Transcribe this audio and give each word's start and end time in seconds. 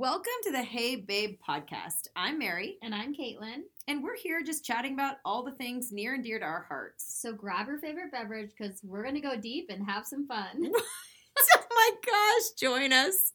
Welcome 0.00 0.32
to 0.44 0.52
the 0.52 0.62
Hey 0.62 0.96
Babe 0.96 1.38
podcast. 1.46 2.08
I'm 2.16 2.38
Mary, 2.38 2.78
And 2.82 2.94
I'm 2.94 3.14
Caitlin. 3.14 3.64
and 3.86 4.02
we're 4.02 4.16
here 4.16 4.42
just 4.42 4.64
chatting 4.64 4.94
about 4.94 5.16
all 5.26 5.44
the 5.44 5.52
things 5.52 5.92
near 5.92 6.14
and 6.14 6.24
dear 6.24 6.38
to 6.38 6.44
our 6.46 6.64
hearts. 6.66 7.20
So 7.20 7.34
grab 7.34 7.66
your 7.66 7.78
favorite 7.80 8.10
beverage 8.10 8.48
because 8.56 8.80
we're 8.82 9.02
going 9.02 9.14
to 9.16 9.20
go 9.20 9.36
deep 9.36 9.66
and 9.68 9.84
have 9.84 10.06
some 10.06 10.26
fun. 10.26 10.46
oh 11.38 11.62
my 11.70 11.90
gosh, 12.06 12.50
join 12.58 12.94
us. 12.94 13.34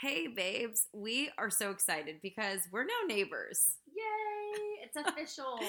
Hey 0.00 0.26
babes, 0.26 0.88
we 0.92 1.30
are 1.38 1.50
so 1.50 1.70
excited 1.70 2.16
because 2.22 2.60
we're 2.72 2.84
now 2.84 3.06
neighbors. 3.06 3.76
Yay! 3.86 4.84
It's 4.84 4.96
official. 5.08 5.60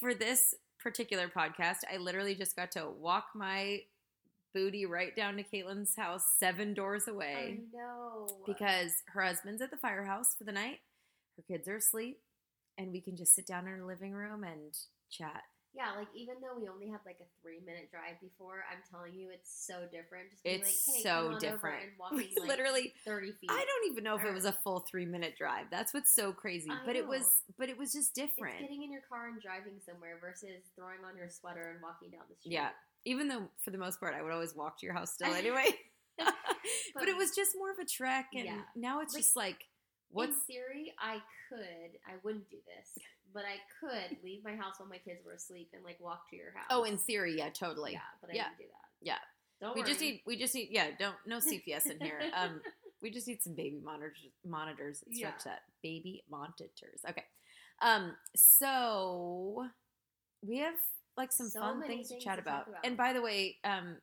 For 0.00 0.14
this 0.14 0.54
particular 0.84 1.26
podcast, 1.28 1.78
I 1.92 1.96
literally 1.96 2.36
just 2.36 2.54
got 2.54 2.70
to 2.72 2.86
walk 3.00 3.28
my 3.34 3.80
booty 4.54 4.86
right 4.86 5.16
down 5.16 5.36
to 5.36 5.42
Caitlin's 5.42 5.96
house, 5.96 6.24
seven 6.38 6.74
doors 6.74 7.08
away. 7.08 7.58
I 7.58 7.76
know. 7.76 8.28
because 8.46 8.92
her 9.12 9.22
husband's 9.22 9.62
at 9.62 9.70
the 9.72 9.76
firehouse 9.78 10.36
for 10.38 10.44
the 10.44 10.52
night. 10.52 10.78
Her 11.36 11.42
kids 11.42 11.66
are 11.66 11.76
asleep, 11.76 12.20
and 12.78 12.92
we 12.92 13.00
can 13.00 13.16
just 13.16 13.34
sit 13.34 13.46
down 13.46 13.66
in 13.66 13.78
her 13.78 13.84
living 13.84 14.12
room 14.12 14.44
and 14.44 14.76
chat. 15.10 15.42
Yeah, 15.76 15.92
like 15.98 16.08
even 16.14 16.36
though 16.40 16.54
we 16.58 16.68
only 16.68 16.88
had 16.88 17.00
like 17.04 17.18
a 17.20 17.26
three 17.42 17.58
minute 17.66 17.90
drive 17.90 18.20
before, 18.22 18.62
I'm 18.70 18.78
telling 18.90 19.14
you, 19.14 19.28
it's 19.32 19.50
so 19.66 19.82
different. 19.90 20.30
Just 20.30 20.44
being 20.44 20.60
It's 20.60 20.86
like, 20.88 20.96
hey, 20.96 21.02
so 21.02 21.08
come 21.10 21.18
on 21.18 21.32
over 21.34 21.40
different. 21.40 21.82
and 21.82 21.92
walking 21.98 22.28
like 22.38 22.48
literally, 22.48 22.92
thirty 23.04 23.32
feet. 23.32 23.50
I 23.50 23.58
don't 23.64 23.90
even 23.92 24.04
know 24.04 24.16
if 24.16 24.24
it 24.24 24.32
was 24.32 24.44
a 24.44 24.52
full 24.62 24.80
three 24.88 25.06
minute 25.06 25.34
drive. 25.36 25.66
That's 25.70 25.92
what's 25.92 26.14
so 26.14 26.32
crazy. 26.32 26.70
I 26.70 26.78
But 26.86 26.96
it 26.96 27.06
was, 27.06 27.26
but 27.58 27.68
it 27.68 27.76
was 27.76 27.92
just 27.92 28.16
It's 28.16 28.32
different. 28.34 28.60
getting 28.60 28.82
in 28.82 28.92
your 28.92 29.02
car 29.08 29.26
and 29.28 29.42
driving 29.42 29.80
somewhere 29.84 30.18
versus 30.20 30.62
throwing 30.76 31.02
on 31.04 31.16
your 31.16 31.28
sweater 31.28 31.70
and 31.72 31.82
walking 31.82 32.10
down 32.10 32.22
the 32.30 32.36
street. 32.36 32.52
Yeah. 32.54 32.70
Even 33.04 33.28
though, 33.28 33.48
for 33.64 33.70
the 33.70 33.78
most 33.78 34.00
part, 34.00 34.14
I 34.14 34.22
would 34.22 34.32
always 34.32 34.54
walk 34.54 34.78
to 34.80 34.86
your 34.86 34.94
house 34.94 35.12
still 35.12 35.34
anyway. 35.34 35.66
but, 36.18 37.08
it 37.08 37.16
was 37.16 37.34
just 37.34 37.52
more 37.58 37.70
of 37.70 37.78
a 37.78 37.84
trek, 37.84 38.26
and 38.34 38.44
Yeah. 38.46 38.60
now 38.76 39.00
it's 39.00 39.12
Like, 39.14 39.22
just 39.22 39.36
like, 39.36 39.60
In 39.60 40.16
what's 40.16 40.38
theory, 40.46 40.94
I 40.98 41.20
could. 41.50 41.98
I 42.06 42.14
wouldn't 42.22 42.48
do 42.48 42.56
this, 42.64 43.04
but 43.34 43.42
I 43.44 43.56
could 43.80 44.16
leave 44.22 44.44
my 44.44 44.54
house 44.56 44.74
while 44.78 44.88
my 44.88 44.98
kids 44.98 45.20
were 45.26 45.32
asleep 45.34 45.70
and 45.74 45.82
like 45.84 45.98
walk 46.00 46.30
to 46.30 46.36
your 46.36 46.52
house. 46.54 46.66
oh, 46.70 46.84
in 46.84 46.96
theory, 46.96 47.36
yeah, 47.36 47.50
totally. 47.50 47.92
yeah, 47.92 48.00
but 48.20 48.30
I 48.30 48.34
Yeah. 48.34 48.44
didn't 48.44 48.58
do 48.58 48.64
that. 48.64 48.88
Yeah. 49.02 49.18
Don't 49.60 49.74
we 49.74 49.82
worry. 49.82 49.90
just 49.90 50.00
need, 50.00 50.22
we 50.26 50.36
just 50.36 50.54
need, 50.54 50.68
yeah, 50.70 50.88
don't 50.98 51.16
no 51.26 51.38
CPS 51.50 51.86
in 51.90 52.00
here. 52.00 52.20
Um, 52.34 52.60
we 53.02 53.10
just 53.10 53.26
need 53.28 53.42
some 53.42 53.54
baby 53.54 53.80
monitors. 53.84 54.18
Monitors. 54.46 54.98
Stretch 55.12 55.18
Yeah. 55.18 55.30
that 55.52 55.62
baby 55.82 56.24
monitors. 56.30 57.00
Okay. 57.08 57.24
Um. 57.82 58.14
So 58.36 59.66
we 60.46 60.58
have 60.58 60.74
like 61.16 61.32
some 61.32 61.48
So 61.48 61.60
fun 61.60 61.80
many 61.80 61.96
things 61.96 62.08
to 62.10 62.18
chat 62.18 62.36
to 62.36 62.42
about. 62.42 62.68
about. 62.68 62.80
And 62.84 62.96
by 62.96 63.12
the 63.12 63.22
way, 63.22 63.56
um, 63.64 63.96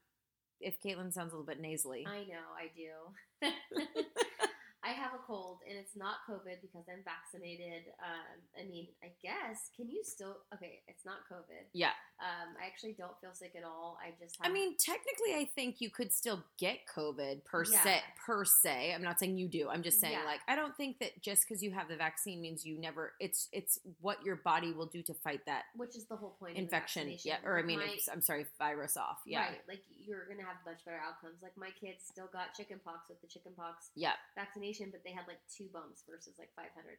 if 0.59 0.79
Caitlin 0.81 1.11
sounds 1.13 1.33
a 1.33 1.35
little 1.35 1.45
bit 1.45 1.59
nasally, 1.59 2.05
I 2.07 2.19
know, 2.19 2.45
I 2.57 2.69
do. 2.75 3.47
I 4.83 4.89
have 4.89 5.13
a 5.13 5.19
cold, 5.27 5.59
and 5.69 5.77
it's 5.77 5.95
not 5.95 6.15
COVID 6.29 6.61
because 6.61 6.85
I'm 6.89 7.03
vaccinated. 7.05 7.83
Um, 7.99 8.37
I 8.59 8.67
mean, 8.67 8.87
I 9.03 9.11
guess 9.21 9.69
can 9.75 9.89
you 9.89 10.01
still? 10.03 10.37
Okay, 10.53 10.79
it's 10.87 11.05
not 11.05 11.17
COVID. 11.31 11.69
yeah. 11.73 11.91
Um, 12.19 12.53
I 12.61 12.67
actually 12.67 12.93
don't 12.93 13.13
feel 13.19 13.31
sick 13.33 13.53
at 13.57 13.63
all. 13.63 13.97
I 14.03 14.11
just. 14.19 14.37
I 14.41 14.49
mean, 14.49 14.75
technically, 14.77 15.33
I 15.35 15.49
think 15.55 15.81
you 15.81 15.89
could 15.89 16.11
still 16.13 16.43
get 16.59 16.79
COVID 16.95 17.45
per 17.45 17.63
Yeah. 17.65 17.83
se. 17.83 18.01
Per 18.25 18.45
se, 18.45 18.93
I'm 18.93 19.01
not 19.01 19.19
saying 19.19 19.37
you 19.37 19.47
do. 19.47 19.69
I'm 19.69 19.81
just 19.81 19.99
saying, 19.99 20.13
Yeah. 20.19 20.25
like, 20.25 20.41
I 20.47 20.55
don't 20.55 20.75
think 20.77 20.99
that 20.99 21.19
just 21.21 21.47
because 21.47 21.63
you 21.63 21.71
have 21.71 21.87
the 21.87 21.95
vaccine 21.95 22.39
means 22.41 22.63
you 22.65 22.77
never. 22.79 23.13
It's 23.19 23.49
it's 23.51 23.79
what 24.01 24.23
your 24.23 24.35
body 24.37 24.71
will 24.71 24.85
do 24.87 25.01
to 25.03 25.13
fight 25.13 25.45
that 25.45 25.63
which 25.75 25.95
is 25.95 26.05
the 26.05 26.15
whole 26.15 26.35
point. 26.39 26.57
infection. 26.57 27.11
Yeah, 27.23 27.37
or 27.43 27.57
I 27.59 27.63
mean, 27.63 27.79
my- 27.79 27.85
it's, 27.85 28.07
I'm 28.07 28.21
sorry, 28.21 28.45
virus 28.59 28.97
off. 28.97 29.21
Yeah, 29.25 29.41
Right, 29.47 29.61
like 29.67 29.83
you're 29.89 30.27
gonna 30.27 30.43
have 30.45 30.57
much 30.65 30.83
better 30.85 30.99
outcomes. 31.03 31.41
Like 31.41 31.57
my 31.57 31.69
kids 31.79 32.03
still 32.05 32.27
got 32.31 32.53
chickenpox 32.55 33.09
with 33.09 33.19
the 33.21 33.27
chickenpox 33.27 33.89
yeah. 33.95 34.13
vaccination, 34.35 34.70
but 34.91 35.03
they 35.03 35.11
had 35.11 35.27
like 35.27 35.39
two 35.51 35.67
bumps 35.73 36.03
versus 36.09 36.35
like 36.39 36.49
500. 36.55 36.97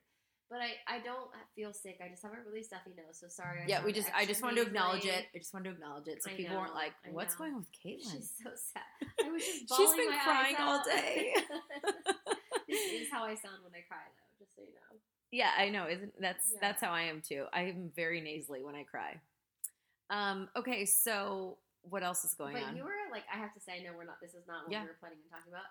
But 0.51 0.61
I, 0.61 0.77
I 0.85 1.01
don't 1.01 1.31
feel 1.57 1.73
sick. 1.73 1.97
I 2.05 2.09
just 2.13 2.23
have 2.23 2.33
a 2.33 2.43
really 2.45 2.63
stuffy 2.63 2.91
nose. 2.93 3.17
So 3.17 3.29
sorry. 3.29 3.63
I 3.63 3.65
Yeah, 3.67 3.85
we 3.85 3.93
just 3.93 4.11
I 4.15 4.27
just 4.27 4.43
wanted 4.43 4.57
to 4.57 4.63
acknowledge 4.69 5.07
it. 5.07 5.25
I 5.35 5.39
just 5.39 5.55
wanted 5.55 5.71
to 5.71 5.77
acknowledge 5.77 6.09
it 6.09 6.23
so 6.23 6.31
I 6.31 6.35
people 6.35 6.57
weren't 6.57 6.75
like, 6.75 6.93
"What's 7.11 7.35
going 7.37 7.55
on 7.55 7.65
with 7.65 7.73
Caitlin?" 7.73 8.13
She's 8.13 8.33
so 8.43 8.51
sad. 8.53 9.09
I 9.25 9.31
was 9.31 9.41
just 9.41 9.73
she's 9.77 9.95
been 9.97 10.11
my 10.11 10.17
eyes 10.17 10.23
crying 10.25 10.57
all 10.61 10.85
day. 10.85 11.33
this 12.69 12.93
is 12.93 13.09
how 13.11 13.25
I 13.25 13.35
sound 13.35 13.65
when 13.65 13.73
I 13.73 13.81
cry, 13.89 14.05
though. 14.13 14.45
Just 14.45 14.55
so 14.55 14.61
you 14.63 14.75
know. 14.77 14.99
Yeah, 15.31 15.51
I 15.57 15.71
know. 15.71 15.89
Isn't 15.89 16.13
that's 16.21 16.51
Yeah. 16.53 16.59
that's 16.61 16.83
how 16.83 16.91
I 16.91 17.03
am 17.05 17.23
too. 17.23 17.47
I 17.55 17.63
am 17.73 17.91
very 17.97 18.21
nasally 18.21 18.63
when 18.63 18.75
I 18.75 18.83
cry. 18.85 19.21
Um. 20.11 20.51
Okay. 20.55 20.85
So 20.85 21.57
what 21.89 22.03
else 22.03 22.25
is 22.25 22.35
going 22.35 22.55
but 22.55 22.63
on? 22.63 22.77
you 22.77 22.85
were 22.85 22.93
like, 23.11 23.25
I 23.33 23.39
have 23.39 23.55
to 23.55 23.61
say, 23.61 23.81
I 23.81 23.83
know 23.83 23.97
we're 23.97 24.05
not. 24.05 24.21
This 24.21 24.35
is 24.35 24.47
not 24.47 24.65
what 24.65 24.73
Yeah. 24.73 24.83
we 24.83 24.89
were 24.89 24.97
planning 25.01 25.19
on 25.25 25.39
talking 25.39 25.53
about. 25.53 25.65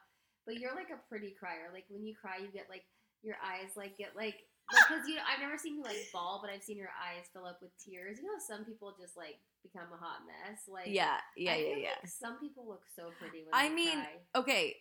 But 0.46 0.57
you're 0.57 0.75
like 0.75 0.90
a 0.90 1.00
pretty 1.09 1.35
crier. 1.38 1.69
Like 1.74 1.85
when 1.90 2.06
you 2.06 2.16
cry, 2.16 2.38
you 2.41 2.52
get 2.52 2.68
like 2.69 2.84
your 3.24 3.35
eyes 3.44 3.72
like 3.75 3.97
get 3.97 4.16
like 4.16 4.35
because 4.69 5.07
you. 5.07 5.18
I've 5.22 5.40
never 5.41 5.57
seen 5.57 5.75
you 5.78 5.84
like 5.84 5.97
bawl, 6.13 6.40
but 6.41 6.52
I've 6.53 6.63
seen 6.63 6.78
your 6.78 6.90
eyes 6.90 7.25
fill 7.34 7.46
up 7.46 7.59
with 7.62 7.72
tears. 7.78 8.18
You 8.22 8.25
know, 8.25 8.40
some 8.40 8.66
people 8.66 8.96
just 9.00 9.18
like 9.18 9.35
become 9.63 9.88
a 9.94 9.97
hot 9.97 10.19
mess. 10.25 10.62
Like 10.68 10.88
yeah. 10.88 11.18
Yeah. 11.35 11.56
Yeah. 11.56 11.75
Yeah. 11.75 11.88
like 12.02 12.07
some 12.07 12.40
people 12.40 12.66
look 12.68 12.84
so 12.96 13.12
pretty 13.19 13.44
when 13.44 13.53
I 13.53 13.69
mean, 13.69 14.00
cry. 14.00 14.41
okay. 14.41 14.75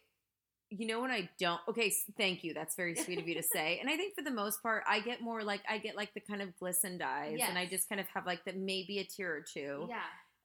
You 0.73 0.87
know 0.87 1.01
when 1.01 1.11
I 1.11 1.29
don't. 1.41 1.61
Okay. 1.69 1.93
Thank 2.17 2.45
you. 2.45 2.55
That's 2.55 2.77
very 2.77 2.95
sweet 2.95 3.19
of 3.19 3.27
you 3.27 3.35
to 3.35 3.43
say. 3.43 3.79
And 3.81 3.91
I 3.91 3.97
think 3.97 4.15
for 4.15 4.23
the 4.23 4.31
most 4.31 4.63
part, 4.63 4.85
I 4.89 5.01
get 5.01 5.21
more 5.21 5.43
like 5.43 5.63
I 5.69 5.79
get 5.79 5.97
like 5.97 6.15
the 6.15 6.21
kind 6.21 6.41
of 6.41 6.57
glistened 6.61 7.03
eyes, 7.03 7.39
and 7.43 7.59
I 7.59 7.67
just 7.67 7.89
kind 7.89 8.01
of 8.01 8.07
have 8.15 8.25
like 8.25 8.45
the 8.45 8.53
maybe 8.53 9.01
a 9.01 9.05
tear 9.05 9.35
or 9.35 9.41
two. 9.41 9.87
yeah. 9.89 9.97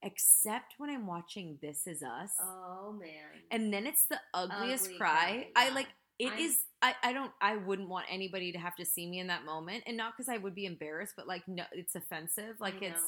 Except 0.03 0.75
when 0.77 0.89
I'm 0.89 1.07
watching 1.07 1.57
This 1.61 1.87
Is 1.87 2.03
Us. 2.03 2.31
Oh 2.41 2.93
man. 2.99 3.41
and 3.51 3.73
then 3.73 3.87
it's 3.87 4.05
the 4.05 4.19
ugliest 4.33 4.85
Ugly 4.85 4.97
cry. 4.97 5.47
cry, 5.55 5.65
I 5.65 5.69
like 5.69 5.87
it 6.19 6.29
I'm- 6.31 6.39
is- 6.39 6.59
I, 6.81 6.93
I 7.01 7.13
don't 7.13 7.31
I 7.41 7.55
wouldn't 7.55 7.89
want 7.89 8.05
anybody 8.11 8.51
to 8.51 8.59
have 8.59 8.75
to 8.75 8.85
see 8.85 9.09
me 9.09 9.19
in 9.19 9.27
that 9.27 9.43
moment, 9.45 9.83
and 9.87 9.97
not 9.97 10.13
because 10.15 10.29
I 10.29 10.37
would 10.37 10.53
be 10.53 10.65
embarrassed, 10.67 11.13
but 11.17 11.25
like 11.27 11.47
no, 11.47 11.63
it's 11.71 11.95
offensive. 11.95 12.57
Like 12.59 12.75
I 12.83 12.87
it's. 12.87 13.01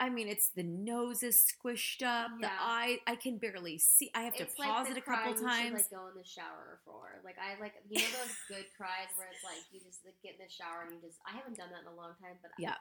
I 0.00 0.08
mean, 0.10 0.26
it's 0.26 0.48
the 0.50 0.64
nose 0.64 1.22
is 1.22 1.38
squished 1.38 2.02
up. 2.02 2.32
The 2.40 2.50
eye, 2.50 2.98
I 3.06 3.14
can 3.14 3.38
barely 3.38 3.78
see. 3.78 4.10
I 4.16 4.22
have 4.22 4.34
to 4.34 4.42
It's 4.42 4.58
like 4.58 4.66
pause 4.68 4.86
the 4.88 4.96
it 4.96 4.98
a 4.98 5.00
couple 5.00 5.34
times. 5.34 5.62
Should, 5.62 5.72
like 5.74 5.90
go 5.94 6.08
in 6.10 6.18
the 6.18 6.26
shower 6.26 6.80
for. 6.84 7.22
Like 7.22 7.36
I 7.38 7.54
like 7.62 7.74
you 7.88 8.02
know 8.02 8.08
those 8.18 8.34
good 8.48 8.66
cries 8.76 9.14
where 9.14 9.28
it's 9.30 9.44
like 9.46 9.62
you 9.70 9.78
just 9.78 10.02
like, 10.04 10.18
get 10.24 10.34
in 10.40 10.42
the 10.42 10.50
shower 10.50 10.82
and 10.82 10.90
you 10.90 10.98
just. 11.06 11.22
I 11.22 11.36
haven't 11.38 11.54
done 11.54 11.70
that 11.70 11.86
in 11.86 11.92
a 11.92 11.94
long 11.94 12.18
time, 12.18 12.34
but 12.42 12.50
Yeah. 12.58 12.74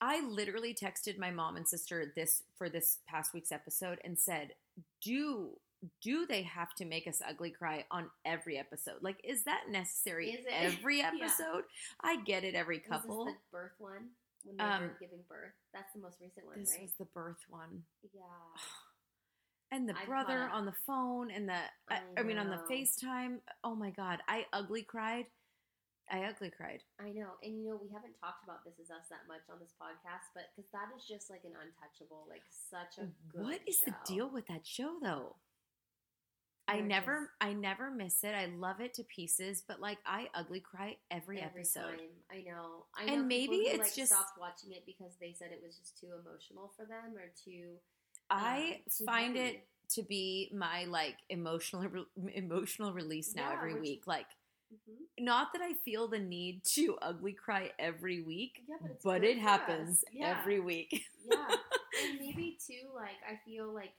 I 0.00 0.20
literally 0.20 0.74
texted 0.74 1.18
my 1.18 1.30
mom 1.30 1.56
and 1.56 1.66
sister 1.66 2.12
this 2.14 2.42
for 2.56 2.68
this 2.68 2.98
past 3.08 3.34
week's 3.34 3.52
episode 3.52 3.98
and 4.04 4.18
said, 4.18 4.54
"Do 5.02 5.58
do 6.02 6.26
they 6.26 6.42
have 6.42 6.74
to 6.74 6.84
make 6.84 7.06
us 7.06 7.22
ugly 7.26 7.50
cry 7.50 7.84
on 7.90 8.10
every 8.24 8.58
episode? 8.58 8.96
Like, 9.00 9.20
is 9.22 9.44
that 9.44 9.64
necessary 9.70 10.30
Is 10.32 10.44
it? 10.44 10.52
every 10.52 10.98
Yeah. 10.98 11.12
episode? 11.14 11.64
I 12.00 12.16
get 12.22 12.42
it 12.44 12.54
every 12.56 12.80
couple. 12.80 13.26
the 13.26 13.34
birth 13.52 13.74
one 13.78 14.08
when 14.42 14.56
they 14.56 14.64
Um, 14.64 14.82
were 14.82 14.96
giving 14.98 15.22
birth? 15.28 15.52
That's 15.72 15.92
the 15.92 16.00
most 16.00 16.20
recent 16.20 16.46
one, 16.46 16.58
This 16.58 16.72
right? 16.72 16.82
was 16.82 16.92
the 16.94 17.04
birth 17.06 17.44
one. 17.48 17.84
yeah. 18.12 18.22
And 19.70 19.86
the 19.86 19.94
I 19.98 20.06
brother 20.06 20.48
on 20.48 20.64
the 20.64 20.72
phone 20.86 21.30
and 21.30 21.46
the 21.46 21.58
I, 21.90 21.96
I 21.96 22.00
I 22.16 22.22
mean 22.22 22.38
on 22.38 22.48
the. 22.48 22.56
FaceTime. 22.74 23.38
Oh 23.62 23.74
my 23.74 23.90
god, 23.90 24.18
I 24.26 24.46
ugly 24.54 24.82
cried. 24.82 25.26
I 26.10 26.24
ugly 26.24 26.50
cried. 26.50 26.82
I 27.00 27.10
know, 27.10 27.36
and 27.42 27.56
you 27.58 27.68
know 27.68 27.78
we 27.80 27.88
haven't 27.92 28.14
talked 28.20 28.44
about 28.44 28.64
this 28.64 28.74
as 28.80 28.90
us 28.90 29.08
that 29.10 29.28
much 29.28 29.42
on 29.52 29.58
this 29.60 29.74
podcast, 29.80 30.32
but 30.34 30.44
because 30.56 30.70
that 30.72 30.88
is 30.96 31.04
just 31.06 31.28
like 31.30 31.42
an 31.44 31.52
untouchable, 31.52 32.26
like 32.28 32.42
such 32.70 32.96
a 32.98 33.08
good. 33.30 33.42
What 33.44 33.60
is 33.66 33.80
the 33.80 33.94
deal 34.06 34.30
with 34.30 34.46
that 34.48 34.66
show 34.66 34.96
though? 35.02 35.36
I 36.70 36.80
never 36.80 37.20
just- 37.20 37.30
I 37.40 37.52
never 37.54 37.90
miss 37.90 38.22
it. 38.24 38.34
I 38.34 38.46
love 38.46 38.80
it 38.80 38.92
to 38.94 39.04
pieces, 39.04 39.62
but 39.66 39.80
like 39.80 39.98
I 40.04 40.28
ugly 40.34 40.60
cry 40.60 40.98
every, 41.10 41.40
Every 41.40 41.60
episode. 41.62 41.96
time, 41.96 42.10
I 42.30 42.42
know. 42.42 42.84
I 42.94 43.04
And 43.04 43.22
know 43.22 43.24
maybe 43.26 43.56
who, 43.56 43.62
it's 43.68 43.78
like, 43.78 43.94
just- 43.94 44.12
stopped 44.12 44.38
watching 44.38 44.72
it 44.72 44.84
because 44.84 45.16
they 45.18 45.32
said 45.32 45.50
it 45.52 45.62
was 45.64 45.78
just 45.78 45.98
too 45.98 46.08
emotional 46.12 46.68
for 46.76 46.84
them 46.84 47.16
or 47.16 47.32
too. 47.42 47.76
I 48.30 48.76
um, 48.76 48.82
too 48.98 49.04
find 49.06 49.36
heavy. 49.36 49.48
it 49.56 49.68
to 49.94 50.02
be 50.02 50.50
my 50.54 50.84
like 50.84 51.16
emotional 51.30 51.88
re- 51.88 52.34
emotional 52.34 52.92
release 52.92 53.34
now 53.34 53.48
Yeah, 53.50 53.56
every 53.56 53.80
week. 53.80 54.06
Like 54.06 54.26
Mhm. 54.72 55.24
not 55.24 55.52
that 55.52 55.62
I 55.62 55.74
feel 55.74 56.08
the 56.08 56.18
need 56.18 56.64
to 56.76 56.96
ugly 57.02 57.32
cry 57.32 57.72
every 57.78 58.20
week, 58.22 58.64
Yeah, 58.68 58.76
but 58.80 58.90
it's 58.90 59.04
but 59.04 59.24
it 59.24 59.38
happens. 59.38 60.04
Yeah. 60.12 60.38
every 60.38 60.60
week. 60.60 61.06
yeah, 61.24 61.48
and 62.04 62.18
maybe 62.20 62.58
too. 62.64 62.90
Like 62.94 63.16
I 63.28 63.36
feel 63.44 63.72
like 63.72 63.94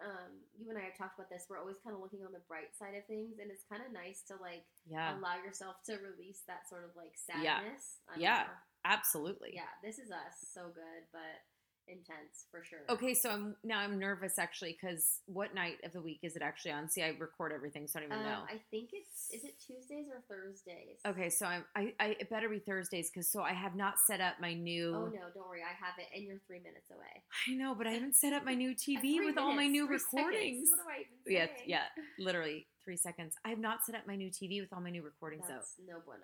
um, 0.00 0.32
you 0.58 0.70
and 0.70 0.78
I 0.78 0.82
have 0.82 0.96
talked 0.96 1.18
about 1.18 1.28
this. 1.28 1.44
We're 1.48 1.58
always 1.60 1.76
kind 1.84 1.94
of 1.94 2.00
looking 2.00 2.24
on 2.24 2.32
the 2.32 2.40
bright 2.48 2.72
side 2.78 2.94
of 2.96 3.04
things, 3.06 3.38
and 3.38 3.50
it's 3.50 3.64
kind 3.68 3.82
of 3.84 3.92
nice 3.92 4.22
to 4.28 4.34
like 4.40 4.64
yeah, 4.88 5.16
allow 5.18 5.36
yourself 5.44 5.76
to 5.86 5.98
release 6.00 6.42
that 6.48 6.68
sort 6.68 6.84
of 6.84 6.96
like 6.96 7.12
sadness. 7.16 8.00
Yeah. 8.16 8.48
know. 8.48 8.54
absolutely. 8.84 9.52
yeah. 9.54 9.68
This 9.84 9.98
is 9.98 10.10
us, 10.10 10.40
so 10.52 10.72
good, 10.72 11.04
but 11.12 11.44
intense 11.90 12.46
for 12.50 12.62
sure. 12.64 12.80
Okay, 12.88 13.12
so 13.14 13.30
I'm 13.30 13.56
now 13.64 13.80
I'm 13.80 13.98
nervous 13.98 14.38
actually 14.38 14.76
because 14.80 15.20
what 15.26 15.54
night 15.54 15.76
of 15.84 15.92
the 15.92 16.00
week 16.00 16.20
is 16.22 16.36
it 16.36 16.42
actually 16.42 16.72
on? 16.72 16.88
See, 16.88 17.02
I 17.02 17.08
record 17.18 17.52
everything, 17.52 17.86
so 17.88 17.98
I 17.98 18.02
don't 18.02 18.12
even 18.12 18.24
Um, 18.26 18.30
know. 18.32 18.42
I 18.48 18.58
think 18.70 18.90
it's 18.92 19.30
is 19.30 19.44
it 19.44 19.54
Tuesdays 19.60 20.06
or 20.08 20.20
Thursdays? 20.28 20.98
Okay, 21.06 21.28
so 21.30 21.46
I'm 21.46 21.64
I, 21.74 21.92
I 21.98 22.06
it 22.20 22.30
better 22.30 22.48
be 22.48 22.60
Thursdays 22.60 23.10
because 23.10 23.28
so 23.28 23.42
I 23.42 23.52
have 23.52 23.74
not 23.74 23.98
set 23.98 24.20
up 24.20 24.34
my 24.40 24.54
new. 24.54 24.94
Oh 24.94 25.06
no, 25.06 25.28
don't 25.34 25.48
worry, 25.48 25.62
I 25.62 25.74
have 25.84 25.94
it, 25.98 26.06
and 26.14 26.24
you're 26.24 26.38
three 26.46 26.60
minutes 26.60 26.90
away. 26.90 27.22
I 27.48 27.54
know, 27.54 27.74
but 27.74 27.86
I 27.86 27.90
haven't 27.90 28.16
set 28.16 28.32
up 28.32 28.44
my 28.44 28.54
new 28.54 28.70
Uh, 28.70 28.74
TV 28.74 29.24
with 29.24 29.36
all 29.36 29.52
my 29.52 29.66
new 29.66 29.86
recordings. 29.86 30.70
Seconds. 30.70 30.70
What 30.70 30.84
do 30.84 30.90
I 30.90 30.98
even 31.00 31.32
Yeah, 31.40 31.46
say? 31.46 31.62
yeah, 31.66 31.84
literally 32.18 32.66
three 32.84 32.96
seconds. 32.96 33.34
I 33.44 33.48
have 33.50 33.58
not 33.58 33.84
set 33.84 33.94
up 33.94 34.06
my 34.06 34.16
new 34.16 34.30
TV 34.30 34.60
with 34.60 34.72
all 34.72 34.80
my 34.80 34.90
new 34.90 35.02
recordings 35.02 35.44
out. 35.44 35.56
That's 35.60 35.76
no 35.86 35.98
bueno. 36.04 36.22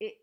It 0.00 0.14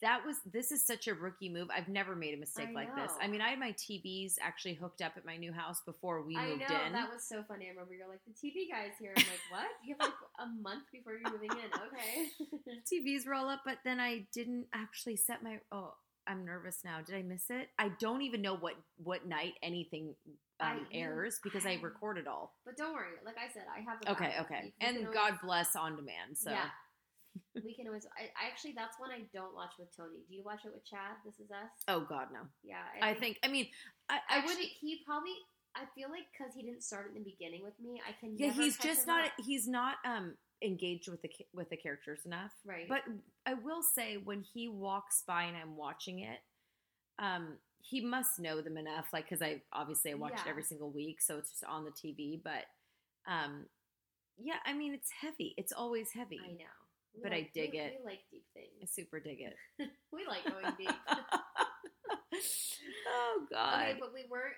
that 0.00 0.24
was 0.24 0.36
this 0.52 0.70
is 0.70 0.86
such 0.86 1.08
a 1.08 1.14
rookie 1.14 1.48
move. 1.48 1.68
I've 1.76 1.88
never 1.88 2.14
made 2.14 2.32
a 2.32 2.36
mistake 2.36 2.68
I 2.70 2.72
like 2.72 2.94
this. 2.94 3.10
I 3.20 3.26
mean, 3.26 3.40
I 3.40 3.50
had 3.50 3.58
my 3.58 3.72
TVs 3.72 4.34
actually 4.40 4.74
hooked 4.74 5.02
up 5.02 5.12
at 5.16 5.24
my 5.26 5.36
new 5.36 5.52
house 5.52 5.82
before 5.84 6.22
we 6.22 6.36
I 6.36 6.46
moved 6.50 6.60
know 6.60 6.84
in. 6.86 6.92
that 6.92 7.12
was 7.12 7.24
so 7.28 7.42
funny. 7.48 7.66
I 7.66 7.70
remember 7.70 7.92
you're 7.94 8.08
like 8.08 8.20
the 8.24 8.32
TV 8.32 8.70
guy's 8.70 8.96
here. 9.00 9.12
I'm 9.16 9.24
like, 9.24 9.40
what? 9.50 9.66
You 9.84 9.96
have 10.00 10.08
like 10.10 10.14
a 10.38 10.62
month 10.62 10.84
before 10.92 11.14
you're 11.14 11.30
moving 11.32 11.50
in. 11.50 11.70
Okay. 11.88 12.30
TVs 12.92 13.26
roll 13.26 13.48
up, 13.48 13.62
but 13.64 13.78
then 13.84 13.98
I 13.98 14.26
didn't 14.32 14.66
actually 14.72 15.16
set 15.16 15.42
my. 15.42 15.58
Oh, 15.72 15.94
I'm 16.26 16.44
nervous 16.44 16.78
now. 16.84 17.00
Did 17.04 17.16
I 17.16 17.22
miss 17.22 17.50
it? 17.50 17.68
I 17.78 17.90
don't 17.98 18.22
even 18.22 18.42
know 18.42 18.54
what 18.56 18.74
what 19.02 19.26
night 19.26 19.54
anything 19.60 20.14
um, 20.60 20.86
I- 20.92 20.96
airs 20.96 21.40
because 21.42 21.66
I 21.66 21.72
I- 21.72 21.80
record 21.82 22.16
it 22.18 22.28
all. 22.28 22.54
but 22.64 22.76
don't 22.76 22.94
worry. 22.94 23.08
Like 23.24 23.36
I 23.38 23.52
said, 23.52 23.64
I 23.76 23.80
have. 23.80 23.98
A 24.06 24.12
Okay, 24.12 24.34
okay, 24.40 24.72
and 24.80 25.12
God 25.12 25.34
bless 25.42 25.74
on 25.74 25.96
demand. 25.96 26.36
So 26.38 26.50
Yeah. 26.52 26.66
We 27.64 27.74
can 27.74 27.86
always. 27.86 28.06
I, 28.18 28.24
I 28.36 28.48
actually 28.50 28.74
that's 28.76 28.98
one 28.98 29.10
I 29.10 29.22
don't 29.32 29.54
watch 29.54 29.72
with 29.78 29.94
Tony. 29.96 30.24
Do 30.28 30.34
you 30.34 30.42
watch 30.44 30.64
it 30.64 30.72
with 30.72 30.84
Chad? 30.84 31.16
This 31.24 31.34
is 31.34 31.50
us. 31.50 31.84
oh 31.88 32.00
God 32.08 32.28
no. 32.32 32.40
Yeah. 32.62 32.82
I 33.02 33.14
think. 33.14 33.38
I 33.42 33.48
mean, 33.48 33.68
I, 34.08 34.16
I 34.28 34.38
actually 34.38 34.54
wouldn't. 34.54 34.70
he 34.80 35.00
probably. 35.06 35.34
I 35.76 35.86
feel 35.96 36.08
like 36.08 36.22
because 36.30 36.54
he 36.54 36.62
didn't 36.62 36.84
start 36.84 37.08
in 37.08 37.14
the 37.14 37.28
beginning 37.28 37.64
with 37.64 37.74
me, 37.82 38.00
I 38.06 38.12
can. 38.18 38.36
Yeah, 38.38 38.52
he's 38.52 38.78
just 38.78 39.06
not. 39.06 39.26
up. 39.26 39.32
He's 39.44 39.66
not 39.66 39.96
um 40.06 40.34
engaged 40.62 41.08
with 41.08 41.22
the 41.22 41.30
with 41.52 41.68
the 41.70 41.76
characters 41.76 42.20
enough. 42.24 42.52
right. 42.64 42.88
But 42.88 43.02
I 43.46 43.54
will 43.54 43.82
say 43.82 44.16
when 44.16 44.42
he 44.42 44.68
walks 44.68 45.22
by 45.26 45.44
and 45.44 45.56
I'm 45.56 45.76
watching 45.76 46.20
it, 46.20 46.38
um, 47.18 47.58
he 47.80 48.00
must 48.00 48.38
know 48.38 48.60
them 48.60 48.76
enough. 48.76 49.06
Like 49.12 49.28
because 49.28 49.42
I 49.42 49.62
obviously 49.72 50.12
I 50.12 50.14
watch 50.14 50.34
it 50.34 50.48
every 50.48 50.62
single 50.62 50.90
week, 50.90 51.20
so 51.20 51.38
it's 51.38 51.50
just 51.50 51.64
on 51.64 51.84
the 51.84 51.90
TV. 51.90 52.40
But 52.42 52.64
um, 53.30 53.66
yeah, 54.38 54.56
I 54.64 54.72
mean 54.72 54.94
it's 54.94 55.10
heavy. 55.20 55.54
It's 55.56 55.72
always 55.72 56.12
heavy. 56.12 56.40
I 56.42 56.52
know. 56.52 56.83
We 57.14 57.22
But 57.22 57.32
I 57.32 57.48
dig 57.54 57.72
we, 57.72 57.78
it. 57.78 58.00
We 58.00 58.04
like 58.04 58.20
deep 58.30 58.44
things. 58.54 58.74
I 58.82 58.86
super 58.86 59.20
dig 59.20 59.40
it. 59.40 59.54
we 60.12 60.26
like 60.26 60.44
going 60.44 60.74
deep. 60.76 60.90
oh 63.08 63.46
God. 63.50 63.82
Okay, 63.82 63.96
but 64.00 64.12
we 64.12 64.24
were. 64.30 64.50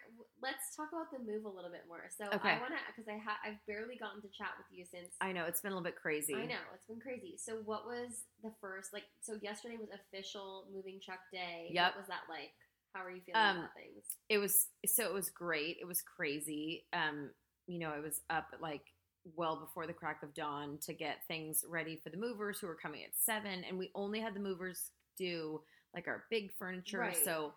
Let's 0.43 0.75
talk 0.77 0.89
about 0.93 1.11
the 1.13 1.19
move 1.21 1.45
a 1.45 1.49
little 1.53 1.71
bit 1.71 1.85
more. 1.89 2.09
So 2.17 2.27
Okay. 2.33 2.57
I 2.57 2.61
want 2.61 2.73
to 2.73 2.81
because 2.95 3.09
I 3.09 3.19
ha- 3.19 3.41
I've 3.45 3.61
barely 3.67 3.97
gotten 3.97 4.21
to 4.23 4.29
chat 4.29 4.53
with 4.57 4.67
you 4.71 4.85
since. 4.85 5.15
I 5.21 5.33
know 5.33 5.45
it's 5.45 5.61
been 5.61 5.73
a 5.73 5.75
little 5.75 5.85
bit 5.85 5.97
crazy. 5.97 6.35
I 6.35 6.47
know 6.47 6.61
it's 6.75 6.87
been 6.87 7.01
crazy. 7.01 7.37
So 7.39 7.61
what 7.65 7.87
was 7.87 8.25
the 8.43 8.53
first 8.61 8.93
like? 8.93 9.05
So 9.23 9.39
yesterday 9.43 9.77
was 9.79 9.89
official 9.93 10.67
moving 10.73 11.01
truck 11.05 11.21
day. 11.33 11.69
Yep. 11.73 11.93
What 11.93 12.01
was 12.01 12.09
that 12.09 12.25
like? 12.31 12.53
How 12.95 13.05
are 13.05 13.11
you 13.11 13.21
feeling 13.27 13.41
Um, 13.43 13.57
about 13.59 13.75
things? 13.77 14.05
it 14.29 14.39
was 14.39 14.69
so 14.87 15.05
it 15.05 15.13
was 15.13 15.31
great. 15.31 15.77
It 15.81 15.87
was 15.87 16.01
crazy. 16.03 16.85
Um, 16.93 17.31
you 17.67 17.79
know, 17.79 17.91
I 17.91 18.01
was 18.01 18.21
up 18.31 18.49
at 18.53 18.63
like 18.63 18.85
well 19.35 19.57
before 19.57 19.87
the 19.87 19.93
crack 19.93 20.23
of 20.23 20.35
dawn 20.35 20.79
to 20.83 20.93
get 20.93 21.27
things 21.27 21.65
ready 21.69 22.01
for 22.03 22.11
the 22.11 22.17
movers 22.17 22.59
who 22.61 22.67
were 22.67 22.75
coming 22.77 23.03
at 23.03 23.11
seven, 23.15 23.65
and 23.69 23.79
we 23.79 23.91
only 23.95 24.21
had 24.21 24.35
the 24.35 24.41
movers 24.41 24.91
do 25.19 25.61
like 25.95 26.07
our 26.09 26.25
big 26.31 26.53
furniture. 26.59 26.99
Right. 27.01 27.17
So 27.25 27.53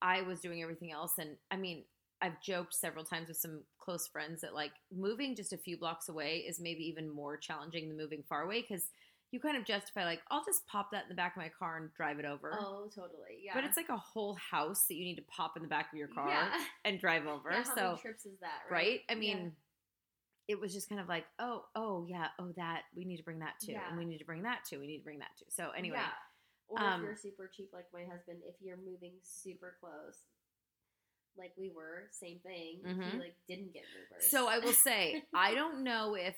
I 0.00 0.22
was 0.22 0.40
doing 0.40 0.62
everything 0.62 0.92
else, 0.92 1.14
and 1.18 1.36
I 1.50 1.56
mean, 1.56 1.84
I've 2.22 2.40
joked 2.42 2.74
several 2.74 3.04
times 3.04 3.28
with 3.28 3.38
some 3.38 3.62
close 3.78 4.06
friends 4.06 4.42
that 4.42 4.54
like 4.54 4.72
moving 4.94 5.34
just 5.34 5.52
a 5.52 5.56
few 5.58 5.76
blocks 5.78 6.08
away 6.08 6.44
is 6.46 6.60
maybe 6.60 6.86
even 6.88 7.08
more 7.08 7.36
challenging 7.36 7.88
than 7.88 7.96
moving 7.96 8.22
far 8.28 8.42
away 8.42 8.60
because 8.60 8.84
you 9.32 9.40
kind 9.40 9.56
of 9.56 9.64
justify 9.64 10.04
like 10.04 10.20
I'll 10.30 10.44
just 10.44 10.66
pop 10.66 10.90
that 10.92 11.04
in 11.04 11.08
the 11.08 11.14
back 11.14 11.36
of 11.36 11.42
my 11.42 11.50
car 11.56 11.78
and 11.78 11.92
drive 11.94 12.18
it 12.18 12.24
over. 12.26 12.52
Oh, 12.60 12.90
totally. 12.94 13.38
Yeah. 13.42 13.52
But 13.54 13.64
it's 13.64 13.76
like 13.76 13.88
a 13.88 13.96
whole 13.96 14.34
house 14.34 14.84
that 14.88 14.96
you 14.96 15.04
need 15.04 15.16
to 15.16 15.22
pop 15.34 15.56
in 15.56 15.62
the 15.62 15.68
back 15.68 15.92
of 15.92 15.98
your 15.98 16.08
car 16.08 16.28
Yeah. 16.28 16.50
and 16.84 16.98
drive 17.00 17.26
over. 17.26 17.50
Yeah, 17.50 17.62
how 17.64 17.74
so 17.74 17.82
many 17.90 17.98
trips 17.98 18.26
is 18.26 18.38
that? 18.40 18.62
right? 18.70 18.82
Right. 18.82 19.00
I 19.08 19.14
mean, 19.14 19.52
it 20.50 20.60
was 20.60 20.72
just 20.74 20.88
kind 20.88 21.00
of 21.00 21.08
like, 21.08 21.24
oh, 21.38 21.62
oh 21.76 22.04
yeah, 22.08 22.26
oh 22.40 22.50
that 22.56 22.82
we 22.96 23.04
need 23.04 23.18
to 23.18 23.22
bring 23.22 23.38
that 23.38 23.54
too, 23.64 23.72
Yeah. 23.72 23.88
and 23.88 23.96
we 23.96 24.04
need 24.04 24.18
to 24.18 24.24
bring 24.24 24.42
that 24.42 24.60
too, 24.68 24.80
we 24.80 24.86
need 24.88 24.98
to 24.98 25.04
bring 25.04 25.20
that 25.20 25.30
too. 25.38 25.44
So 25.48 25.70
anyway, 25.70 25.98
Yeah. 25.98 26.10
Or 26.68 26.80
um, 26.82 27.00
if 27.00 27.06
you're 27.06 27.16
super 27.16 27.50
cheap 27.54 27.70
like 27.72 27.86
my 27.92 28.02
husband, 28.04 28.38
if 28.46 28.54
you're 28.60 28.76
moving 28.76 29.14
super 29.22 29.76
close, 29.80 30.18
like 31.36 31.52
we 31.56 31.70
were, 31.74 32.08
same 32.12 32.38
thing. 32.40 32.80
Mhm. 32.86 33.12
He 33.12 33.18
like 33.18 33.36
didn't 33.48 33.72
get 33.72 33.84
movers. 33.96 34.30
so 34.30 34.48
I 34.48 34.58
will 34.58 34.72
say, 34.72 35.22
I 35.34 35.54
don't 35.54 35.82
know 35.84 36.14
if 36.16 36.36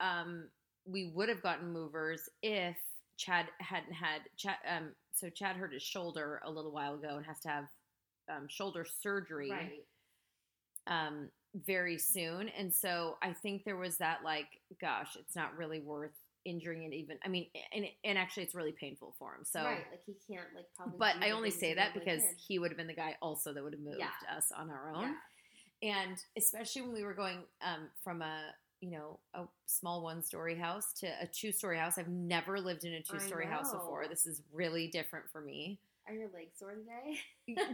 um 0.00 0.48
we 0.86 1.10
would 1.14 1.28
have 1.28 1.42
gotten 1.42 1.72
movers 1.72 2.28
if 2.42 2.76
Chad 3.18 3.46
hadn't 3.58 3.92
had 3.94 4.20
Chad. 4.36 4.56
Um, 4.68 4.94
so 5.12 5.30
Chad 5.30 5.56
hurt 5.56 5.72
his 5.72 5.82
shoulder 5.82 6.40
a 6.44 6.50
little 6.50 6.72
while 6.72 6.94
ago 6.94 7.16
and 7.16 7.24
has 7.26 7.40
to 7.40 7.48
have 7.48 7.64
um, 8.30 8.46
shoulder 8.48 8.84
surgery. 9.00 9.50
right. 9.50 9.84
um, 10.86 11.28
very 11.64 11.98
soon. 11.98 12.48
And 12.50 12.72
so 12.72 13.16
I 13.22 13.32
think 13.32 13.64
there 13.64 13.76
was 13.76 13.96
that 13.98 14.18
like, 14.24 14.46
gosh, 14.80 15.16
it's 15.18 15.34
not 15.36 15.56
really 15.56 15.80
worth 15.80 16.12
injuring 16.44 16.84
it 16.84 16.94
even. 16.94 17.18
I 17.24 17.28
mean, 17.28 17.46
and 17.74 17.86
and 18.04 18.18
actually, 18.18 18.44
it's 18.44 18.54
really 18.54 18.72
painful 18.72 19.14
for 19.18 19.34
him. 19.34 19.44
So, 19.44 19.60
right, 19.64 19.84
like 19.90 20.02
he 20.06 20.14
can't 20.32 20.46
like 20.54 20.66
probably. 20.76 20.96
but 20.98 21.16
I 21.20 21.30
only 21.30 21.50
say 21.50 21.74
that 21.74 21.94
because 21.94 22.22
he 22.36 22.58
would 22.58 22.70
have 22.70 22.78
been 22.78 22.86
the 22.86 22.94
guy 22.94 23.16
also 23.20 23.52
that 23.52 23.62
would 23.62 23.72
have 23.72 23.82
moved 23.82 23.98
Yeah. 23.98 24.36
us 24.36 24.52
on 24.56 24.70
our 24.70 24.90
own. 24.90 25.14
And 25.82 26.16
especially 26.36 26.82
when 26.82 26.92
we 26.92 27.02
were 27.04 27.14
going 27.14 27.38
um, 27.62 27.88
from 28.02 28.22
a 28.22 28.40
you 28.80 28.90
know 28.90 29.18
a 29.34 29.44
small 29.66 30.02
one 30.02 30.22
story 30.22 30.54
house 30.54 30.92
to 31.00 31.06
a 31.20 31.26
two 31.26 31.52
story 31.52 31.78
house. 31.78 31.98
I've 31.98 32.08
never 32.08 32.60
lived 32.60 32.84
in 32.84 32.92
a 32.94 33.02
two 33.02 33.18
story 33.20 33.46
house 33.46 33.72
before. 33.72 34.06
This 34.08 34.26
is 34.26 34.42
really 34.52 34.88
different 34.88 35.26
for 35.32 35.40
me. 35.40 35.80
Are 36.08 36.14
your 36.14 36.28
legs 36.32 36.58
sore 36.58 36.74
today? 36.74 37.18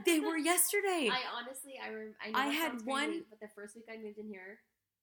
they 0.07 0.21
were 0.21 0.37
yesterday. 0.53 1.11
I 1.13 1.21
honestly, 1.39 1.75
I 1.83 1.93
rem- 1.93 2.15
I, 2.25 2.31
know 2.31 2.39
I 2.39 2.47
had 2.47 2.73
one- 2.85 3.09
crazy, 3.09 3.25
but 3.31 3.41
the 3.41 3.49
first 3.55 3.75
week 3.77 3.85
I 3.93 3.97
moved 4.03 4.19
in 4.19 4.27
here, 4.29 4.59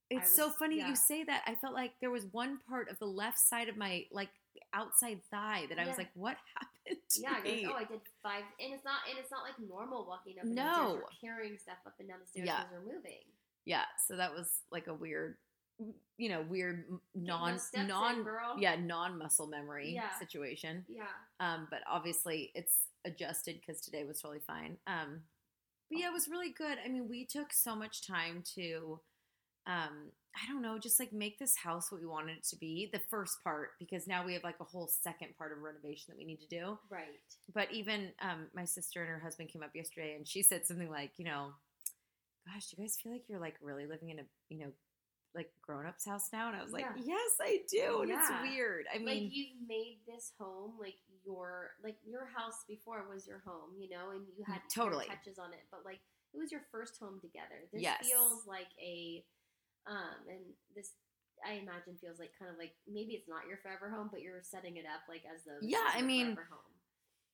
It's 0.10 0.32
I 0.34 0.36
so 0.36 0.50
funny 0.50 0.78
yeah. 0.78 0.90
you 0.90 0.96
say 0.96 1.24
that. 1.24 1.44
I 1.46 1.56
felt 1.56 1.74
like 1.74 1.92
there 2.02 2.10
was 2.12 2.26
one 2.32 2.58
part 2.68 2.90
of 2.90 2.98
the 3.00 3.06
left 3.06 3.38
side 3.38 3.70
of 3.70 3.78
my 3.78 4.06
like 4.12 4.30
outside 4.74 5.22
thigh 5.32 5.66
that 5.70 5.78
I 5.80 5.88
was 5.88 5.98
like, 5.98 6.10
"What 6.16 6.38
happened 6.56 7.00
yeah, 7.18 7.36
I 7.38 7.42
me?" 7.44 7.64
go, 7.66 7.72
oh, 7.74 7.76
I 7.78 7.84
did 7.86 8.02
five, 8.24 8.44
and 8.60 8.74
it's 8.74 8.84
not, 8.84 9.02
and 9.10 9.20
it's 9.20 9.30
not 9.32 9.44
like 9.44 9.54
normal 9.70 10.06
walking 10.08 10.38
up 10.40 10.46
and 10.46 10.56
down 10.56 10.68
the 10.68 10.90
stairs. 10.90 11.04
You're 11.22 11.32
carrying 11.36 11.58
stuff 11.60 11.78
up 11.86 11.94
and 12.00 12.10
down 12.10 12.18
the 12.22 12.28
stairs 12.28 12.48
Yeah. 12.48 12.64
because 12.64 12.72
you're 12.86 12.96
moving. 12.96 13.22
yeah, 13.66 13.84
so 14.08 14.16
that 14.16 14.34
was 14.34 14.50
like 14.72 14.88
a 14.88 14.94
weird, 14.94 15.38
you 16.18 16.30
know, 16.30 16.42
weird 16.50 16.86
non 17.14 17.60
non 17.86 18.24
girl, 18.24 18.56
yeah 18.58 18.76
non 18.76 19.18
muscle 19.20 19.48
memory 19.48 19.92
Yeah. 19.94 20.10
situation. 20.18 20.86
yeah. 20.90 21.04
Um, 21.40 21.68
but 21.70 21.82
obviously 21.90 22.52
it's 22.56 22.74
adjusted 23.06 23.60
because 23.60 23.82
today 23.82 24.04
was 24.04 24.22
totally 24.22 24.42
fine. 24.46 24.78
Um, 24.88 25.22
but 25.90 26.00
yeah, 26.00 26.08
it 26.10 26.14
was 26.14 26.28
really 26.28 26.52
good. 26.52 26.78
I 26.84 26.88
mean, 26.88 27.08
we 27.10 27.26
took 27.26 27.52
so 27.52 27.76
much 27.76 28.06
time 28.06 28.44
to, 28.56 29.00
um, 29.66 30.12
I 30.36 30.52
don't 30.52 30.62
know, 30.62 30.78
just 30.78 31.00
like 31.00 31.12
make 31.12 31.40
this 31.40 31.56
house 31.56 31.92
what 31.92 32.00
we 32.02 32.08
wanted 32.08 32.38
it 32.38 32.44
to 32.50 32.56
be. 32.56 32.90
The 32.94 33.02
first 33.10 33.44
part, 33.44 33.72
because 33.80 34.08
now 34.08 34.24
we 34.24 34.34
have 34.34 34.44
like 34.44 34.60
a 34.62 34.66
whole 34.66 34.88
second 34.88 35.36
part 35.38 35.52
of 35.52 35.60
renovation 35.64 36.06
that 36.10 36.18
we 36.18 36.26
need 36.26 36.42
to 36.42 36.48
do. 36.48 36.78
Right. 36.90 37.08
But 37.54 37.72
even 37.72 38.12
um, 38.22 38.48
my 38.54 38.66
sister 38.66 39.02
and 39.02 39.10
her 39.10 39.20
husband 39.20 39.50
came 39.50 39.64
up 39.64 39.72
yesterday, 39.74 40.16
and 40.16 40.28
she 40.28 40.44
said 40.44 40.66
something 40.66 40.90
like, 40.90 41.12
you 41.18 41.26
know, 41.26 41.54
gosh, 42.46 42.68
do 42.68 42.76
you 42.78 42.84
guys 42.84 42.98
feel 43.02 43.12
like 43.12 43.24
you're 43.28 43.40
like 43.40 43.56
really 43.62 43.88
living 43.88 44.10
in 44.10 44.20
a, 44.20 44.24
you 44.50 44.60
know, 44.60 44.72
like 45.36 45.52
grown 45.62 45.86
up's 45.88 46.06
house 46.06 46.30
now? 46.32 46.48
And 46.48 46.58
I 46.58 46.64
was 46.64 46.72
like, 46.72 46.86
Yeah. 46.96 47.04
yes, 47.06 47.32
I 47.42 47.60
do. 47.70 48.02
And 48.02 48.10
Yeah. 48.10 48.20
it's 48.20 48.50
weird. 48.50 48.86
I 48.94 48.98
mean, 49.00 49.06
like 49.06 49.36
you've 49.36 49.68
made 49.68 49.98
this 50.08 50.32
home 50.40 50.74
like 50.80 50.96
your 51.30 51.78
like 51.84 51.98
your 52.02 52.26
house 52.26 52.66
before 52.68 53.06
was 53.06 53.28
your 53.28 53.42
home, 53.46 53.78
you 53.78 53.90
know, 53.90 54.10
and 54.10 54.26
you 54.36 54.44
had 54.50 54.62
Totally. 54.74 55.06
touches 55.06 55.38
on 55.38 55.54
it, 55.54 55.62
but 55.70 55.82
like 55.86 56.02
it 56.34 56.38
was 56.38 56.52
your 56.52 56.66
first 56.72 56.98
home 57.00 57.20
together. 57.22 57.70
This 57.72 57.84
Yes. 57.84 58.02
feels 58.02 58.48
like 58.48 58.74
a 58.82 59.24
um 59.86 60.26
and 60.28 60.42
this 60.76 60.98
I 61.46 61.54
imagine 61.54 61.96
feels 62.02 62.18
like 62.20 62.32
kind 62.38 62.52
of 62.52 62.58
like 62.58 62.74
maybe 62.90 63.14
it's 63.14 63.30
not 63.30 63.48
your 63.48 63.58
forever 63.58 63.90
home, 63.90 64.10
but 64.12 64.22
you're 64.22 64.42
setting 64.42 64.78
it 64.78 64.86
up 64.86 65.06
like 65.08 65.22
as 65.30 65.46
though 65.46 65.62
Yeah, 65.62 65.78
I 65.96 66.02
mean, 66.02 66.34
forever 66.34 66.48
home. 66.50 66.74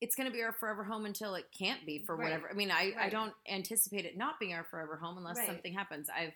it's 0.02 0.16
going 0.16 0.28
to 0.30 0.34
be 0.34 0.44
our 0.44 0.54
forever 0.60 0.84
home 0.84 1.06
until 1.06 1.36
it 1.36 1.46
can't 1.58 1.86
be 1.86 2.04
for 2.06 2.16
Right. 2.16 2.26
whatever. 2.26 2.50
I 2.52 2.54
mean, 2.54 2.70
I, 2.70 2.94
I 3.00 3.10
don't 3.10 3.34
anticipate 3.50 4.06
it 4.06 4.18
not 4.18 4.40
being 4.40 4.54
our 4.54 4.66
forever 4.66 4.98
home 4.98 5.18
unless 5.18 5.38
Right. 5.38 5.48
something 5.48 5.74
happens. 5.74 6.08
I've, 6.10 6.34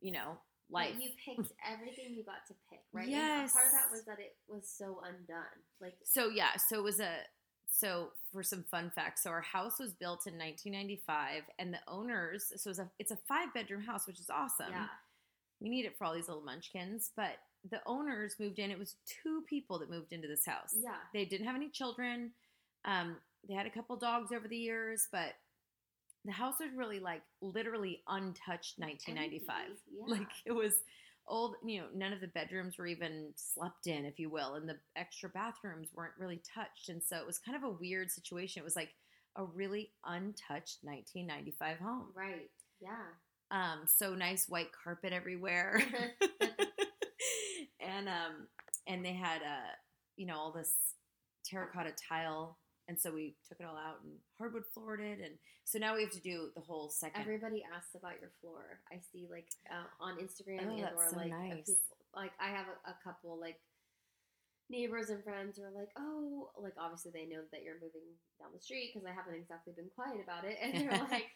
you 0.00 0.12
know, 0.12 0.38
But 0.70 1.00
you 1.02 1.10
picked 1.24 1.52
everything 1.72 2.14
you 2.14 2.24
got 2.24 2.46
to 2.48 2.54
pick, 2.70 2.80
right? 2.92 3.08
Yes. 3.08 3.42
And 3.42 3.52
part 3.52 3.66
of 3.66 3.72
that 3.72 3.90
was 3.92 4.04
that 4.06 4.18
it 4.18 4.36
was 4.48 4.68
so 4.68 5.00
undone. 5.04 5.44
Like 5.80 5.96
So 6.04 6.28
yeah, 6.28 6.56
so 6.56 6.78
it 6.78 6.82
was 6.82 7.00
a 7.00 7.12
so 7.68 8.08
for 8.32 8.42
some 8.42 8.64
fun 8.70 8.90
facts. 8.94 9.22
So 9.22 9.30
our 9.30 9.42
house 9.42 9.78
was 9.78 9.92
built 9.92 10.26
in 10.26 10.34
1995, 10.34 11.42
and 11.58 11.72
the 11.72 11.78
owners. 11.88 12.52
So 12.56 12.70
it's 12.70 12.78
a 12.78 12.90
it's 12.98 13.10
a 13.10 13.18
five 13.28 13.52
bedroom 13.54 13.82
house, 13.82 14.06
which 14.06 14.20
is 14.20 14.30
awesome. 14.30 14.70
yeah. 14.70 14.86
We 15.60 15.68
need 15.70 15.86
it 15.86 15.96
for 15.96 16.04
all 16.04 16.14
these 16.14 16.28
little 16.28 16.42
munchkins, 16.44 17.12
but 17.16 17.38
the 17.70 17.80
owners 17.86 18.36
moved 18.38 18.58
in. 18.58 18.70
It 18.70 18.78
was 18.78 18.96
two 19.22 19.42
people 19.48 19.78
that 19.78 19.90
moved 19.90 20.12
into 20.12 20.28
this 20.28 20.44
house. 20.44 20.74
Yeah. 20.78 20.96
They 21.14 21.24
didn't 21.24 21.46
have 21.46 21.56
any 21.56 21.70
children. 21.70 22.32
Um, 22.84 23.16
they 23.48 23.54
had 23.54 23.66
a 23.66 23.70
couple 23.70 23.96
dogs 23.96 24.32
over 24.32 24.48
the 24.48 24.56
years, 24.56 25.08
but 25.10 25.32
the 26.26 26.32
house 26.32 26.56
was 26.60 26.70
really 26.76 27.00
like 27.00 27.22
literally 27.40 28.02
untouched 28.08 28.78
1995. 28.78 29.56
Yeah. 29.68 30.04
Like 30.06 30.28
it 30.44 30.52
was 30.52 30.74
old, 31.28 31.56
you 31.64 31.80
know, 31.80 31.86
none 31.94 32.12
of 32.12 32.20
the 32.20 32.28
bedrooms 32.28 32.78
were 32.78 32.86
even 32.86 33.32
slept 33.36 33.86
in, 33.86 34.04
if 34.04 34.18
you 34.18 34.30
will, 34.30 34.54
and 34.54 34.68
the 34.68 34.76
extra 34.96 35.28
bathrooms 35.28 35.88
weren't 35.94 36.14
really 36.18 36.40
touched. 36.54 36.88
And 36.88 37.02
so 37.02 37.16
it 37.16 37.26
was 37.26 37.38
kind 37.38 37.56
of 37.56 37.64
a 37.64 37.70
weird 37.70 38.10
situation. 38.10 38.60
It 38.60 38.64
was 38.64 38.76
like 38.76 38.90
a 39.36 39.44
really 39.44 39.90
untouched 40.04 40.78
1995 40.82 41.78
home. 41.78 42.06
right. 42.14 42.50
Yeah. 42.80 42.90
Um, 43.50 43.80
so 43.86 44.14
nice 44.14 44.48
white 44.48 44.70
carpet 44.84 45.12
everywhere. 45.12 45.82
and 47.80 48.08
um 48.08 48.48
and 48.86 49.04
they 49.04 49.12
had 49.12 49.42
uh 49.42 49.72
you 50.16 50.26
know 50.26 50.36
all 50.36 50.52
this 50.52 50.72
terracotta 51.44 51.92
tile 52.08 52.58
and 52.88 52.98
so 53.00 53.10
we 53.12 53.34
took 53.48 53.58
it 53.60 53.66
all 53.66 53.76
out 53.76 53.98
and 54.04 54.12
hardwood 54.38 54.64
floored 54.72 55.00
it 55.00 55.18
and 55.18 55.34
so 55.64 55.78
now 55.78 55.96
we 55.96 56.02
have 56.02 56.12
to 56.12 56.20
do 56.20 56.50
the 56.54 56.62
whole 56.62 56.88
second 56.88 57.20
Everybody 57.22 57.64
asks 57.74 57.94
about 57.96 58.20
your 58.20 58.30
floor. 58.40 58.78
I 58.92 59.00
see 59.12 59.26
like 59.30 59.48
uh, 59.68 59.88
on 59.98 60.14
Instagram 60.22 60.62
Oh, 60.62 60.78
and 60.78 60.94
or 60.94 61.10
so 61.10 61.16
like 61.16 61.30
nice. 61.30 61.66
people, 61.66 61.96
like 62.14 62.30
I 62.38 62.48
have 62.54 62.66
a, 62.70 62.90
a 62.90 62.96
couple 63.02 63.34
like 63.40 63.58
neighbors 64.70 65.10
and 65.10 65.22
friends 65.22 65.56
who 65.58 65.64
are 65.64 65.74
like, 65.74 65.90
oh, 65.98 66.50
like 66.62 66.74
obviously 66.78 67.10
they 67.14 67.26
know 67.26 67.42
that 67.50 67.62
you're 67.62 67.82
moving 67.82 68.06
down 68.38 68.50
the 68.54 68.60
street 68.62 68.90
because 68.94 69.06
I 69.06 69.14
haven't 69.14 69.34
exactly 69.34 69.74
been 69.74 69.90
quiet 69.94 70.22
about 70.22 70.44
it, 70.46 70.56
and 70.62 70.74
they're 70.74 71.06
like. 71.10 71.26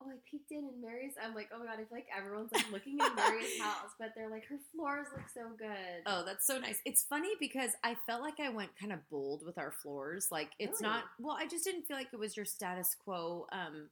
Oh, 0.00 0.08
I 0.10 0.14
peeked 0.30 0.52
in 0.52 0.58
and 0.58 0.80
Mary's. 0.80 1.14
I'm 1.22 1.34
like, 1.34 1.48
oh 1.52 1.58
my 1.58 1.64
god, 1.66 1.74
I 1.74 1.76
feel 1.78 1.86
like 1.90 2.06
everyone's 2.16 2.52
like 2.52 2.70
looking 2.72 2.98
at 3.00 3.16
Mary's 3.16 3.58
house, 3.60 3.90
but 3.98 4.12
they're 4.14 4.30
like, 4.30 4.46
her 4.46 4.58
floors 4.72 5.06
look 5.12 5.24
so 5.34 5.50
good. 5.58 6.02
Oh, 6.06 6.22
that's 6.24 6.46
so 6.46 6.58
nice. 6.58 6.78
It's 6.84 7.02
funny 7.02 7.30
because 7.40 7.72
I 7.82 7.96
felt 8.06 8.22
like 8.22 8.38
I 8.40 8.48
went 8.50 8.70
kind 8.78 8.92
of 8.92 9.00
bold 9.10 9.44
with 9.44 9.58
our 9.58 9.72
floors. 9.72 10.28
Like 10.30 10.50
it's 10.58 10.80
Really? 10.80 10.92
not 10.92 11.04
well, 11.18 11.36
I 11.38 11.46
just 11.46 11.64
didn't 11.64 11.86
feel 11.86 11.96
like 11.96 12.08
it 12.12 12.18
was 12.18 12.36
your 12.36 12.46
status 12.46 12.94
quo 13.04 13.46
um 13.52 13.88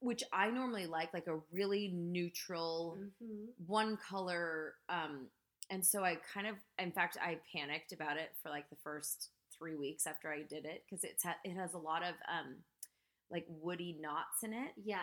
which 0.00 0.22
I 0.32 0.50
normally 0.50 0.86
like 0.86 1.12
like 1.14 1.26
a 1.26 1.38
really 1.52 1.88
neutral 1.94 2.98
hmm 3.18 3.46
one 3.66 3.96
color 3.96 4.74
um 4.90 5.28
and 5.70 5.84
so 5.84 6.04
i 6.04 6.18
kind 6.34 6.46
of 6.46 6.54
in 6.78 6.92
fact 6.92 7.16
i 7.22 7.38
panicked 7.54 7.90
about 7.92 8.18
it 8.18 8.30
for 8.42 8.50
like 8.50 8.68
the 8.68 8.76
first 8.84 9.30
three 9.56 9.74
weeks 9.74 10.06
after 10.06 10.30
i 10.30 10.42
did 10.42 10.66
it 10.66 10.84
because 10.84 11.04
it's 11.04 11.22
ha- 11.22 11.38
it 11.42 11.52
has 11.54 11.72
a 11.72 11.78
lot 11.78 12.02
of 12.02 12.14
um 12.28 12.56
like 13.30 13.44
woody 13.48 13.96
knots 14.00 14.42
in 14.42 14.52
it 14.52 14.72
Yeah, 14.82 14.98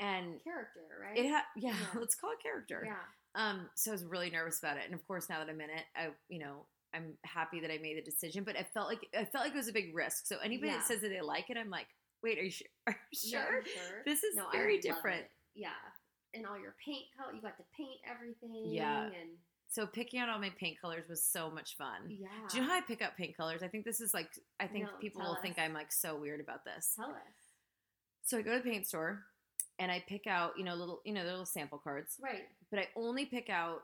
and 0.00 0.42
character, 0.44 0.80
right? 1.02 1.16
it 1.18 1.30
ha- 1.30 1.44
yeah, 1.56 1.70
Yeah. 1.70 1.76
let's 2.00 2.14
call 2.14 2.30
it 2.32 2.42
character 2.42 2.82
yeah, 2.84 2.96
um 3.34 3.68
so 3.74 3.90
i 3.90 3.92
was 3.92 4.04
really 4.04 4.30
nervous 4.30 4.58
about 4.58 4.76
it 4.76 4.84
and 4.86 4.94
of 4.94 5.06
course 5.06 5.28
now 5.28 5.38
that 5.38 5.48
i'm 5.48 5.60
in 5.60 5.70
it 5.70 5.84
i 5.96 6.08
you 6.28 6.38
know 6.38 6.66
i'm 6.94 7.14
happy 7.24 7.60
that 7.60 7.70
i 7.70 7.78
made 7.78 7.96
the 7.96 8.02
decision 8.02 8.44
but 8.44 8.56
i 8.56 8.62
felt 8.74 8.88
like 8.88 9.00
i 9.18 9.24
felt 9.24 9.44
like 9.44 9.52
it 9.54 9.56
was 9.56 9.68
a 9.68 9.72
big 9.72 9.94
risk 9.94 10.26
so 10.26 10.36
anybody 10.44 10.68
Yeah. 10.70 10.78
that 10.78 10.86
says 10.86 11.00
that 11.00 11.08
they 11.08 11.20
like 11.20 11.50
it 11.50 11.56
i'm 11.56 11.70
like 11.70 11.86
wait 12.22 12.38
are 12.38 12.42
you 12.42 12.50
sure 12.50 12.66
are 12.86 12.96
you 13.12 13.30
sure 13.30 13.40
I'm 13.40 13.64
sure. 13.64 14.02
this 14.06 14.22
is 14.24 14.34
No, 14.36 14.44
very 14.52 14.78
different. 14.80 15.24
Yeah, 15.54 15.68
and 16.34 16.46
all 16.46 16.58
your 16.58 16.74
paint 16.84 17.04
color, 17.16 17.32
you 17.32 17.40
got 17.40 17.56
to 17.58 17.64
paint 17.76 18.00
everything. 18.10 18.72
Yeah. 18.72 19.04
and 19.04 19.30
so 19.68 19.86
picking 19.86 20.18
out 20.20 20.28
all 20.28 20.38
my 20.40 20.50
paint 20.58 20.80
colors 20.80 21.04
was 21.08 21.22
so 21.24 21.48
much 21.50 21.76
fun 21.76 22.08
yeah. 22.08 22.28
Do 22.50 22.56
you 22.56 22.62
know 22.64 22.70
how 22.70 22.78
I 22.78 22.80
pick 22.80 23.02
up 23.02 23.16
paint 23.16 23.36
colors? 23.36 23.62
I 23.62 23.68
think 23.68 23.84
this 23.84 24.00
is 24.00 24.12
like 24.14 24.30
I 24.58 24.66
think 24.66 24.84
No, 24.84 24.90
people 25.00 25.22
will 25.22 25.36
think. 25.42 25.58
I'm 25.58 25.72
like 25.74 25.92
so 25.92 26.16
weird 26.18 26.40
about 26.40 26.64
this. 26.64 26.92
Tell 26.96 27.10
us. 27.10 27.43
So 28.24 28.38
I 28.38 28.42
go 28.42 28.52
to 28.52 28.58
the 28.62 28.68
paint 28.70 28.86
store 28.86 29.22
and 29.78 29.90
I 29.92 30.02
pick 30.08 30.26
out, 30.26 30.52
you 30.58 30.64
know, 30.64 30.74
little 30.74 31.00
you 31.04 31.12
know, 31.12 31.24
little 31.24 31.46
sample 31.46 31.78
cards, 31.78 32.16
Right. 32.22 32.48
but 32.70 32.78
I 32.80 32.88
only 32.96 33.26
pick 33.26 33.50
out 33.50 33.82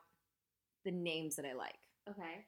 the 0.84 0.90
names 0.90 1.36
that 1.36 1.44
I 1.44 1.52
like. 1.52 1.74
Okay. 2.08 2.46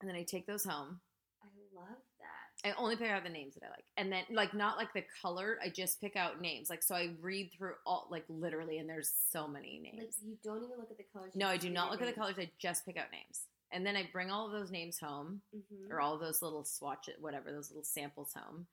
And 0.00 0.08
then 0.08 0.16
I 0.16 0.22
take 0.22 0.46
those 0.46 0.64
home. 0.64 1.00
I 1.42 1.46
love 1.74 1.88
that. 2.20 2.68
I 2.68 2.74
only 2.78 2.96
pick 2.96 3.10
out 3.10 3.24
the 3.24 3.30
names 3.30 3.54
that 3.54 3.64
I 3.64 3.70
like. 3.70 3.84
And 3.96 4.12
then 4.12 4.22
like 4.30 4.54
not 4.54 4.76
like 4.76 4.92
the 4.92 5.04
color, 5.22 5.58
I 5.64 5.68
just 5.70 6.00
pick 6.00 6.14
out 6.16 6.40
names. 6.40 6.70
Like 6.70 6.82
so 6.82 6.94
I 6.94 7.10
read 7.20 7.50
through 7.56 7.74
all 7.84 8.06
like 8.10 8.24
literally 8.28 8.78
and 8.78 8.88
there's 8.88 9.10
so 9.32 9.48
many 9.48 9.80
names. 9.82 9.98
Like 9.98 10.10
you 10.24 10.36
don't 10.44 10.58
even 10.64 10.76
look 10.78 10.90
at 10.90 10.98
the 10.98 11.04
colors. 11.12 11.32
no, 11.34 11.48
I 11.48 11.56
do 11.56 11.70
not 11.70 11.90
look 11.90 12.00
at 12.00 12.06
the 12.06 12.12
colors. 12.12 12.36
I 12.38 12.48
just 12.60 12.84
pick 12.86 12.96
out 12.96 13.10
names. 13.12 13.42
And 13.72 13.84
then 13.84 13.96
I 13.96 14.08
bring 14.12 14.30
all 14.30 14.46
of 14.46 14.52
those 14.52 14.70
names 14.70 14.98
home. 14.98 15.40
Mm-hmm. 15.54 15.92
or 15.92 16.00
all 16.00 16.14
of 16.14 16.20
those 16.20 16.42
little 16.42 16.64
swatches, 16.64 17.14
whatever, 17.20 17.50
those 17.52 17.70
little 17.70 17.84
samples 17.84 18.32
home. 18.34 18.66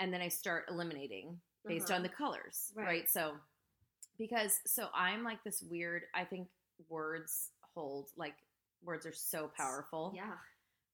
And 0.00 0.12
then 0.12 0.20
I 0.20 0.28
start 0.28 0.64
eliminating 0.68 1.38
based 1.66 1.90
on 1.90 2.02
the 2.02 2.08
colors, 2.08 2.72
right. 2.74 2.82
Uh-huh. 2.82 2.90
Right. 2.92 3.10
So, 3.10 3.32
because, 4.18 4.60
so 4.66 4.88
I'm 4.94 5.22
like 5.24 5.42
this 5.44 5.62
weird, 5.68 6.02
I 6.14 6.24
think 6.24 6.48
words 6.88 7.50
hold, 7.74 8.10
like, 8.16 8.34
words 8.84 9.06
are 9.06 9.12
so 9.12 9.50
powerful. 9.56 10.12
Yeah. 10.14 10.32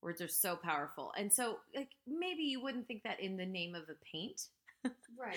Words 0.03 0.21
are 0.23 0.29
so 0.29 0.57
powerful. 0.57 1.13
And 1.19 1.33
so, 1.33 1.59
like, 1.77 1.91
maybe 2.07 2.43
you 2.43 2.63
wouldn't 2.63 2.87
think 2.87 3.03
that 3.03 3.21
in 3.21 3.37
the 3.37 3.45
name 3.47 3.75
of 3.75 3.83
a 3.83 3.95
paint, 4.11 4.47
Right. 5.19 5.37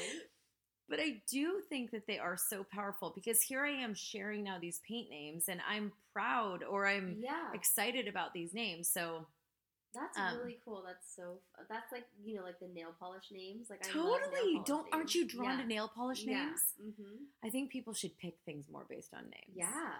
but 0.88 1.00
I 1.00 1.22
do 1.30 1.62
think 1.68 1.92
that 1.92 2.08
they 2.08 2.20
are 2.20 2.38
so 2.38 2.64
powerful 2.72 3.12
because 3.14 3.42
here 3.42 3.66
I 3.66 3.72
am 3.72 3.94
sharing 3.94 4.44
now 4.44 4.58
these 4.62 4.80
paint 4.88 5.10
names 5.10 5.50
and 5.50 5.60
I'm 5.70 5.92
proud 6.14 6.64
or 6.64 6.88
I'm 6.88 7.18
Yeah. 7.20 7.52
excited 7.54 8.08
about 8.08 8.34
these 8.34 8.54
names. 8.54 8.88
So, 8.88 9.28
That's 9.94 10.18
um, 10.18 10.38
really 10.40 10.60
cool. 10.66 10.84
That's 10.86 11.06
so. 11.16 11.40
That's 11.70 11.92
like 11.92 12.06
you 12.24 12.36
know, 12.36 12.44
like 12.44 12.60
the 12.60 12.68
nail 12.68 12.96
polish 13.00 13.26
names. 13.32 13.68
Like 13.70 13.82
I 13.86 13.98
love 13.98 14.06
nail 14.22 14.30
Totally. 14.32 14.62
Don't 14.66 14.88
aren't 14.92 15.14
you 15.14 15.28
drawn 15.28 15.58
yeah. 15.58 15.62
to 15.62 15.68
nail 15.68 15.92
polish 15.94 16.24
Yeah. 16.24 16.46
names? 16.46 16.62
Mm-hmm. 16.84 17.16
I 17.46 17.50
think 17.50 17.72
people 17.72 17.94
should 17.94 18.18
pick 18.18 18.38
things 18.46 18.66
more 18.72 18.86
based 18.90 19.14
on 19.14 19.24
names. 19.24 19.54
Yeah. 19.54 19.92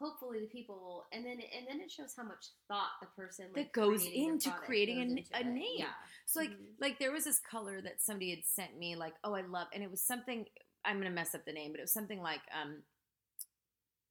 Hopefully 0.00 0.40
the 0.40 0.46
people, 0.46 1.04
and 1.12 1.24
then 1.24 1.38
and 1.56 1.66
then 1.68 1.80
it 1.80 1.90
shows 1.90 2.12
how 2.16 2.24
much 2.24 2.46
thought 2.66 2.90
the 3.00 3.06
person 3.16 3.46
like, 3.54 3.66
That 3.66 3.72
goes 3.72 4.04
into 4.04 4.50
creating 4.50 5.00
a 5.00 5.04
goes 5.04 5.12
n- 5.12 5.18
into 5.18 5.30
a 5.36 5.44
name. 5.44 5.76
Yeah. 5.78 5.86
So 6.26 6.40
like 6.40 6.50
Mhm. 6.50 6.66
like 6.80 6.98
there 6.98 7.12
was 7.12 7.24
this 7.24 7.38
color 7.38 7.80
that 7.80 8.00
somebody 8.00 8.30
had 8.30 8.44
sent 8.44 8.76
me 8.78 8.96
like, 8.96 9.14
"Oh, 9.22 9.34
I 9.34 9.42
love." 9.42 9.68
And 9.72 9.82
it 9.82 9.90
was 9.90 10.00
something 10.00 10.46
I'm 10.84 10.96
going 10.96 11.08
to 11.08 11.14
mess 11.14 11.34
up 11.34 11.44
the 11.44 11.52
name, 11.52 11.70
but 11.72 11.78
it 11.78 11.84
was 11.84 11.92
something 11.92 12.20
like 12.20 12.40
um 12.60 12.82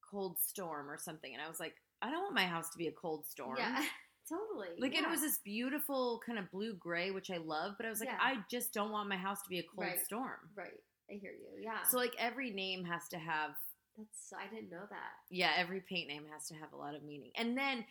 cold 0.09 0.37
storm 0.39 0.89
or 0.89 0.97
something. 0.97 1.33
And 1.33 1.41
I 1.41 1.47
was 1.49 1.59
like, 1.59 1.75
"I 2.01 2.09
don't 2.11 2.21
want 2.23 2.35
my 2.35 2.45
house 2.45 2.69
to 2.71 2.77
be 2.77 2.87
a 2.87 2.91
cold 2.91 3.25
storm." 3.27 3.57
Yeah. 3.57 3.83
totally. 4.31 4.69
Like 4.79 4.93
yeah. 4.93 5.03
it 5.07 5.09
was 5.09 5.21
this 5.21 5.39
beautiful 5.43 6.21
kind 6.25 6.39
of 6.39 6.49
blue 6.51 6.73
gray 6.75 7.11
which 7.11 7.29
I 7.29 7.37
love, 7.37 7.73
but 7.77 7.85
I 7.85 7.89
was 7.89 7.99
like, 7.99 8.09
Yeah. 8.09 8.17
I 8.21 8.37
just 8.49 8.73
don't 8.73 8.91
want 8.91 9.09
my 9.09 9.17
house 9.17 9.41
to 9.43 9.49
be 9.49 9.59
a 9.59 9.63
cold 9.63 9.87
Right. 9.87 9.99
storm. 10.05 10.39
right. 10.55 10.79
I 11.09 11.15
hear 11.15 11.31
you. 11.31 11.61
Yeah. 11.61 11.83
So 11.89 11.97
like 11.97 12.13
every 12.17 12.51
name 12.51 12.85
has 12.85 13.07
to 13.09 13.17
have 13.19 13.51
that's 13.97 14.31
I 14.33 14.47
didn't 14.53 14.71
know 14.71 14.85
that. 14.89 15.11
yeah 15.29 15.51
every 15.57 15.81
paint 15.81 16.07
name 16.07 16.23
has 16.31 16.47
to 16.47 16.55
have 16.55 16.71
a 16.71 16.77
lot 16.77 16.95
of 16.95 17.03
meaning 17.03 17.31
and 17.35 17.57
then 17.57 17.83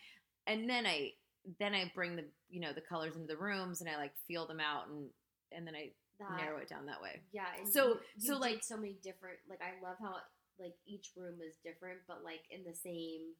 and 0.46 0.68
then 0.68 0.86
i 0.86 1.10
then 1.58 1.74
i 1.74 1.92
bring 1.94 2.16
the 2.16 2.24
you 2.48 2.58
know 2.58 2.72
the 2.72 2.80
colors 2.80 3.16
into 3.16 3.26
the 3.26 3.36
rooms 3.36 3.82
and 3.82 3.90
i 3.90 3.96
like 3.98 4.12
feel 4.26 4.46
them 4.46 4.60
out 4.60 4.88
and 4.88 5.10
and 5.52 5.66
then 5.66 5.74
i 5.76 5.90
That 6.18 6.38
narrow 6.38 6.56
it 6.58 6.70
down 6.70 6.86
that 6.86 7.02
way 7.02 7.20
Yeah. 7.32 7.44
So- 7.70 7.88
you, 7.88 8.00
you 8.16 8.26
so, 8.32 8.38
like- 8.38 8.64
so 8.64 8.76
many 8.78 8.96
different. 9.02 9.38
Like 9.48 9.60
I 9.60 9.72
love 9.86 9.96
how 10.00 10.16
like 10.58 10.74
each 10.86 11.10
room 11.16 11.36
is 11.46 11.56
different, 11.64 12.00
but 12.08 12.24
like 12.24 12.40
in 12.50 12.64
the 12.64 12.74
same. 12.74 13.32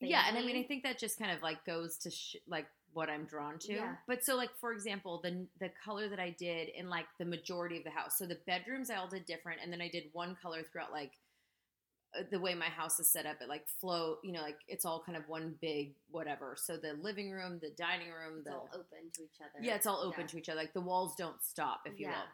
Yeah 0.00 0.24
and 0.28 0.36
i 0.38 0.42
mean 0.42 0.56
i 0.56 0.62
think 0.62 0.82
that 0.82 0.98
just 0.98 1.18
kind 1.18 1.30
of 1.30 1.42
like 1.42 1.64
goes 1.64 1.96
to 1.98 2.10
sh- 2.10 2.36
like 2.46 2.66
what 2.92 3.08
i'm 3.10 3.24
drawn 3.24 3.58
to 3.58 3.72
Yeah. 3.74 3.94
but 4.06 4.24
so 4.24 4.36
like 4.36 4.50
for 4.60 4.72
example 4.72 5.20
the 5.22 5.46
the 5.60 5.70
color 5.84 6.08
that 6.08 6.18
i 6.20 6.30
did 6.30 6.68
in 6.68 6.88
like 6.88 7.06
the 7.18 7.24
majority 7.24 7.76
of 7.78 7.84
the 7.84 7.90
house 7.90 8.16
so 8.18 8.26
the 8.26 8.38
bedrooms 8.46 8.90
i 8.90 8.96
all 8.96 9.08
did 9.08 9.26
different 9.26 9.60
and 9.62 9.72
then 9.72 9.80
i 9.80 9.88
did 9.88 10.04
one 10.12 10.36
color 10.40 10.62
throughout 10.62 10.92
like 10.92 11.12
uh, 12.18 12.22
the 12.30 12.40
way 12.40 12.54
my 12.54 12.66
house 12.66 12.98
is 12.98 13.10
set 13.12 13.26
up 13.26 13.36
it 13.42 13.48
like 13.48 13.66
flow 13.80 14.16
you 14.24 14.32
know 14.32 14.40
like 14.40 14.58
it's 14.66 14.84
all 14.86 15.02
kind 15.04 15.16
of 15.18 15.28
one 15.28 15.54
big 15.60 15.92
whatever 16.10 16.56
so 16.56 16.76
the 16.78 16.94
living 17.02 17.30
room 17.30 17.58
the 17.60 17.70
dining 17.76 18.08
room 18.08 18.36
It's 18.38 18.46
the 18.48 18.54
all 18.54 18.68
open 18.72 19.10
to 19.14 19.22
each 19.22 19.40
other. 19.40 19.62
Yeah, 19.64 19.74
it's 19.74 19.86
all 19.86 20.00
open 20.02 20.20
Yeah. 20.22 20.26
to 20.28 20.38
each 20.38 20.48
other. 20.48 20.58
Like 20.60 20.72
the 20.72 20.80
walls 20.80 21.14
don't 21.16 21.42
stop, 21.42 21.82
if 21.84 22.00
you 22.00 22.06
Yeah. 22.06 22.12
will. 22.12 22.26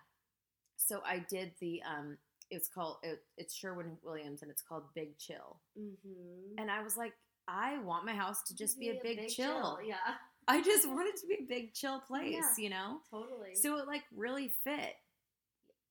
So 0.77 1.01
I 1.05 1.25
did 1.29 1.53
the 1.61 1.83
um 1.83 2.19
it's 2.51 2.69
called 2.69 2.99
it, 3.03 3.21
it's 3.37 3.53
Sherwin 3.53 3.97
Williams 4.05 4.43
and 4.43 4.51
it's 4.51 4.63
called 4.63 4.85
Big 4.95 5.19
Chill. 5.19 5.57
Mm-hmm. 5.77 6.59
And 6.59 6.71
I 6.71 6.83
was 6.85 6.97
like 6.97 7.15
I 7.49 7.79
want 7.79 8.07
my 8.07 8.15
house 8.15 8.43
to 8.45 8.57
just 8.57 8.79
be, 8.79 8.89
a 8.91 8.99
big, 9.03 9.29
chill. 9.29 9.79
Yeah. 9.87 9.97
I 10.49 10.63
just 10.63 10.89
want 10.89 11.09
it 11.09 11.17
to 11.21 11.27
be 11.27 11.35
a 11.43 11.47
big 11.49 11.73
chill 11.75 12.01
place, 12.07 12.33
Yeah. 12.35 12.43
you 12.63 12.71
know? 12.71 12.99
Totally. 13.11 13.55
So 13.55 13.79
it 13.79 13.87
like 13.87 14.03
really 14.15 14.49
fit. 14.65 14.95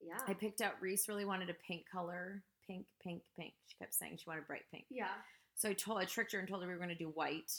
yeah. 0.05 0.17
I 0.27 0.33
picked 0.33 0.62
out 0.62 0.74
Reese 0.81 1.07
really 1.07 1.25
wanted 1.25 1.50
a 1.50 1.55
pink 1.67 1.86
color. 1.91 2.43
Pink, 2.67 2.86
pink, 3.03 3.24
pink. 3.38 3.53
She 3.67 3.75
kept 3.77 3.93
saying 3.93 4.17
she 4.17 4.25
wanted 4.29 4.48
bright 4.48 4.62
pink. 4.72 4.86
yeah. 4.89 5.07
So 5.55 5.69
I 5.69 5.74
told 5.74 6.00
I 6.00 6.05
tricked 6.05 6.31
her 6.33 6.39
and 6.39 6.48
told 6.48 6.62
her 6.63 6.67
we 6.67 6.74
were 6.74 6.79
gonna 6.79 6.95
do 6.95 7.10
white. 7.10 7.51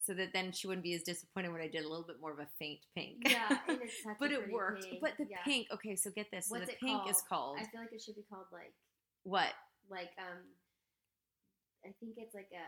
So 0.00 0.14
that 0.14 0.32
then 0.32 0.52
she 0.52 0.66
wouldn't 0.66 0.84
be 0.84 0.94
as 0.94 1.02
disappointed 1.02 1.50
when 1.52 1.60
I 1.60 1.68
did 1.68 1.84
a 1.84 1.88
little 1.88 2.04
bit 2.06 2.20
more 2.20 2.32
of 2.32 2.38
a 2.38 2.46
faint 2.58 2.80
pink. 2.94 3.16
Yeah. 3.28 3.58
And 3.68 3.78
it's 3.82 4.02
such 4.04 4.16
but 4.20 4.30
it 4.30 4.50
worked. 4.52 4.84
pink. 4.88 5.00
But 5.00 5.12
the 5.18 5.26
Yeah. 5.28 5.42
pink, 5.44 5.66
okay, 5.72 5.96
so 5.96 6.10
get 6.10 6.30
this. 6.30 6.46
So 6.48 6.54
What's 6.58 6.66
the 6.70 6.76
pink 6.76 7.08
is 7.10 7.22
called 7.28 7.58
I 7.60 7.64
feel 7.64 7.80
like 7.80 7.92
it 7.92 8.00
should 8.02 8.14
be 8.16 8.24
called 8.30 8.46
like 8.52 8.72
what? 9.24 9.52
like 9.90 10.10
um 10.18 10.38
I 11.86 11.92
think 12.00 12.14
it's 12.16 12.34
like 12.34 12.50
a 12.52 12.66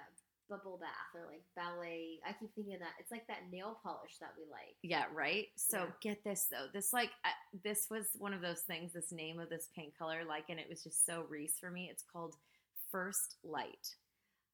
bubble 0.49 0.79
bath 0.81 1.13
or 1.15 1.27
like 1.27 1.43
ballet. 1.57 2.21
I 2.27 2.33
keep 2.33 2.55
thinking 2.55 2.75
of 2.75 2.81
that. 2.81 2.93
It's 2.99 3.11
like 3.11 3.27
that 3.27 3.51
nail 3.53 3.79
polish 3.83 4.17
that 4.21 4.33
we 4.39 4.45
like. 4.51 4.77
Yeah, 4.83 5.05
right. 5.13 5.49
So 5.57 5.79
Yeah. 5.79 5.91
get 6.01 6.25
this 6.25 6.47
though. 6.51 6.67
This 6.73 6.93
like 6.93 7.11
uh, 7.25 7.29
this 7.65 7.89
was 7.91 8.11
one 8.17 8.33
of 8.33 8.41
those 8.41 8.61
things. 8.63 8.93
This 8.93 9.13
name 9.13 9.41
of 9.41 9.51
this 9.51 9.69
paint 9.77 9.93
color, 9.99 10.23
like, 10.27 10.45
and 10.49 10.59
it 10.61 10.67
was 10.69 10.83
just 10.83 11.05
so 11.05 11.25
Reese 11.29 11.59
for 11.59 11.71
me. 11.71 11.89
It's 11.91 12.05
called 12.11 12.37
First 12.91 13.37
Light, 13.45 13.87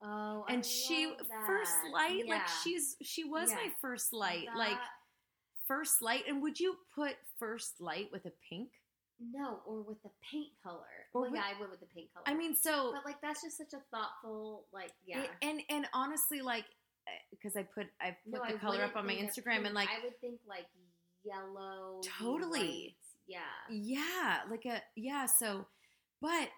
Oh, 0.02 0.44
I 0.48 0.54
and 0.54 0.64
she 0.66 1.06
love 1.06 1.18
that. 1.28 1.46
First 1.46 1.76
Light, 1.92 2.24
like 2.28 2.48
she's 2.64 2.96
she 3.02 3.22
was 3.24 3.50
my 3.50 3.68
first 3.80 4.12
light, 4.12 4.46
like 4.56 4.78
First 5.68 6.02
Light. 6.02 6.24
And 6.28 6.42
would 6.42 6.58
you 6.58 6.74
put 6.94 7.14
First 7.38 7.80
Light 7.80 8.08
with 8.10 8.26
a 8.26 8.32
pink? 8.50 8.70
No, 9.32 9.60
or 9.64 9.82
with 9.82 9.98
a 10.04 10.10
paint 10.32 10.50
color. 10.64 10.80
Or 11.12 11.22
with- 11.22 11.34
yeah, 11.34 11.42
I 11.44 11.58
went 11.60 11.70
with 11.70 11.80
the 11.80 11.86
paint 11.94 12.08
color. 12.12 12.24
I 12.26 12.34
mean, 12.34 12.56
so 12.56 12.92
but 12.94 13.04
like 13.04 13.20
that's 13.22 13.42
just 13.42 13.56
such 13.58 13.72
a 13.74 13.82
thoughtful, 13.94 14.64
like 14.72 14.90
yeah. 15.06 15.22
it- 15.22 15.30
and 15.42 15.60
and 15.70 15.86
honestly, 15.92 16.40
like 16.40 16.64
because 17.30 17.54
I 17.56 17.62
put 17.62 17.86
I 18.00 18.16
put 18.24 18.32
no, 18.32 18.48
the 18.48 18.54
I 18.56 18.58
color 18.58 18.82
up 18.82 18.96
on 18.96 19.06
my 19.06 19.12
Instagram 19.14 19.56
pink. 19.56 19.66
and 19.66 19.74
like 19.74 19.88
I 19.90 20.02
would 20.02 20.18
think 20.20 20.40
like 20.48 20.66
yellow, 21.24 22.00
Totally. 22.18 22.60
white. 22.60 22.94
Yeah, 23.26 23.38
yeah, 23.70 24.40
like 24.50 24.64
a 24.66 24.82
yeah. 24.96 25.26
So, 25.26 25.66
but 26.20 26.48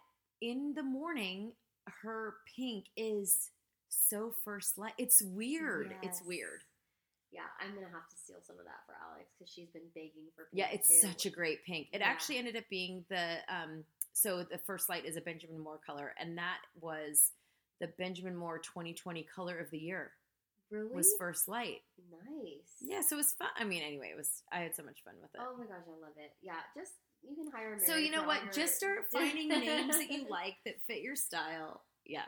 in 0.41 0.73
the 0.75 0.83
morning, 0.83 1.53
her 2.03 2.35
pink 2.57 2.87
is 2.97 3.51
so 3.89 4.35
first 4.45 4.77
light. 4.79 4.95
It's 4.99 5.23
weird. 5.23 5.95
It's 6.03 6.23
weird. 6.25 6.63
yeah. 7.33 7.43
I'm 7.61 7.73
gonna 7.75 7.87
have 7.87 8.09
to 8.09 8.17
steal 8.17 8.39
some 8.45 8.59
of 8.59 8.65
that 8.65 8.81
for 8.87 8.95
Alex 9.13 9.31
because 9.39 9.53
she's 9.53 9.69
been 9.69 9.89
begging 9.95 10.27
for. 10.35 10.45
Pink 10.47 10.55
Yeah, 10.55 10.69
it's 10.73 10.89
too. 10.89 11.07
such 11.07 11.27
a 11.27 11.31
great 11.31 11.65
pink. 11.65 11.89
It 11.93 12.01
Yeah. 12.01 12.07
actually 12.09 12.39
ended 12.39 12.57
up 12.57 12.65
being 12.69 13.05
the 13.09 13.37
um 13.49 13.85
so 14.19 14.43
the 14.51 14.57
first 14.59 14.89
light 14.89 15.05
is 15.05 15.17
a 15.17 15.21
Benjamin 15.21 15.59
Moore 15.61 15.79
color 15.85 16.15
and 16.19 16.39
that 16.39 16.59
was 16.81 17.33
the 17.81 17.89
Benjamin 17.99 18.35
Moore 18.35 18.59
2020 18.59 19.23
color 19.25 19.59
of 19.59 19.71
the 19.71 19.79
year 19.79 20.13
really 20.71 20.95
was 20.95 21.15
first 21.19 21.49
light. 21.49 21.83
nice. 22.11 22.73
Yeah, 22.81 23.03
so 23.03 23.17
it 23.17 23.19
was 23.19 23.33
fun. 23.35 23.49
I 23.59 23.65
mean, 23.65 23.83
anyway, 23.83 24.09
it 24.13 24.17
was 24.17 24.43
I 24.51 24.61
had 24.61 24.75
so 24.75 24.83
much 24.83 25.03
fun 25.05 25.15
with 25.21 25.35
it. 25.35 25.41
Oh 25.41 25.55
my 25.59 25.65
gosh, 25.67 25.85
I 25.87 26.01
love 26.01 26.15
it. 26.17 26.33
Yeah, 26.43 26.55
just 26.77 26.93
you 27.23 27.37
can 27.37 27.51
hire 27.55 27.75
a 27.75 27.81
so 27.81 27.97
you 27.97 28.11
know 28.11 28.25
what? 28.25 28.43
your- 28.45 28.53
Just 28.53 28.77
start 28.77 29.05
finding 29.13 29.49
names 29.49 29.97
that 29.99 30.11
you 30.11 30.27
like 30.31 30.57
that 30.65 30.77
fit 30.87 31.03
your 31.03 31.15
style. 31.17 31.83
Yeah. 32.07 32.23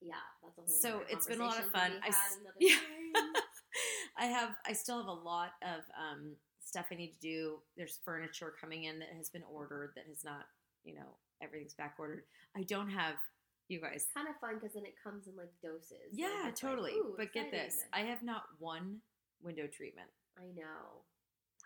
Yeah, 0.00 0.14
that's 0.42 0.56
a 0.58 0.60
whole. 0.62 0.68
So 0.70 1.02
it's 1.10 1.26
been 1.26 1.40
a 1.40 1.44
lot 1.44 1.58
of 1.58 1.70
fun. 1.70 1.92
I 2.02 2.06
had 2.06 2.14
s- 2.14 2.36
another 2.40 2.54
yeah. 2.60 3.40
I 4.18 4.24
have 4.26 4.50
I 4.66 4.72
still 4.72 4.96
have 4.98 5.06
a 5.08 5.12
lot 5.12 5.50
of 5.62 5.80
um, 5.98 6.32
stuff 6.64 6.86
I 6.90 6.94
need 6.96 7.12
to 7.12 7.20
do. 7.20 7.58
There's 7.76 7.98
furniture 8.04 8.52
coming 8.60 8.84
in 8.84 8.98
that 9.00 9.08
has 9.16 9.28
been 9.28 9.42
ordered 9.52 9.92
that 9.96 10.06
has 10.08 10.24
not, 10.24 10.46
you 10.84 10.94
know, 10.94 11.16
everything's 11.42 11.74
back 11.74 11.94
ordered. 11.98 12.22
I 12.56 12.62
don't 12.62 12.90
have 12.90 13.14
you 13.68 13.80
guys. 13.80 13.92
It's 13.96 14.12
kind 14.14 14.28
of 14.28 14.34
fun 14.40 14.54
because 14.54 14.74
then 14.74 14.84
it 14.84 14.94
comes 15.02 15.26
in 15.26 15.36
like 15.36 15.52
doses. 15.62 16.12
Yeah, 16.12 16.28
like, 16.44 16.56
totally. 16.56 16.92
ooh, 16.92 17.14
but 17.16 17.32
get 17.32 17.50
this, 17.50 17.76
I 17.92 18.00
have 18.00 18.22
not 18.22 18.42
one 18.58 18.98
window 19.42 19.66
treatment. 19.66 20.08
I 20.38 20.46
know. 20.54 21.02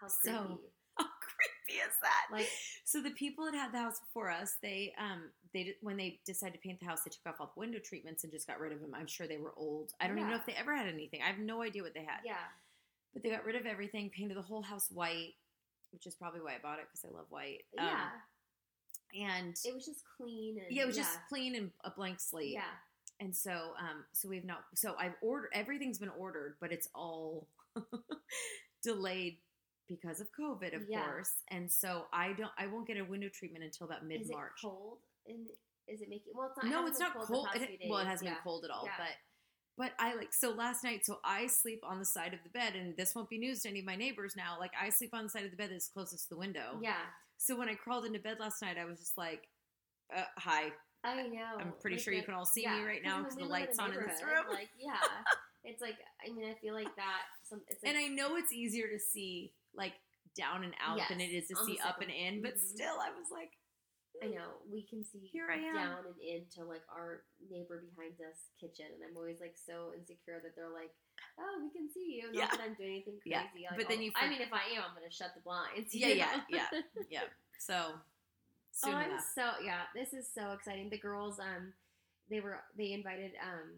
How 0.01 0.09
So- 0.09 0.45
creepy. 0.47 0.63
How 0.99 1.05
creepy 1.05 1.81
is 1.81 1.95
that? 2.03 2.27
Like, 2.37 2.49
So 2.85 3.01
the 3.01 3.13
people 3.13 3.47
that 3.47 3.55
had 3.55 3.73
the 3.73 3.79
house 3.79 3.99
before 3.99 4.31
us, 4.31 4.57
they 4.63 4.93
um 4.99 5.31
they 5.55 5.75
when 5.81 5.97
they 5.97 6.21
decided 6.27 6.53
to 6.55 6.59
paint 6.61 6.81
the 6.81 6.87
house, 6.87 7.03
they 7.05 7.11
took 7.11 7.25
off 7.27 7.41
all 7.41 7.51
the 7.55 7.61
window 7.61 7.79
treatments 7.79 8.25
and 8.25 8.33
just 8.33 8.47
got 8.47 8.61
rid 8.61 8.73
of 8.73 8.81
them. 8.81 8.93
I'm 8.95 9.07
sure 9.07 9.27
they 9.27 9.39
were 9.39 9.55
old. 9.57 9.93
I 10.01 10.07
don't 10.07 10.19
even 10.19 10.29
know 10.31 10.37
if 10.37 10.45
they 10.45 10.53
ever 10.53 10.77
had 10.77 10.87
anything. 10.89 11.21
I 11.23 11.29
have 11.29 11.39
no 11.39 11.63
idea 11.63 11.83
what 11.83 11.95
they 11.95 12.01
had. 12.05 12.21
yeah. 12.27 12.35
But 13.15 13.23
they 13.23 13.31
got 13.31 13.45
rid 13.47 13.57
of 13.57 13.65
everything, 13.65 14.11
painted 14.11 14.37
the 14.37 14.43
whole 14.43 14.61
house 14.63 14.89
white, 14.91 15.33
which 15.93 16.07
is 16.07 16.15
probably 16.15 16.41
why 16.43 16.53
I 16.57 16.59
bought 16.63 16.79
it 16.79 16.87
because 16.91 17.05
I 17.11 17.17
love 17.17 17.27
white. 17.31 17.65
Um, 17.79 17.87
Yeah. 17.87 18.09
And 19.15 19.55
It 19.65 19.75
was 19.75 19.85
just 19.87 20.03
clean 20.17 20.59
and 20.59 20.75
yeah, 20.75 20.83
it 20.85 20.87
was 20.87 20.97
just 20.97 21.19
clean 21.29 21.55
and 21.55 21.71
a 21.85 21.91
blank 21.91 22.21
slate. 22.21 22.53
Yeah. 22.55 22.63
And 23.21 23.35
so 23.37 23.51
um 23.79 24.05
so 24.13 24.29
we've 24.29 24.45
not 24.45 24.65
so 24.75 24.95
I've 24.99 25.15
ordered 25.23 25.51
everything's 25.55 25.99
been 25.99 26.09
ordered, 26.19 26.57
but 26.61 26.73
it's 26.73 26.89
all 26.95 27.49
delayed 28.83 29.39
because 29.89 30.21
of 30.21 30.29
COVID, 30.39 30.75
of 30.75 30.83
Yeah. 30.89 31.05
course. 31.05 31.33
And 31.49 31.71
so 31.71 32.07
I 32.13 32.33
don't 32.33 32.51
I 32.59 32.67
won't 32.67 32.87
get 32.87 32.97
a 32.99 33.05
window 33.05 33.29
treatment 33.29 33.65
until 33.65 33.87
about 33.87 34.05
mid 34.05 34.29
March. 34.31 34.53
cold? 34.63 34.99
And 35.27 35.47
is 35.89 36.01
it 36.01 36.09
making? 36.09 36.33
Well, 36.35 36.49
it's 36.49 36.57
not. 36.65 36.71
No, 36.71 36.79
hasn't 36.79 36.89
it's 36.91 37.01
not 37.01 37.15
cold. 37.15 37.29
cold. 37.29 37.49
It- 37.55 37.81
well, 37.89 37.99
it 37.99 38.07
hasn't 38.07 38.29
yeah. 38.29 38.35
been 38.35 38.43
cold 38.43 38.65
at 38.65 38.71
all, 38.71 38.85
Yeah. 38.85 38.93
but 38.99 39.09
but 39.79 39.93
I 39.99 40.15
like 40.15 40.33
so 40.35 40.51
last 40.51 40.85
night. 40.85 41.05
So 41.05 41.19
I 41.25 41.47
sleep 41.47 41.81
on 41.85 41.99
the 41.99 42.05
side 42.05 42.35
of 42.35 42.41
the 42.45 42.51
bed, 42.51 42.75
and 42.77 42.97
this 42.97 43.15
won't 43.15 43.29
be 43.31 43.39
news 43.39 43.63
to 43.63 43.69
any 43.69 43.81
of 43.81 43.87
my 43.87 43.97
neighbors 43.97 44.35
now. 44.37 44.57
Like 44.59 44.73
I 44.81 44.91
sleep 44.91 45.11
on 45.15 45.25
the 45.25 45.31
side 45.31 45.45
of 45.45 45.51
the 45.51 45.57
bed 45.57 45.71
that's 45.73 45.89
closest 45.89 46.29
to 46.29 46.35
the 46.35 46.39
window. 46.39 46.79
Yeah, 46.83 46.97
So 47.43 47.57
when 47.59 47.69
I 47.69 47.75
crawled 47.75 48.05
into 48.05 48.21
bed 48.21 48.39
last 48.39 48.63
night, 48.63 48.79
I 48.79 48.85
was 48.85 49.01
just 49.01 49.19
like, 49.19 49.49
uh, 50.15 50.23
"Hi, 50.39 50.71
I 51.03 51.27
know. 51.27 51.59
I'm 51.59 51.73
pretty 51.81 51.97
Like 51.97 52.05
sure 52.05 52.15
you 52.15 52.23
can 52.23 52.35
all 52.35 52.47
see 52.47 52.63
yeah, 52.63 52.79
me 52.79 52.87
right 52.87 53.03
now 53.03 53.19
because 53.19 53.35
the 53.35 53.43
live 53.43 53.51
in 53.51 53.57
a 53.59 53.67
lights 53.67 53.79
on 53.81 53.91
in 53.91 53.99
this 53.99 54.23
room." 54.23 54.47
Like, 54.53 54.71
yeah, 54.79 54.95
it's 55.65 55.83
like 55.83 55.99
I 56.23 56.31
mean, 56.31 56.47
I 56.47 56.55
feel 56.63 56.75
like 56.75 56.95
that. 56.95 57.23
Some, 57.51 57.63
it's 57.67 57.83
like, 57.83 57.95
and 57.95 57.99
I 57.99 58.07
know 58.07 58.37
it's 58.37 58.53
easier 58.53 58.87
to 58.87 58.99
see 58.99 59.53
like 59.75 59.95
down 60.39 60.63
and 60.63 60.75
out 60.79 61.03
than 61.11 61.21
it 61.21 61.35
is 61.35 61.49
to 61.49 61.57
see 61.67 61.79
up 61.83 62.01
and 62.01 62.11
in, 62.11 62.43
but 62.43 62.55
Mhm. 62.55 62.63
still, 62.63 63.03
I 63.03 63.11
was 63.11 63.27
like, 63.35 63.51
I 64.23 64.31
know 64.31 64.63
we 64.71 64.87
can 64.87 65.03
see 65.03 65.27
Here 65.27 65.51
I 65.51 65.59
am. 65.59 65.75
down 65.75 66.07
and 66.07 66.19
into 66.23 66.63
like 66.63 66.87
our 66.89 67.25
neighbor 67.51 67.83
behind 67.91 68.15
us 68.23 68.55
kitchen, 68.61 68.87
and 68.95 69.03
I'm 69.03 69.17
always 69.17 69.41
like 69.43 69.59
so 69.59 69.91
insecure 69.99 70.39
that 70.47 70.55
they're 70.55 70.71
like, 70.71 70.95
"Oh, 71.39 71.61
we 71.63 71.71
can 71.71 71.89
see 71.93 72.21
you." 72.21 72.33
Not 72.33 72.35
Yeah. 72.35 72.47
that 72.51 72.61
I'm 72.61 72.75
doing 72.75 73.03
anything 73.03 73.21
crazy. 73.21 73.63
Yeah, 73.63 73.71
Like, 73.71 73.79
but 73.81 73.89
then 73.89 73.99
oh, 73.99 74.03
you 74.03 74.13
I 74.17 74.29
mean, 74.29 74.41
if 74.41 74.53
I 74.53 74.77
am, 74.77 74.85
I'm 74.89 74.95
gonna 74.95 75.11
shut 75.11 75.35
the 75.35 75.41
blinds. 75.43 75.95
Yeah, 75.95 76.09
yeah, 76.09 76.41
yeah. 76.49 76.67
yeah. 77.11 77.21
So 77.59 77.95
soon 78.73 78.95
oh, 78.95 78.97
I'm 78.97 79.11
enough. 79.11 79.25
so 79.35 79.51
yeah. 79.65 79.83
This 79.95 80.13
is 80.13 80.27
so 80.33 80.53
exciting. 80.53 80.91
The 80.91 80.99
girls, 80.99 81.39
um, 81.39 81.73
they 82.31 82.41
were 82.41 82.61
they 82.77 82.93
invited 82.93 83.33
um 83.43 83.71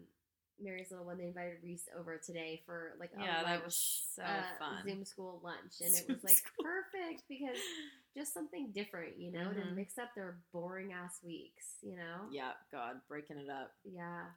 Mary's 0.59 0.89
little 0.91 1.05
one. 1.05 1.17
They 1.17 1.25
invited 1.25 1.57
Reese 1.63 1.87
over 1.99 2.17
today 2.17 2.61
for 2.65 2.93
like 2.99 3.11
a 3.17 3.21
Yeah, 3.23 3.43
that 3.43 3.51
lunch, 3.59 3.65
was 3.65 4.03
so 4.15 4.23
uh, 4.23 4.43
fun. 4.59 4.83
Zoom 4.87 5.05
school 5.05 5.41
lunch, 5.43 5.81
and 5.83 5.93
it 5.93 6.05
was 6.07 6.23
like 6.23 6.37
school. 6.37 6.63
perfect 6.65 7.23
because 7.27 7.57
just 8.15 8.33
something 8.33 8.71
different, 8.73 9.19
you 9.19 9.31
know, 9.31 9.51
to 9.51 9.59
Mhm. 9.59 9.75
mix 9.75 9.97
up 9.97 10.15
their 10.15 10.37
boring 10.53 10.93
ass 10.93 11.19
weeks, 11.21 11.75
you 11.81 11.97
know. 11.97 12.27
Yeah, 12.31 12.53
God, 12.71 13.01
breaking 13.09 13.37
it 13.37 13.49
up. 13.49 13.73
Yeah. 13.83 14.31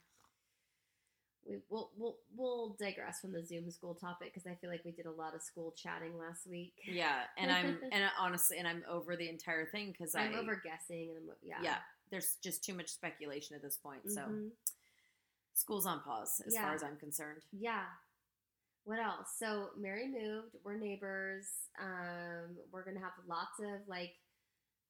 We, 1.47 1.59
we'll, 1.71 1.91
we'll, 1.97 2.17
we'll 2.37 2.77
digress 2.79 3.21
from 3.21 3.33
the 3.33 3.45
Zoom 3.45 3.71
school 3.71 3.95
topic 3.95 4.33
because 4.35 4.47
I 4.47 4.55
feel 4.57 4.71
like 4.71 4.85
we 4.85 4.93
did 4.93 5.07
a 5.07 5.11
lot 5.11 5.35
of 5.35 5.43
school 5.43 5.73
chatting 5.77 6.19
last 6.19 6.47
week. 6.49 6.75
Yeah, 6.87 7.21
and 7.39 7.51
I'm 7.51 7.79
and 7.93 8.05
I- 8.05 8.11
honestly, 8.19 8.59
and 8.59 8.69
I'm 8.69 8.83
over 8.89 9.17
the 9.17 9.29
entire 9.29 9.67
thing 9.67 9.93
because 9.93 10.15
I'm 10.15 10.35
I 10.35 10.39
over 10.39 10.61
guessing 10.63 11.09
and 11.17 11.19
I'm, 11.31 11.37
yeah. 11.43 11.59
yeah. 11.63 11.77
There's 12.11 12.37
just 12.43 12.65
too 12.65 12.75
much 12.75 12.89
speculation 12.89 13.57
at 13.57 13.63
this 13.63 13.77
point. 13.77 14.01
So 14.11 14.21
Mhm. 14.23 14.51
school's 15.55 15.87
on 15.87 16.01
pause 16.01 16.41
as 16.47 16.55
Yeah. 16.55 16.63
far 16.63 16.75
as 16.75 16.83
I'm 16.83 16.97
concerned. 16.97 17.43
Yeah. 17.53 17.85
What 18.85 18.99
else? 18.99 19.29
So 19.39 19.71
Mary 19.79 20.07
moved. 20.09 20.57
We're 20.65 20.79
neighbors. 20.79 21.47
Um, 21.81 22.57
we're 22.73 22.85
gonna 22.85 23.01
have 23.01 23.13
lots 23.27 23.59
of 23.61 23.87
like. 23.87 24.13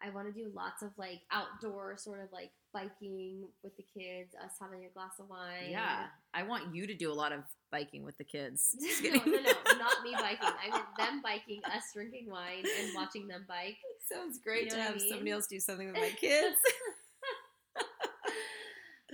I 0.02 0.10
want 0.10 0.26
to 0.26 0.32
do 0.32 0.50
lots 0.54 0.82
of 0.82 0.90
like 0.96 1.20
outdoor 1.32 1.96
sort 1.96 2.20
of 2.20 2.28
like 2.32 2.50
biking 2.72 3.44
with 3.64 3.76
the 3.76 3.82
kids. 3.82 4.34
Us 4.42 4.52
having 4.60 4.84
a 4.84 4.88
glass 4.94 5.12
of 5.18 5.28
wine. 5.28 5.70
Yeah, 5.70 6.06
I 6.34 6.42
want 6.44 6.74
you 6.74 6.86
to 6.86 6.94
do 6.94 7.10
a 7.10 7.14
lot 7.14 7.32
of 7.32 7.40
biking 7.72 8.04
with 8.04 8.16
the 8.18 8.24
kids. 8.24 8.76
No, 9.02 9.10
no, 9.24 9.32
no, 9.40 9.52
not 9.78 10.02
me 10.04 10.12
biking. 10.12 10.38
I 10.48 10.70
meant 10.70 10.84
them 10.98 11.20
biking, 11.22 11.60
us 11.66 11.82
drinking 11.94 12.28
wine 12.30 12.64
and 12.80 12.90
watching 12.94 13.26
them 13.28 13.44
bike. 13.48 13.76
Sounds 14.10 14.38
great 14.38 14.64
You 14.64 14.70
to 14.70 14.76
know 14.76 14.82
I 14.82 14.86
have 14.86 14.96
mean? 14.96 15.08
somebody 15.10 15.30
else 15.30 15.46
do 15.46 15.60
something 15.60 15.86
with 15.86 15.96
my 15.96 16.10
kids. 16.20 16.56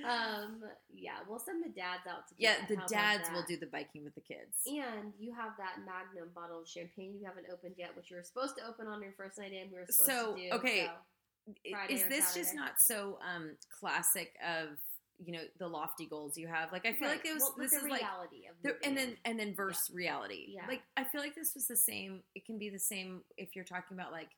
Um, 0.08 0.62
yeah, 0.92 1.18
we'll 1.28 1.38
send 1.38 1.64
the 1.64 1.68
dads 1.68 2.06
out 2.08 2.28
to 2.28 2.34
yeah, 2.38 2.54
that. 2.60 2.68
the 2.68 2.76
How 2.76 2.86
dads 2.86 3.30
will 3.32 3.44
do 3.48 3.56
the 3.56 3.66
biking 3.66 4.04
with 4.04 4.14
the 4.14 4.20
kids. 4.20 4.56
And 4.66 5.12
you 5.18 5.32
have 5.34 5.52
that 5.58 5.78
Magnum 5.84 6.30
bottle 6.34 6.60
of 6.60 6.68
champagne 6.68 7.14
you 7.18 7.24
haven't 7.26 7.46
opened 7.52 7.74
yet, 7.78 7.96
which 7.96 8.10
you 8.10 8.16
were 8.16 8.22
supposed 8.22 8.56
to 8.58 8.66
open 8.66 8.86
on 8.86 9.02
your 9.02 9.12
first 9.16 9.38
night 9.38 9.52
in. 9.52 9.70
We 9.70 9.78
were 9.78 9.86
supposed 9.86 10.10
So, 10.10 10.34
to 10.36 10.40
do. 10.50 10.56
okay, 10.56 10.86
so- 10.86 11.78
is 11.88 12.04
this 12.04 12.34
just 12.34 12.54
not 12.54 12.80
so 12.80 13.18
um 13.26 13.56
classic 13.68 14.34
of 14.42 14.78
you 15.24 15.32
know 15.32 15.42
the 15.58 15.68
lofty 15.68 16.06
goals 16.06 16.36
you 16.38 16.46
have? 16.48 16.72
Like 16.72 16.86
I 16.86 16.92
feel 16.94 17.08
Right. 17.08 17.16
like 17.18 17.26
it 17.26 17.34
was 17.34 17.42
Well, 17.42 17.54
this 17.58 17.70
the 17.72 17.76
is 17.78 17.82
like 17.84 18.00
reality 18.00 18.46
of 18.48 18.56
there, 18.62 18.78
and 18.82 18.96
then 18.96 19.16
and 19.24 19.38
then 19.38 19.54
verse 19.54 19.90
reality. 19.92 20.46
Yeah. 20.48 20.66
Like 20.66 20.82
I 20.96 21.04
feel 21.04 21.20
like 21.20 21.34
this 21.34 21.54
was 21.54 21.66
the 21.66 21.76
same. 21.76 22.22
It 22.34 22.44
can 22.46 22.58
be 22.58 22.68
the 22.70 22.78
same 22.78 23.22
if 23.36 23.54
you're 23.54 23.64
talking 23.64 23.96
about 23.96 24.10
like 24.12 24.30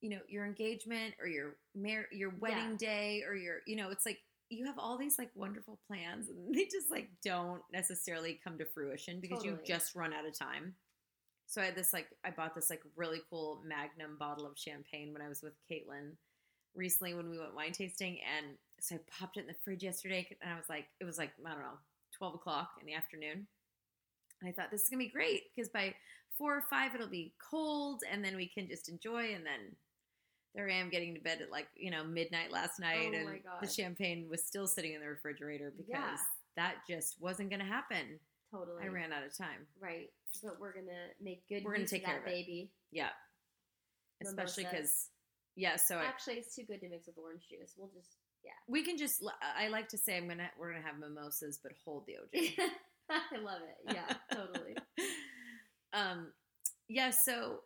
you 0.00 0.10
know 0.10 0.20
your 0.28 0.46
engagement 0.46 1.14
or 1.20 1.26
your 1.26 1.56
mar- 1.74 2.08
your 2.12 2.30
wedding 2.40 2.76
day 2.76 3.22
or 3.26 3.34
your 3.34 3.58
you 3.66 3.76
know 3.76 3.90
it's 3.90 4.06
like 4.06 4.18
you 4.52 4.66
have 4.66 4.78
all 4.78 4.98
these 4.98 5.18
like 5.18 5.30
wonderful 5.34 5.78
plans 5.86 6.28
and 6.28 6.54
they 6.54 6.64
just 6.64 6.90
like 6.90 7.08
don't 7.24 7.62
necessarily 7.72 8.38
come 8.44 8.58
to 8.58 8.66
fruition 8.66 9.20
because 9.20 9.44
you 9.44 9.58
just 9.64 9.94
run 9.94 10.12
out 10.12 10.26
of 10.26 10.38
time. 10.38 10.74
So 11.46 11.60
I 11.60 11.66
had 11.66 11.74
this 11.74 11.92
like 11.92 12.06
I 12.24 12.30
bought 12.30 12.54
this 12.54 12.70
like 12.70 12.82
really 12.96 13.20
cool 13.30 13.62
Magnum 13.66 14.16
bottle 14.18 14.46
of 14.46 14.58
champagne 14.58 15.12
when 15.12 15.22
I 15.22 15.28
was 15.28 15.42
with 15.42 15.54
Caitlin 15.70 16.12
recently 16.74 17.14
when 17.14 17.28
we 17.28 17.38
went 17.38 17.54
wine 17.54 17.72
tasting 17.72 18.18
and 18.36 18.56
so 18.80 18.96
I 18.96 18.98
popped 19.18 19.36
it 19.36 19.40
in 19.40 19.46
the 19.46 19.54
fridge 19.62 19.82
yesterday 19.82 20.26
and 20.40 20.52
I 20.52 20.56
was 20.56 20.68
like 20.68 20.86
it 21.00 21.04
was 21.04 21.18
like 21.18 21.32
I 21.46 21.50
don't 21.50 21.60
know 21.60 21.78
twelve 22.16 22.34
o'clock 22.34 22.70
in 22.80 22.86
the 22.86 22.94
afternoon 22.94 23.46
and 24.40 24.48
I 24.48 24.52
thought 24.52 24.70
this 24.70 24.82
is 24.82 24.88
gonna 24.88 25.02
be 25.02 25.10
great 25.10 25.42
because 25.54 25.68
by 25.68 25.94
four 26.36 26.56
or 26.56 26.64
five 26.70 26.94
it'll 26.94 27.08
be 27.08 27.34
cold 27.50 28.02
and 28.10 28.24
then 28.24 28.36
we 28.36 28.48
can 28.48 28.68
just 28.68 28.88
enjoy 28.88 29.34
and 29.34 29.44
then 29.44 29.76
there 30.54 30.68
I 30.68 30.74
am 30.74 30.90
getting 30.90 31.14
to 31.14 31.20
bed 31.20 31.40
at 31.42 31.50
like 31.50 31.68
you 31.76 31.90
know 31.90 32.04
midnight 32.04 32.52
last 32.52 32.78
night 32.80 33.10
Oh 33.12 33.16
and 33.16 33.40
the 33.60 33.66
champagne 33.68 34.28
was 34.28 34.42
still 34.44 34.66
sitting 34.66 34.92
in 34.94 35.00
the 35.00 35.08
refrigerator 35.08 35.72
because 35.76 35.88
Yeah. 35.90 36.16
that 36.56 36.74
just 36.88 37.20
wasn't 37.20 37.50
gonna 37.50 37.64
happen. 37.64 38.18
totally 38.50 38.84
I 38.84 38.88
ran 38.88 39.12
out 39.12 39.24
of 39.24 39.36
time. 39.36 39.66
right, 39.80 40.10
but 40.42 40.60
we're 40.60 40.72
gonna 40.74 41.08
make 41.20 41.46
good. 41.48 41.64
We're 41.64 41.74
gonna 41.74 41.86
take 41.86 42.04
care 42.04 42.14
that 42.14 42.22
of 42.22 42.26
it. 42.28 42.30
baby. 42.46 42.70
Yeah, 42.90 43.10
especially 44.24 44.64
because 44.64 45.08
yeah. 45.56 45.76
So 45.76 45.96
I, 45.96 46.04
Actually, 46.04 46.34
it's 46.34 46.54
too 46.54 46.64
good 46.64 46.80
to 46.80 46.88
mix 46.88 47.06
with 47.06 47.18
orange 47.18 47.48
juice. 47.48 47.74
We'll 47.76 47.90
just 47.94 48.16
yeah. 48.44 48.50
we 48.68 48.82
can 48.84 48.96
just. 48.98 49.22
I 49.56 49.68
like 49.68 49.88
to 49.88 49.98
say 49.98 50.16
I'm 50.16 50.28
gonna 50.28 50.50
we're 50.58 50.72
gonna 50.72 50.84
have 50.84 50.98
mimosas, 50.98 51.58
but 51.62 51.72
hold 51.84 52.04
the 52.06 52.16
OJ. 52.38 52.52
I 53.10 53.38
love 53.38 53.60
it. 53.62 53.94
Yeah, 53.94 54.16
totally. 54.32 54.76
um, 55.92 56.32
yeah. 56.88 57.10
So 57.10 57.60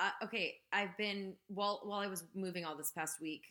uh, 0.00 0.24
okay, 0.24 0.54
I've 0.72 0.96
been 0.96 1.34
while 1.48 1.80
while 1.84 2.00
I 2.00 2.06
was 2.06 2.24
moving 2.34 2.64
all 2.64 2.76
this 2.76 2.90
past 2.90 3.20
week, 3.20 3.42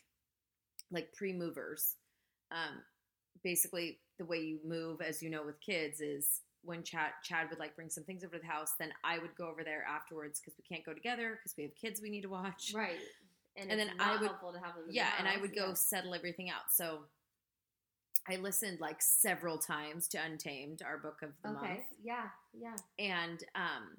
like 0.92 1.14
pre-movers. 1.14 1.96
Um, 2.52 2.82
basically, 3.44 4.00
the 4.18 4.26
way 4.26 4.40
you 4.40 4.60
move, 4.66 5.02
as 5.02 5.22
you 5.22 5.30
know, 5.30 5.44
with 5.46 5.60
kids 5.62 6.02
is 6.02 6.42
when 6.64 6.84
Chad 6.84 7.12
Chad 7.24 7.50
would 7.50 7.60
like 7.60 7.76
bring 7.76 7.90
some 7.90 8.04
things 8.04 8.24
over 8.24 8.36
to 8.38 8.42
the 8.42 8.48
house, 8.48 8.74
then 8.80 8.92
I 9.04 9.20
would 9.20 9.36
go 9.36 9.48
over 9.48 9.64
there 9.64 9.86
afterwards 9.88 10.40
because 10.40 10.58
we 10.58 10.64
can't 10.64 10.86
go 10.86 10.94
together 10.94 11.38
because 11.38 11.56
we 11.58 11.64
have 11.64 11.76
kids 11.76 12.02
we 12.02 12.10
need 12.10 12.22
to 12.24 12.30
watch. 12.30 12.72
Right. 12.76 12.98
And, 13.56 13.72
And 13.72 13.80
then 13.80 13.92
I 14.00 14.14
would- 14.14 14.22
helpful 14.28 14.54
to 14.54 14.60
have 14.60 14.76
them. 14.76 14.86
Yeah, 14.90 15.10
and 15.20 15.28
I 15.28 15.38
would 15.38 15.54
go 15.56 15.68
yeah. 15.70 15.74
settle 15.74 16.14
everything 16.16 16.50
out. 16.50 16.72
So 16.72 17.00
I 18.28 18.36
listened 18.38 18.80
like 18.80 19.02
several 19.02 19.58
times 19.58 20.08
to 20.10 20.18
Untamed, 20.22 20.82
our 20.82 20.98
book 20.98 21.22
of 21.24 21.32
the 21.44 21.50
Okay. 21.58 21.68
month, 21.76 21.86
Yeah. 22.04 22.30
Yeah. 22.54 22.76
and 23.00 23.44
um, 23.56 23.98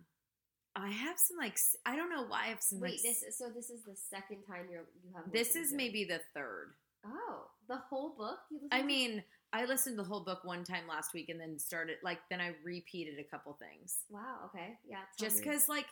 I 0.81 0.91
have 0.91 1.19
some 1.19 1.37
like 1.37 1.59
I 1.87 1.97
don't 1.97 2.11
know 2.11 2.25
why 2.27 2.45
I 2.45 2.49
have 2.49 2.63
some 2.63 2.81
Wait. 2.81 2.93
like 2.93 3.03
This. 3.03 3.25
So 3.37 3.49
this 3.51 3.71
is 3.71 3.83
the 3.85 3.95
second 3.97 4.43
time 4.45 4.67
you're 4.71 4.87
you 5.05 5.11
have. 5.15 5.31
this 5.33 5.57
is 5.57 5.73
maybe 5.73 6.05
the 6.05 6.21
third. 6.35 6.75
Oh, 7.05 7.47
the 7.69 7.77
whole 7.77 8.11
book. 8.17 8.39
You 8.51 8.69
I 8.73 8.81
to? 8.81 8.87
mean, 8.87 9.25
I 9.53 9.65
listened 9.65 9.97
to 9.97 10.03
the 10.03 10.09
whole 10.09 10.25
book 10.25 10.45
one 10.45 10.65
time 10.65 10.87
last 10.89 11.13
week 11.15 11.29
and 11.29 11.41
then 11.41 11.59
started 11.59 11.97
like 12.03 12.19
then 12.31 12.41
I 12.41 12.55
repeated 12.65 13.19
a 13.19 13.25
couple 13.25 13.55
things. 13.55 13.99
Wow. 14.11 14.51
Okay. 14.55 14.79
Yeah. 14.89 15.03
Just 15.19 15.43
cuz 15.45 15.69
like 15.69 15.87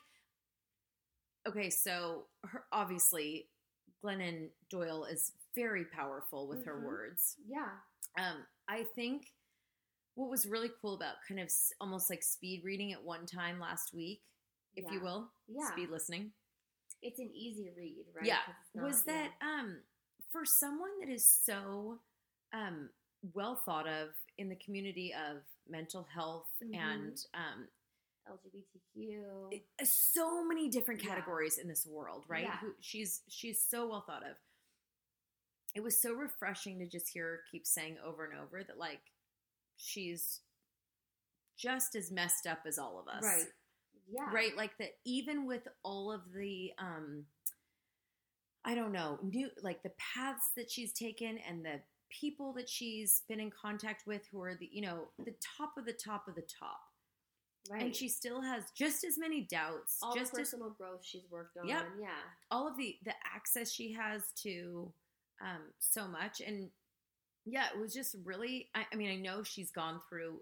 okay, 1.47 1.71
so 1.71 2.27
her 2.45 2.65
obviously 2.73 3.49
Glennon 4.05 4.49
Doyle 4.71 5.05
is 5.05 5.33
very 5.55 5.85
powerful 5.85 6.47
with 6.47 6.65
her 6.67 6.77
Mhm. 6.77 6.85
words. 6.85 7.37
Yeah. 7.47 7.71
Um 8.19 8.47
I 8.69 8.85
think 8.85 9.33
what 10.15 10.31
was 10.31 10.47
really 10.47 10.71
cool 10.81 10.95
about 10.95 11.17
kind 11.27 11.41
of 11.41 11.51
almost 11.81 12.11
like 12.11 12.23
speed 12.23 12.65
reading 12.65 12.93
at 12.93 13.03
one 13.03 13.25
time 13.25 13.59
last 13.61 13.95
week, 13.95 14.23
if 14.85 14.91
you 14.93 15.01
will, 15.01 15.31
Yeah. 15.47 15.71
speed 15.73 15.91
listening. 15.91 16.33
It's 17.03 17.19
an 17.19 17.31
easy 17.35 17.71
read, 17.77 18.07
right? 18.15 18.25
Yeah. 18.27 18.41
not- 18.75 18.85
was 18.85 19.05
yeah. 19.07 19.29
that 19.29 19.33
um 19.47 19.83
for 20.31 20.45
someone 20.45 20.91
that 21.01 21.09
is 21.09 21.27
so 21.27 22.01
um 22.53 22.91
well 23.35 23.57
thought 23.57 23.87
of 23.89 24.11
in 24.37 24.49
the 24.49 24.57
community 24.57 25.13
of 25.15 25.43
mental 25.69 26.05
health 26.05 26.49
Mhm. 26.63 26.77
and 26.77 27.27
um 27.35 27.69
LGBTQ? 28.29 29.63
uh, 29.81 29.85
so 29.85 30.45
many 30.45 30.69
different 30.69 31.03
Yeah. 31.03 31.09
categories 31.11 31.59
in 31.59 31.67
this 31.69 31.87
world 31.87 32.25
right 32.29 32.45
Yeah. 32.45 32.59
Who, 32.59 32.75
she's 32.81 33.23
she's 33.29 33.63
so 33.63 33.89
well 33.89 34.03
thought 34.03 34.23
of 34.25 34.37
it 35.75 35.81
was 35.81 36.01
so 36.01 36.13
refreshing 36.13 36.79
to 36.81 36.87
just 36.87 37.09
hear 37.09 37.27
her 37.37 37.43
keep 37.51 37.67
saying 37.67 37.99
over 37.99 38.25
and 38.25 38.39
over 38.39 38.63
that 38.65 38.79
like 38.79 39.13
she's 39.77 40.43
just 41.57 41.95
as 41.97 42.11
messed 42.11 42.47
up 42.47 42.61
as 42.67 42.79
all 42.79 42.99
of 42.99 43.09
us 43.09 43.25
right. 43.25 43.47
Yeah. 44.11 44.31
right 44.33 44.57
like 44.57 44.77
that 44.79 44.91
even 45.05 45.47
with 45.47 45.69
all 45.83 46.11
of 46.13 46.23
the 46.35 46.71
um 46.79 47.25
i 48.65 48.75
don't 48.75 48.93
know 48.93 49.19
new 49.23 49.49
like 49.63 49.83
the 49.83 49.93
paths 50.15 50.51
that 50.57 50.71
she's 50.71 50.93
taken 50.93 51.39
and 51.49 51.65
the 51.65 51.81
people 52.11 52.53
that 52.55 52.69
she's 52.69 53.23
been 53.29 53.39
in 53.41 53.51
contact 53.51 54.05
with 54.07 54.23
who 54.33 54.41
are 54.43 54.55
the 54.59 54.69
you 54.73 54.81
know 54.83 55.09
the 55.19 55.35
top 55.59 55.73
of 55.77 55.85
the 55.85 55.93
top 55.93 56.27
of 56.29 56.35
the 56.35 56.43
top 56.59 56.81
Right. 57.71 57.83
and 57.83 57.95
she 57.95 58.09
still 58.09 58.41
has 58.41 58.71
just 58.75 59.05
as 59.05 59.19
many 59.19 59.43
doubts 59.43 59.99
all 60.01 60.15
just 60.15 60.33
the 60.33 60.41
as 60.41 60.49
personal 60.49 60.71
growth 60.71 61.01
she's 61.05 61.25
worked 61.31 61.59
on. 61.59 61.69
Yep. 61.69 61.85
Yeah. 62.01 62.09
all 62.51 62.67
of 62.67 62.79
the 62.79 62.97
the 63.05 63.13
access 63.35 63.71
she 63.71 63.93
has 63.93 64.23
to 64.43 64.91
um 65.43 65.61
so 65.79 66.09
much 66.09 66.41
and 66.41 66.71
yeah 67.45 67.67
it 67.75 67.79
was 67.79 67.93
just 67.93 68.17
really 68.25 68.71
I, 68.75 68.87
I 68.91 68.97
mean 68.97 69.11
i 69.11 69.17
know 69.17 69.43
she's 69.43 69.71
gone 69.71 70.01
through 70.09 70.41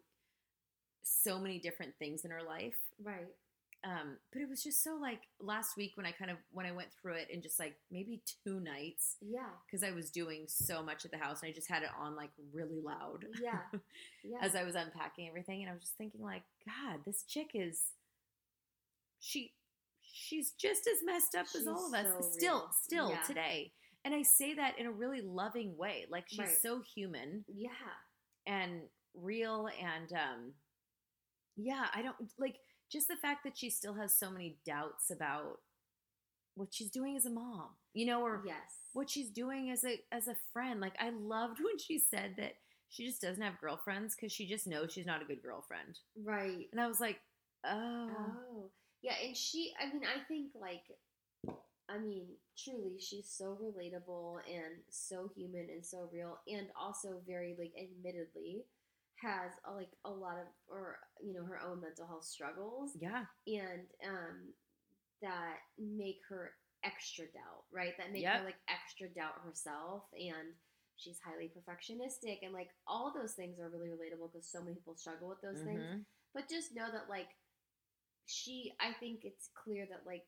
so 1.03 1.41
many 1.41 1.59
different 1.59 1.95
things 1.99 2.25
in 2.25 2.31
her 2.31 2.43
life 2.47 2.77
Right. 3.03 3.27
Um 3.87 4.17
but 4.33 4.43
it 4.43 4.49
was 4.49 4.63
just 4.63 4.83
so 4.83 4.97
like 5.01 5.21
last 5.41 5.77
week 5.77 5.93
when 5.95 6.05
i 6.07 6.11
kind 6.11 6.31
of 6.31 6.37
when 6.51 6.67
i 6.67 6.73
went 6.73 6.89
through 7.01 7.13
it 7.15 7.29
in 7.31 7.41
just 7.41 7.59
like 7.61 7.77
maybe 7.91 8.21
two 8.45 8.59
nights 8.61 9.17
Yeah. 9.21 9.49
because 9.67 9.83
i 9.87 9.93
was 9.93 10.11
doing 10.11 10.45
so 10.49 10.83
much 10.83 11.05
at 11.05 11.11
the 11.13 11.19
house 11.19 11.41
and 11.43 11.51
i 11.51 11.53
just 11.55 11.71
had 11.71 11.83
it 11.83 11.91
on 11.99 12.17
like 12.17 12.31
really 12.53 12.81
loud 12.83 13.25
Yeah. 13.41 13.61
Yeah. 14.25 14.39
as 14.43 14.57
i 14.57 14.65
was 14.65 14.75
unpacking 14.75 15.29
everything 15.29 15.61
and 15.63 15.71
i 15.71 15.73
was 15.73 15.83
just 15.83 15.97
thinking 15.97 16.23
like 16.23 16.43
god 16.67 17.01
this 17.07 17.23
chick 17.29 17.51
is 17.55 17.81
she 19.21 19.53
she's 20.03 20.53
just 20.53 20.87
as 20.87 20.99
messed 21.05 21.35
up 21.35 21.47
as 21.57 21.67
all 21.67 21.87
of 21.89 21.95
us 21.95 22.07
so 22.21 22.29
still 22.33 22.69
still 22.83 23.11
Yeah. 23.11 23.23
today 23.27 23.73
and 24.05 24.15
i 24.15 24.23
say 24.23 24.55
that 24.55 24.79
in 24.79 24.87
a 24.87 24.91
really 24.93 25.21
loving 25.21 25.77
way 25.77 26.07
like 26.11 26.25
she's 26.29 26.39
Right. 26.41 26.49
so 26.63 26.81
human 26.95 27.45
yeah. 27.55 27.69
and 28.47 28.83
real 29.15 29.69
and 29.81 30.13
um 30.13 30.53
yeah 31.57 31.87
i 31.95 32.03
don't 32.03 32.17
like 32.39 32.57
just 32.97 33.09
the 33.09 33.17
fact 33.17 33.45
that 33.45 33.57
she 33.59 33.71
still 33.71 33.95
has 33.95 34.15
so 34.15 34.31
many 34.31 34.59
doubts 34.67 35.11
about 35.11 35.61
what 36.55 36.69
she's 36.73 36.91
doing 36.91 37.17
as 37.17 37.27
a 37.27 37.31
mom 37.31 37.69
you 37.95 38.07
know 38.07 38.23
or 38.23 38.43
Yes. 38.47 38.57
what 38.95 39.11
she's 39.11 39.31
doing 39.31 39.71
as 39.71 39.85
a 39.85 40.01
as 40.13 40.29
a 40.29 40.37
friend 40.53 40.81
like 40.81 40.95
i 41.01 41.11
loved 41.11 41.59
when 41.65 41.79
she 41.79 41.99
said 41.99 42.35
that 42.39 42.55
she 42.89 43.07
just 43.07 43.21
doesn't 43.21 43.43
have 43.43 43.61
girlfriends 43.61 44.15
because 44.15 44.33
she 44.33 44.47
just 44.47 44.67
knows 44.67 44.93
she's 44.93 45.07
not 45.07 45.23
a 45.23 45.27
good 45.27 45.43
girlfriend 45.43 45.99
Right. 46.25 46.67
and 46.73 46.81
i 46.81 46.87
was 46.87 47.01
like 47.01 47.21
oh, 47.67 48.09
Oh. 48.11 48.71
Yeah, 49.03 49.15
and 49.25 49.37
she 49.37 49.73
I 49.81 49.93
mean, 49.93 50.03
I 50.05 50.25
think 50.27 50.53
like 50.61 50.83
I 51.89 51.99
mean, 51.99 52.27
truly 52.59 52.99
she's 52.99 53.29
so 53.31 53.57
relatable 53.63 54.39
and 54.53 54.75
so 54.89 55.31
human 55.37 55.69
and 55.73 55.85
so 55.85 56.09
real 56.13 56.39
and 56.49 56.67
also 56.81 57.21
very 57.27 57.55
like 57.59 57.73
admittedly 57.81 58.65
has 59.23 59.53
a, 59.67 59.73
like 59.73 59.91
a 60.05 60.11
lot 60.11 60.39
of 60.39 60.47
or 60.69 60.99
you 61.21 61.33
know 61.33 61.45
her 61.45 61.61
own 61.61 61.81
mental 61.81 62.07
health 62.07 62.25
struggles 62.25 62.93
yeah 63.01 63.25
and 63.47 63.87
um 64.07 64.53
that 65.23 65.57
make 65.79 66.21
her 66.29 66.53
extra 66.85 67.25
doubt, 67.27 67.65
right? 67.73 67.97
That 67.99 68.13
make 68.13 68.23
Yep. 68.23 68.41
her 68.41 68.45
like 68.45 68.59
extra 68.69 69.09
doubt 69.09 69.41
herself 69.45 70.05
and 70.15 70.55
she's 70.97 71.19
highly 71.25 71.51
perfectionistic 71.53 72.39
and 72.43 72.53
like 72.53 72.69
all 72.87 73.13
those 73.15 73.33
things 73.33 73.59
are 73.61 73.69
really 73.69 73.89
relatable 73.89 74.33
because 74.33 74.49
so 74.51 74.61
many 74.61 74.75
people 74.75 74.97
struggle 74.97 75.29
with 75.29 75.41
those 75.43 75.61
things 75.61 75.83
Mhm. 75.93 76.05
but 76.35 76.49
just 76.49 76.75
know 76.75 76.91
that 76.91 77.09
like 77.11 77.29
she 78.27 78.73
i 78.81 78.93
think 79.01 79.21
it's 79.25 79.51
clear 79.55 79.87
that 79.89 80.03
like 80.07 80.25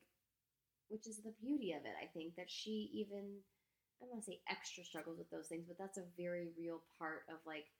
which 0.89 1.07
is 1.07 1.21
the 1.23 1.33
beauty 1.41 1.73
of 1.73 1.85
it 1.85 1.95
i 2.01 2.07
think 2.13 2.35
that 2.35 2.49
she 2.49 2.89
even 2.93 3.25
i 4.01 4.05
don't 4.05 4.11
want 4.11 4.23
to 4.23 4.31
say 4.31 4.41
extra 4.49 4.83
struggles 4.83 5.17
with 5.17 5.29
those 5.31 5.47
things 5.47 5.65
but 5.67 5.77
that's 5.77 5.97
a 5.97 6.05
very 6.17 6.49
real 6.57 6.81
part 6.99 7.23
of 7.29 7.37
like 7.45 7.65
uh, 7.67 7.78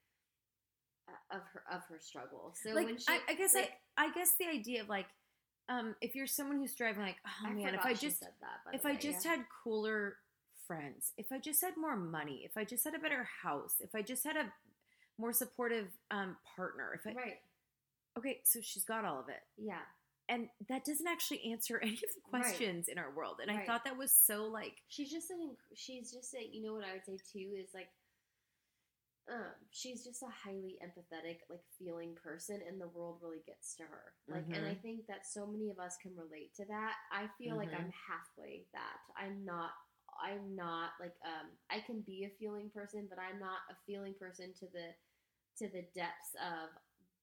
of 1.32 1.42
her 1.54 1.64
of 1.72 1.82
her 1.90 2.00
struggle. 2.00 2.54
So 2.64 2.72
like 2.72 2.86
when 2.86 2.98
she 2.98 3.06
I, 3.08 3.20
I 3.30 3.34
guess 3.36 3.54
like, 3.54 3.72
I, 3.98 4.06
I 4.06 4.12
guess 4.12 4.32
the 4.40 4.48
idea 4.48 4.82
of 4.82 4.90
like 4.90 5.08
um 5.70 5.96
if 6.02 6.16
you're 6.16 6.28
someone 6.28 6.58
who's 6.58 6.74
driving 6.74 7.04
like 7.04 7.18
oh 7.26 7.48
I 7.50 7.54
man 7.54 7.76
if 7.76 7.86
i 7.86 7.94
just 7.94 8.20
said 8.20 8.34
that 8.42 8.74
if 8.76 8.84
the 8.84 8.90
I 8.90 8.96
just 8.96 9.26
yeah. 9.26 9.32
had 9.32 9.46
cooler 9.64 10.16
friends, 10.68 11.14
if 11.18 11.32
I 11.32 11.40
just 11.40 11.62
had 11.62 11.74
more 11.78 11.98
money, 11.98 12.44
if 12.46 12.56
I 12.56 12.64
just 12.64 12.84
had 12.84 12.94
a 12.94 13.00
better 13.00 13.28
house, 13.44 13.76
if 13.82 13.96
I 13.96 14.04
just 14.04 14.24
had 14.24 14.38
a 14.38 14.46
more 15.18 15.34
supportive 15.34 15.88
um, 16.12 16.38
partner, 16.56 16.92
if 16.94 17.08
I 17.08 17.16
right. 17.18 17.40
Okay, 18.18 18.40
so 18.44 18.60
she's 18.62 18.84
got 18.84 19.04
all 19.06 19.20
of 19.20 19.30
it, 19.30 19.42
yeah. 19.58 19.82
And 20.28 20.48
that 20.68 20.86
doesn't 20.86 21.08
actually 21.08 21.52
answer 21.52 21.80
any 21.82 21.94
of 21.94 22.00
the 22.02 22.08
Right. 22.32 22.44
questions 22.44 22.88
in 22.88 23.00
our 23.00 23.10
world, 23.12 23.38
and 23.42 23.50
I 23.50 23.66
thought 23.66 23.84
that 23.86 23.98
was 23.98 24.12
so 24.12 24.46
like 24.46 24.76
she's 24.88 25.12
just 25.12 25.32
an 25.32 25.56
she's 25.76 26.12
just 26.12 26.36
a 26.36 26.48
you 26.56 26.62
know 26.62 26.74
what 26.74 26.84
i 26.86 26.94
would 26.94 27.06
say 27.06 27.18
too 27.34 27.50
is 27.58 27.74
like 27.74 27.90
um, 29.30 29.54
she's 29.72 30.04
just 30.04 30.24
a 30.24 30.28
highly 30.28 30.78
empathetic, 30.84 31.40
like 31.50 31.62
feeling 31.78 32.16
person, 32.22 32.60
and 32.68 32.82
the 32.82 32.88
world 32.90 33.20
really 33.22 33.44
gets 33.46 33.76
to 33.76 33.84
her. 33.84 34.14
Like, 34.28 34.46
and 34.56 34.66
I 34.66 34.74
Mhm. 34.74 34.82
think 34.82 35.08
that 35.08 35.26
so 35.28 35.46
many 35.46 35.70
of 35.70 35.80
us 35.80 35.98
can 36.02 36.16
relate 36.16 36.54
to 36.56 36.66
that. 36.66 36.94
I 37.12 37.28
feel 37.38 37.56
like 37.58 37.70
Mhm. 37.70 37.74
I'm 37.74 37.92
halfway 37.94 38.66
that. 38.74 39.00
I'm 39.18 39.46
not. 39.46 39.72
I'm 40.22 40.56
not 40.56 40.92
like 41.00 41.16
um. 41.26 41.50
I 41.70 41.80
can 41.82 42.02
be 42.02 42.26
a 42.26 42.36
feeling 42.40 42.70
person, 42.74 43.08
but 43.10 43.20
I'm 43.20 43.40
not 43.40 43.60
a 43.70 43.76
feeling 43.86 44.16
person 44.20 44.54
to 44.60 44.68
the 44.74 44.92
to 45.58 45.68
the 45.72 45.86
depths 45.96 46.34
of 46.42 46.70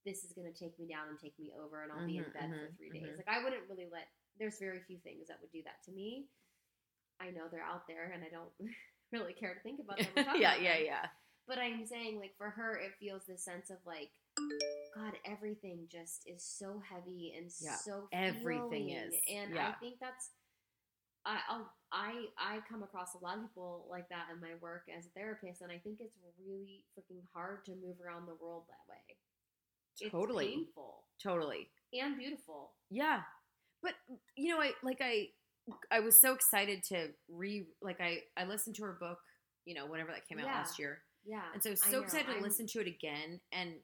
this 0.04 0.24
is 0.24 0.32
going 0.32 0.50
to 0.50 0.56
take 0.58 0.78
me 0.78 0.86
down 0.86 1.08
and 1.08 1.18
take 1.18 1.38
me 1.38 1.52
over, 1.58 1.82
and 1.82 1.92
I'll 1.92 2.04
be 2.06 2.18
in 2.18 2.24
Mhm, 2.24 2.32
bed 2.32 2.50
for 2.60 2.68
mhm, 2.68 2.76
three 2.76 2.90
days. 2.90 3.16
Like 3.18 3.28
I 3.28 3.42
wouldn't 3.42 3.68
really 3.68 3.88
let. 3.90 4.08
There's 4.38 4.58
very 4.58 4.80
few 4.86 4.98
things 4.98 5.28
that 5.28 5.38
would 5.40 5.52
do 5.52 5.62
that 5.64 5.82
to 5.86 5.92
me. 5.92 6.28
I 7.20 7.30
know 7.30 7.48
they're 7.50 7.62
out 7.64 7.86
there, 7.88 8.12
and 8.14 8.24
I 8.24 8.28
don't 8.28 8.52
really 9.12 9.32
care 9.32 9.54
to 9.54 9.60
think 9.60 9.80
about 9.80 9.98
them. 9.98 10.24
yeah, 10.34 10.56
yeah, 10.56 10.76
them. 10.76 10.84
yeah. 10.84 11.06
But 11.48 11.58
I'm 11.58 11.86
saying, 11.86 12.18
like, 12.18 12.34
for 12.36 12.50
her, 12.50 12.76
it 12.76 12.92
feels 12.98 13.22
this 13.28 13.44
sense 13.44 13.70
of 13.70 13.76
like, 13.86 14.10
God, 14.94 15.12
everything 15.24 15.86
just 15.90 16.24
is 16.26 16.42
so 16.44 16.82
heavy 16.88 17.34
and 17.36 17.50
Yeah, 17.60 17.76
so 17.76 18.08
everything 18.12 18.88
feeling. 18.88 18.90
is, 18.90 19.14
and 19.32 19.54
yeah. 19.54 19.68
I 19.68 19.72
think 19.80 19.96
that's. 20.00 20.30
I 21.24 21.38
I'll, 21.50 21.72
I 21.92 22.26
I 22.38 22.58
come 22.68 22.82
across 22.82 23.14
a 23.14 23.24
lot 23.24 23.36
of 23.36 23.42
people 23.42 23.86
like 23.90 24.08
that 24.10 24.26
in 24.32 24.40
my 24.40 24.54
work 24.60 24.84
as 24.96 25.06
a 25.06 25.08
therapist, 25.10 25.60
and 25.62 25.72
I 25.72 25.78
think 25.78 25.98
it's 26.00 26.16
really 26.44 26.84
freaking 26.96 27.22
hard 27.34 27.64
to 27.66 27.72
move 27.72 27.96
around 28.04 28.26
the 28.26 28.34
world 28.40 28.64
that 28.68 28.88
way. 28.88 29.16
It's 30.00 30.12
Totally. 30.12 30.48
painful 30.48 31.04
Totally. 31.22 31.68
and 31.92 32.16
beautiful. 32.18 32.72
Yeah. 32.90 33.20
But 33.82 33.94
you 34.36 34.54
know, 34.54 34.60
I 34.60 34.72
like 34.82 34.98
I 35.00 35.28
I 35.90 36.00
was 36.00 36.20
so 36.20 36.32
excited 36.34 36.82
to 36.90 37.08
re 37.28 37.66
like 37.82 38.00
I 38.00 38.20
I 38.36 38.44
listened 38.44 38.76
to 38.76 38.82
her 38.84 38.96
book, 39.00 39.18
you 39.64 39.74
know, 39.74 39.86
whenever 39.86 40.12
that 40.12 40.28
came 40.28 40.38
out 40.38 40.44
Yeah. 40.46 40.54
last 40.54 40.78
year. 40.78 41.00
Yeah, 41.26 41.42
And 41.52 41.62
so 41.62 41.70
I 41.70 41.72
was 41.72 41.82
so 41.82 42.02
excited 42.02 42.26
to 42.26 42.32
I'm- 42.34 42.42
listen 42.42 42.66
to 42.68 42.80
it 42.80 42.86
again 42.86 43.40
and 43.52 43.74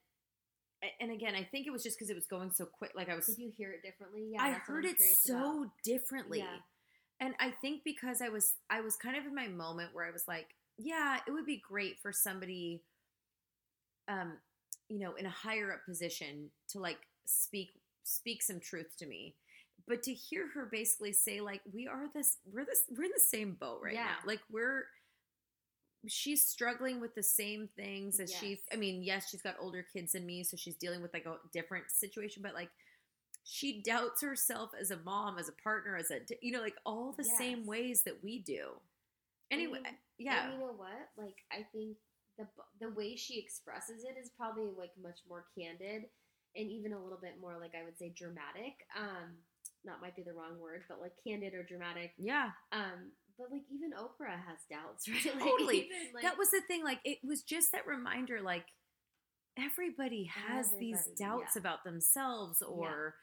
and 1.01 1.13
again, 1.13 1.35
I 1.37 1.45
think 1.45 1.67
it 1.69 1.71
was 1.71 1.83
just 1.85 1.97
cuz 1.99 2.11
it 2.11 2.15
was 2.15 2.27
going 2.27 2.51
so 2.51 2.67
quick 2.67 2.93
like 2.95 3.09
I 3.09 3.15
was 3.15 3.27
Did 3.27 3.39
you 3.39 3.51
hear 3.57 3.73
it 3.73 3.83
differently? 3.83 4.31
Yeah, 4.33 4.43
I 4.43 4.53
heard 4.53 4.85
it 4.85 5.01
so 5.01 5.63
about. 5.63 5.83
differently. 5.85 6.39
Yeah. 6.39 6.59
And 7.21 7.37
I 7.39 7.53
think 7.53 7.85
because 7.85 8.21
I 8.21 8.29
was 8.31 8.57
I 8.69 8.81
was 8.81 8.97
kind 8.97 9.17
of 9.17 9.25
in 9.25 9.35
my 9.35 9.47
moment 9.49 9.95
where 9.95 10.05
I 10.05 10.11
was 10.11 10.27
like, 10.27 10.57
yeah, 10.79 11.21
it 11.27 11.31
would 11.31 11.47
be 11.47 11.59
great 11.59 12.01
for 12.01 12.13
somebody 12.13 12.83
um 14.09 14.39
you 14.89 14.99
know, 14.99 15.15
in 15.15 15.25
a 15.27 15.31
higher 15.31 15.73
up 15.73 15.85
position 15.87 16.51
to 16.69 16.79
like 16.81 16.99
speak 17.25 17.81
speak 18.05 18.43
some 18.43 18.59
truth 18.61 18.97
to 18.99 19.07
me. 19.07 19.37
But 19.87 20.03
to 20.05 20.13
hear 20.15 20.49
her 20.49 20.67
basically 20.67 21.13
say 21.13 21.41
like 21.41 21.61
we 21.73 21.87
are 21.87 22.09
this 22.13 22.39
we're 22.45 22.65
this 22.65 22.85
we're 22.91 23.05
in 23.05 23.11
the 23.15 23.21
same 23.21 23.55
boat 23.55 23.81
right 23.83 23.95
Yeah. 23.95 24.05
now. 24.05 24.17
Like 24.27 24.41
we're 24.51 24.87
she's 26.09 26.45
struggling 26.47 27.01
with 27.01 27.15
the 27.15 27.23
same 27.23 27.69
things 27.77 28.19
as 28.21 28.33
she 28.33 28.51
Yes. 28.51 28.59
I 28.73 28.77
mean, 28.77 29.03
yes, 29.03 29.29
she's 29.31 29.43
got 29.43 29.57
older 29.61 29.85
kids 29.93 30.13
than 30.13 30.27
me, 30.27 30.43
so 30.45 30.57
she's 30.57 30.77
dealing 30.77 31.03
with 31.03 31.13
like 31.13 31.27
a 31.27 31.37
different 31.53 31.91
situation, 31.91 32.43
but 32.43 32.55
like 32.55 32.71
she 33.45 33.83
doubts 33.83 34.23
herself 34.23 34.71
as 34.81 34.91
a 34.91 34.99
mom, 34.99 35.39
as 35.39 35.49
a 35.49 35.63
partner, 35.63 35.97
as 35.97 36.11
a 36.11 36.21
you 36.41 36.53
know, 36.53 36.61
like 36.61 36.77
all 36.87 37.13
the 37.17 37.25
same 37.25 37.67
ways 37.67 38.03
that 38.05 38.23
we 38.23 38.39
do. 38.41 38.71
Anyway, 39.51 39.81
And- 39.85 39.97
yeah. 40.19 40.45
And 40.45 40.53
you 40.55 40.59
know 40.61 40.73
what? 40.77 41.09
Like, 41.17 41.37
I 41.53 41.67
think 41.73 41.97
the 42.39 42.47
the 42.81 42.91
way 42.91 43.17
she 43.17 43.39
expresses 43.39 44.05
it 44.05 44.17
is 44.21 44.31
probably 44.37 44.71
like 44.79 44.93
much 45.03 45.19
more 45.29 45.45
candid 45.59 46.05
and 46.57 46.71
even 46.71 46.93
a 46.93 47.03
little 47.03 47.19
bit 47.21 47.35
more 47.41 47.57
like 47.61 47.73
I 47.81 47.85
would 47.85 47.99
say 47.99 48.13
dramatic. 48.17 48.87
Um, 48.97 49.37
not 49.85 50.01
might 50.01 50.15
be 50.15 50.23
the 50.23 50.33
wrong 50.33 50.59
word, 50.61 50.85
but 50.89 51.01
like 51.01 51.13
candid 51.27 51.55
or 51.55 51.63
dramatic. 51.65 52.13
yeah. 52.19 52.51
Um, 52.71 53.11
but 53.39 53.51
like 53.51 53.63
even 53.71 53.93
Oprah 53.93 54.39
has 54.49 54.59
doubts, 54.71 55.09
right? 55.09 55.35
Like, 55.35 55.45
Totally. 55.45 55.77
even, 55.87 56.15
like, 56.15 56.23
that 56.23 56.39
was 56.39 56.51
the 56.51 56.61
thing. 56.67 56.85
Like 56.85 57.01
it 57.05 57.19
was 57.25 57.43
just 57.43 57.73
that 57.73 57.87
reminder. 57.87 58.41
Like 58.41 58.67
everybody 59.59 60.31
has 60.49 60.71
these 60.79 61.09
doubts 61.19 61.53
yeah. 61.57 61.61
about 61.61 61.85
themselves, 61.85 62.63
or 62.63 63.15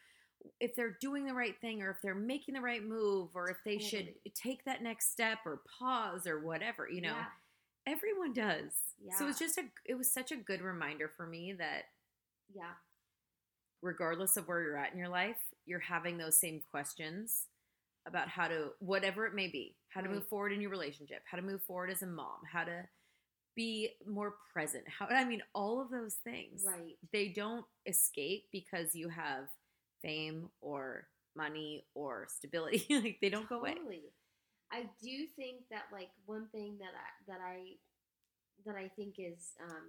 if 0.59 0.75
they're 0.75 0.97
doing 1.01 1.25
the 1.25 1.33
right 1.33 1.55
thing, 1.59 1.81
or 1.81 1.91
if 1.91 1.97
they're 2.01 2.15
making 2.15 2.55
the 2.55 2.61
right 2.61 2.83
move, 2.83 3.29
or 3.33 3.49
if 3.49 3.57
they 3.65 3.77
should 3.77 4.13
take 4.35 4.63
that 4.65 4.83
next 4.83 5.11
step, 5.11 5.39
or 5.45 5.61
pause, 5.79 6.27
or 6.27 6.39
whatever. 6.39 6.87
You 6.89 7.01
know, 7.01 7.15
yeah, 7.15 7.93
everyone 7.93 8.33
does. 8.33 8.71
Yeah. 9.03 9.15
So 9.17 9.25
it 9.25 9.27
was 9.27 9.39
just 9.39 9.57
a. 9.57 9.63
It 9.85 9.95
was 9.95 10.11
such 10.11 10.31
a 10.31 10.37
good 10.37 10.61
reminder 10.61 11.11
for 11.15 11.25
me 11.25 11.53
that 11.57 11.83
yeah, 12.53 12.73
regardless 13.81 14.37
of 14.37 14.47
where 14.47 14.61
you're 14.61 14.77
at 14.77 14.91
in 14.93 14.99
your 14.99 15.09
life, 15.09 15.37
you're 15.65 15.79
having 15.79 16.17
those 16.17 16.39
same 16.39 16.61
questions 16.71 17.45
about 18.07 18.27
how 18.29 18.47
to, 18.47 18.69
whatever 18.79 19.25
it 19.25 19.33
may 19.33 19.47
be, 19.47 19.75
how 19.89 20.01
to 20.01 20.09
move 20.09 20.25
forward 20.27 20.51
in 20.51 20.61
your 20.61 20.71
relationship, 20.71 21.21
how 21.29 21.37
to 21.37 21.43
move 21.43 21.61
forward 21.63 21.89
as 21.89 22.01
a 22.01 22.07
mom, 22.07 22.39
how 22.51 22.63
to 22.63 22.83
be 23.55 23.89
more 24.07 24.35
present. 24.53 24.83
How, 24.87 25.07
I 25.07 25.25
mean, 25.25 25.41
all 25.53 25.81
of 25.81 25.89
those 25.89 26.15
things. 26.23 26.63
right. 26.65 26.95
They 27.11 27.29
don't 27.29 27.65
escape 27.85 28.45
because 28.51 28.95
you 28.95 29.09
have 29.09 29.45
fame 30.01 30.49
or 30.61 31.07
money 31.35 31.85
or 31.93 32.27
stability. 32.29 32.85
like 32.89 33.17
they 33.21 33.29
don't 33.29 33.49
go 33.49 33.59
away. 33.59 33.75
I 34.71 34.83
do 35.01 35.25
think 35.35 35.67
that 35.71 35.83
like 35.91 36.09
one 36.25 36.47
thing 36.51 36.77
that 36.79 36.93
I 36.93 37.31
that 37.31 37.41
I 37.43 37.77
that 38.65 38.75
I 38.75 38.89
think 38.95 39.15
is 39.17 39.53
um 39.61 39.87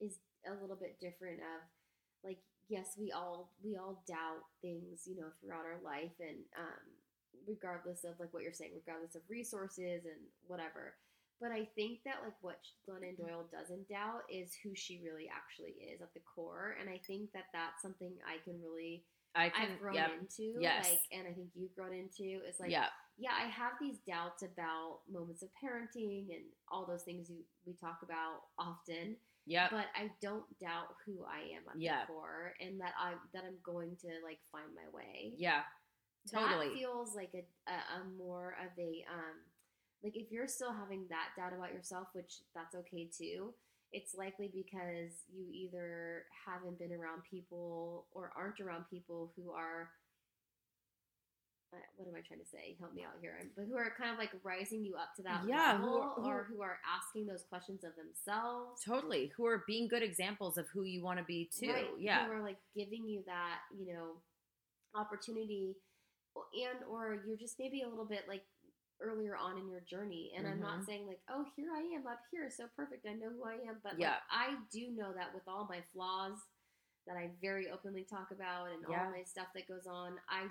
is 0.00 0.18
a 0.46 0.60
little 0.60 0.76
bit 0.76 1.00
different 1.00 1.40
of 1.40 1.60
like 2.24 2.38
yes 2.68 2.94
we 2.98 3.10
all 3.10 3.50
we 3.64 3.76
all 3.76 4.02
doubt 4.06 4.44
things 4.60 5.02
you 5.06 5.16
know 5.16 5.28
throughout 5.40 5.64
our 5.66 5.80
life 5.84 6.14
and 6.20 6.38
um 6.56 6.86
regardless 7.46 8.04
of 8.04 8.18
like 8.20 8.32
what 8.32 8.42
you're 8.42 8.52
saying 8.52 8.72
regardless 8.74 9.14
of 9.14 9.22
resources 9.28 10.04
and 10.04 10.20
whatever 10.46 10.94
but 11.40 11.50
I 11.50 11.66
think 11.74 12.04
that 12.04 12.22
like 12.22 12.36
what 12.40 12.60
Glennon 12.88 13.18
mm-hmm. 13.18 13.26
Doyle 13.26 13.44
doesn't 13.50 13.88
doubt 13.88 14.22
is 14.30 14.54
who 14.62 14.74
she 14.74 15.02
really 15.04 15.28
actually 15.28 15.74
is 15.82 16.00
at 16.00 16.14
the 16.14 16.20
core 16.20 16.76
and 16.80 16.88
I 16.88 17.00
think 17.06 17.32
that 17.32 17.46
that's 17.52 17.82
something 17.82 18.12
I 18.26 18.38
can 18.44 18.60
really 18.62 19.02
I 19.34 19.48
can, 19.48 19.72
I've 19.72 19.80
grown 19.80 19.94
yep, 19.94 20.10
into 20.20 20.60
Yes. 20.60 20.88
like 20.88 21.00
and 21.10 21.26
I 21.26 21.32
think 21.32 21.48
you've 21.54 21.74
grown 21.74 21.92
into 21.92 22.44
is 22.46 22.60
like 22.60 22.70
yeah, 22.70 22.86
yeah, 23.18 23.32
I 23.36 23.46
have 23.48 23.72
these 23.80 23.98
doubts 24.06 24.42
about 24.42 25.00
moments 25.10 25.42
of 25.42 25.48
parenting 25.62 26.30
and 26.34 26.44
all 26.70 26.86
those 26.86 27.02
things 27.02 27.28
you, 27.30 27.36
we 27.66 27.72
talk 27.74 28.00
about 28.02 28.42
often, 28.58 29.16
yep, 29.46 29.70
but 29.70 29.86
I 29.96 30.10
don't 30.20 30.44
doubt 30.60 30.94
who 31.06 31.24
I 31.24 31.40
am 31.56 31.62
at 31.70 31.80
Yeah. 31.80 32.02
the 32.02 32.12
core 32.12 32.54
and 32.60 32.80
that 32.80 32.92
I 33.00 33.14
that 33.32 33.44
I'm 33.46 33.56
going 33.64 33.96
to 34.02 34.08
like 34.24 34.38
find 34.50 34.68
my 34.74 34.88
way. 34.96 35.32
yeah, 35.36 35.62
totally. 36.30 36.68
That 36.68 36.74
feels 36.78 37.14
like 37.14 37.30
a, 37.34 37.44
a, 37.70 38.00
a 38.00 38.04
more 38.18 38.56
of 38.60 38.70
a 38.78 39.04
um 39.12 39.36
like 40.04 40.16
if 40.16 40.30
you're 40.32 40.48
still 40.48 40.72
having 40.72 41.06
that 41.10 41.28
doubt 41.36 41.52
about 41.52 41.72
yourself, 41.72 42.08
which 42.12 42.40
that's 42.54 42.74
okay 42.74 43.08
too. 43.16 43.54
It's 43.92 44.14
likely 44.14 44.48
because 44.52 45.12
you 45.34 45.44
either 45.52 46.24
haven't 46.46 46.78
been 46.78 46.92
around 46.92 47.22
people 47.30 48.06
or 48.12 48.32
aren't 48.36 48.58
around 48.60 48.84
people 48.90 49.32
who 49.36 49.52
are 49.52 49.90
uh, 51.74 51.78
what 51.96 52.08
am 52.08 52.14
I 52.14 52.20
trying 52.26 52.40
to 52.40 52.46
say? 52.46 52.76
Help 52.80 52.94
me 52.94 53.02
out 53.02 53.14
here. 53.20 53.38
But 53.56 53.64
who 53.66 53.76
are 53.76 53.92
kind 53.96 54.10
of 54.12 54.18
like 54.18 54.30
rising 54.42 54.84
you 54.84 54.94
up 54.96 55.14
to 55.16 55.22
that 55.22 55.42
Yeah, 55.46 55.78
who 55.78 55.84
level, 55.86 56.00
are- 56.02 56.14
who- 56.22 56.28
or 56.28 56.44
who 56.44 56.62
are 56.62 56.78
asking 56.86 57.26
those 57.26 57.44
questions 57.48 57.82
of 57.84 57.92
themselves. 57.96 58.82
Totally. 58.84 59.32
Who 59.36 59.46
are 59.46 59.64
being 59.66 59.88
good 59.88 60.02
examples 60.02 60.58
of 60.58 60.66
who 60.68 60.84
you 60.84 61.02
want 61.02 61.18
to 61.18 61.24
be 61.24 61.48
too. 61.58 61.70
Right, 61.70 61.86
Yeah. 61.98 62.26
Who 62.26 62.32
are 62.32 62.42
like 62.42 62.58
giving 62.76 63.06
you 63.06 63.22
that, 63.26 63.60
you 63.78 63.92
know, 63.94 64.16
opportunity 64.94 65.76
and 66.36 66.84
or 66.88 67.22
you're 67.26 67.36
just 67.36 67.58
maybe 67.58 67.82
a 67.82 67.88
little 67.88 68.04
bit 68.04 68.24
like 68.28 68.42
earlier 69.00 69.36
on 69.36 69.58
in 69.58 69.68
your 69.68 69.80
journey. 69.80 70.32
And 70.36 70.46
I'm 70.46 70.60
not 70.60 70.80
Mhm. 70.80 70.86
saying 70.86 71.06
like, 71.06 71.20
oh, 71.28 71.44
here 71.56 71.72
I 71.74 71.80
am 71.80 72.06
up 72.06 72.20
here, 72.30 72.48
so 72.50 72.68
perfect. 72.76 73.04
I 73.06 73.14
know 73.14 73.30
who 73.30 73.44
I 73.44 73.54
am. 73.54 73.80
But 73.82 73.98
Yeah. 73.98 74.12
like, 74.12 74.22
I 74.30 74.56
do 74.70 74.90
know 74.92 75.12
that 75.12 75.34
with 75.34 75.46
all 75.48 75.66
my 75.66 75.82
flaws 75.92 76.38
that 77.06 77.16
I 77.16 77.28
very 77.40 77.68
openly 77.68 78.04
talk 78.04 78.30
about 78.30 78.70
and 78.70 78.84
Yeah. 78.88 79.04
all 79.04 79.10
my 79.10 79.24
stuff 79.24 79.52
that 79.54 79.66
goes 79.66 79.86
on, 79.88 80.20
I 80.28 80.48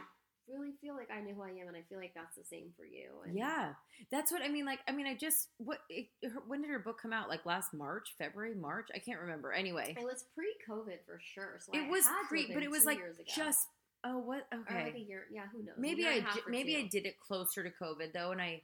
really 0.48 0.74
feel 0.82 0.96
like 0.96 1.10
I 1.10 1.22
know 1.22 1.34
who 1.34 1.44
I 1.44 1.52
am, 1.52 1.70
and 1.70 1.78
I 1.78 1.84
feel 1.84 1.98
like 2.00 2.13
that's 2.13 2.36
the 2.36 2.44
same 2.44 2.74
for 2.74 2.84
you. 2.84 3.22
And 3.22 3.38
Yeah, 3.38 3.74
that's 4.10 4.34
what 4.34 4.41
I 4.41 4.50
mean. 4.50 4.65
Like, 4.65 4.82
I 4.86 4.91
mean, 4.91 5.08
I 5.08 5.15
just 5.15 5.48
what? 5.58 5.80
It, 5.88 6.10
her, 6.24 6.41
when 6.41 6.62
did 6.62 6.72
her 6.72 6.80
book 6.80 7.00
come 7.00 7.13
out? 7.13 7.30
Like 7.30 7.46
last 7.46 7.74
March, 7.74 8.15
February, 8.17 8.56
March? 8.56 8.89
I 8.94 9.00
can't 9.00 9.22
remember. 9.22 9.54
Anyway, 9.54 9.96
it 9.98 10.04
was 10.04 10.26
pre-COVID 10.36 11.06
for 11.06 11.20
sure. 11.22 11.60
So 11.60 11.72
it 11.74 11.86
I 11.86 11.89
was 11.89 12.06
pre, 12.28 12.54
but 12.54 12.63
it 12.63 12.72
was 12.72 12.84
like 12.84 13.00
just 13.26 13.70
oh 14.03 14.17
what? 14.19 14.47
or 14.51 14.59
Okay, 14.59 14.85
like 14.85 14.95
a 14.95 14.99
year. 14.99 15.25
Yeah, 15.31 15.43
who 15.51 15.59
knows? 15.59 15.75
Maybe 15.77 16.05
I 16.05 16.11
and 16.11 16.19
a 16.19 16.23
half 16.23 16.35
j- 16.35 16.41
maybe 16.47 16.75
I 16.77 16.87
did 16.87 17.05
it 17.05 17.19
closer 17.19 17.63
to 17.63 17.69
COVID 17.69 18.13
though, 18.13 18.31
and 18.31 18.41
I 18.41 18.61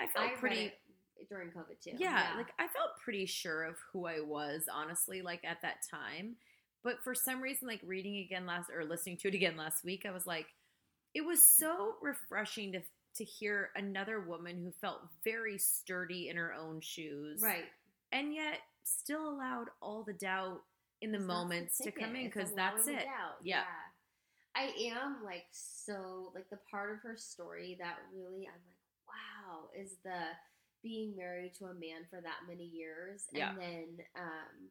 I 0.00 0.06
felt 0.06 0.30
I 0.30 0.34
pretty. 0.34 0.72
during 1.28 1.48
COVID 1.48 1.80
too. 1.82 1.92
Yeah, 1.98 2.32
like 2.36 2.52
I 2.58 2.68
felt 2.68 2.96
pretty 3.02 3.26
sure 3.26 3.64
of 3.64 3.76
who 3.92 4.06
I 4.06 4.20
was, 4.20 4.64
honestly, 4.72 5.22
like 5.22 5.44
at 5.44 5.62
that 5.62 5.76
time. 5.90 6.36
But 6.84 7.02
for 7.04 7.14
some 7.14 7.40
reason, 7.40 7.68
like 7.68 7.80
reading 7.86 8.18
again 8.18 8.46
last 8.46 8.70
or 8.74 8.84
listening 8.84 9.16
to 9.18 9.28
it 9.28 9.34
again 9.34 9.56
last 9.56 9.84
week, 9.84 10.04
I 10.06 10.10
was 10.10 10.26
like, 10.26 10.46
it 11.14 11.24
was 11.24 11.42
so 11.42 11.94
refreshing 12.02 12.72
to 12.72 12.80
to 13.16 13.24
hear 13.24 13.70
another 13.76 14.20
woman 14.20 14.56
who 14.62 14.72
felt 14.80 15.00
very 15.22 15.58
sturdy 15.58 16.28
in 16.28 16.36
her 16.36 16.52
own 16.54 16.80
shoes, 16.80 17.40
right. 17.42 17.64
and 18.10 18.34
yet 18.34 18.58
still 18.84 19.28
allowed 19.28 19.66
all 19.80 20.02
the 20.02 20.14
doubt 20.14 20.62
in 21.02 21.12
the 21.12 21.18
moments 21.18 21.78
to 21.78 21.90
come 21.90 22.16
in 22.16 22.24
because 22.24 22.52
that's 22.52 22.86
it. 22.86 23.04
doubt. 23.04 23.36
Yeah. 23.42 23.64
I 24.54 24.72
am 24.94 25.24
like 25.24 25.44
so 25.50 26.32
like 26.34 26.48
the 26.50 26.58
part 26.70 26.92
of 26.92 26.98
her 27.02 27.16
story 27.16 27.76
that 27.80 27.96
really 28.14 28.46
I'm 28.46 28.60
like, 28.66 29.08
wow, 29.08 29.68
is 29.78 29.96
the 30.04 30.20
being 30.82 31.14
married 31.16 31.54
to 31.58 31.66
a 31.66 31.74
man 31.74 32.04
for 32.10 32.20
that 32.20 32.38
many 32.48 32.64
years 32.64 33.24
and 33.32 33.38
Yeah. 33.38 33.52
then 33.58 33.98
um 34.16 34.68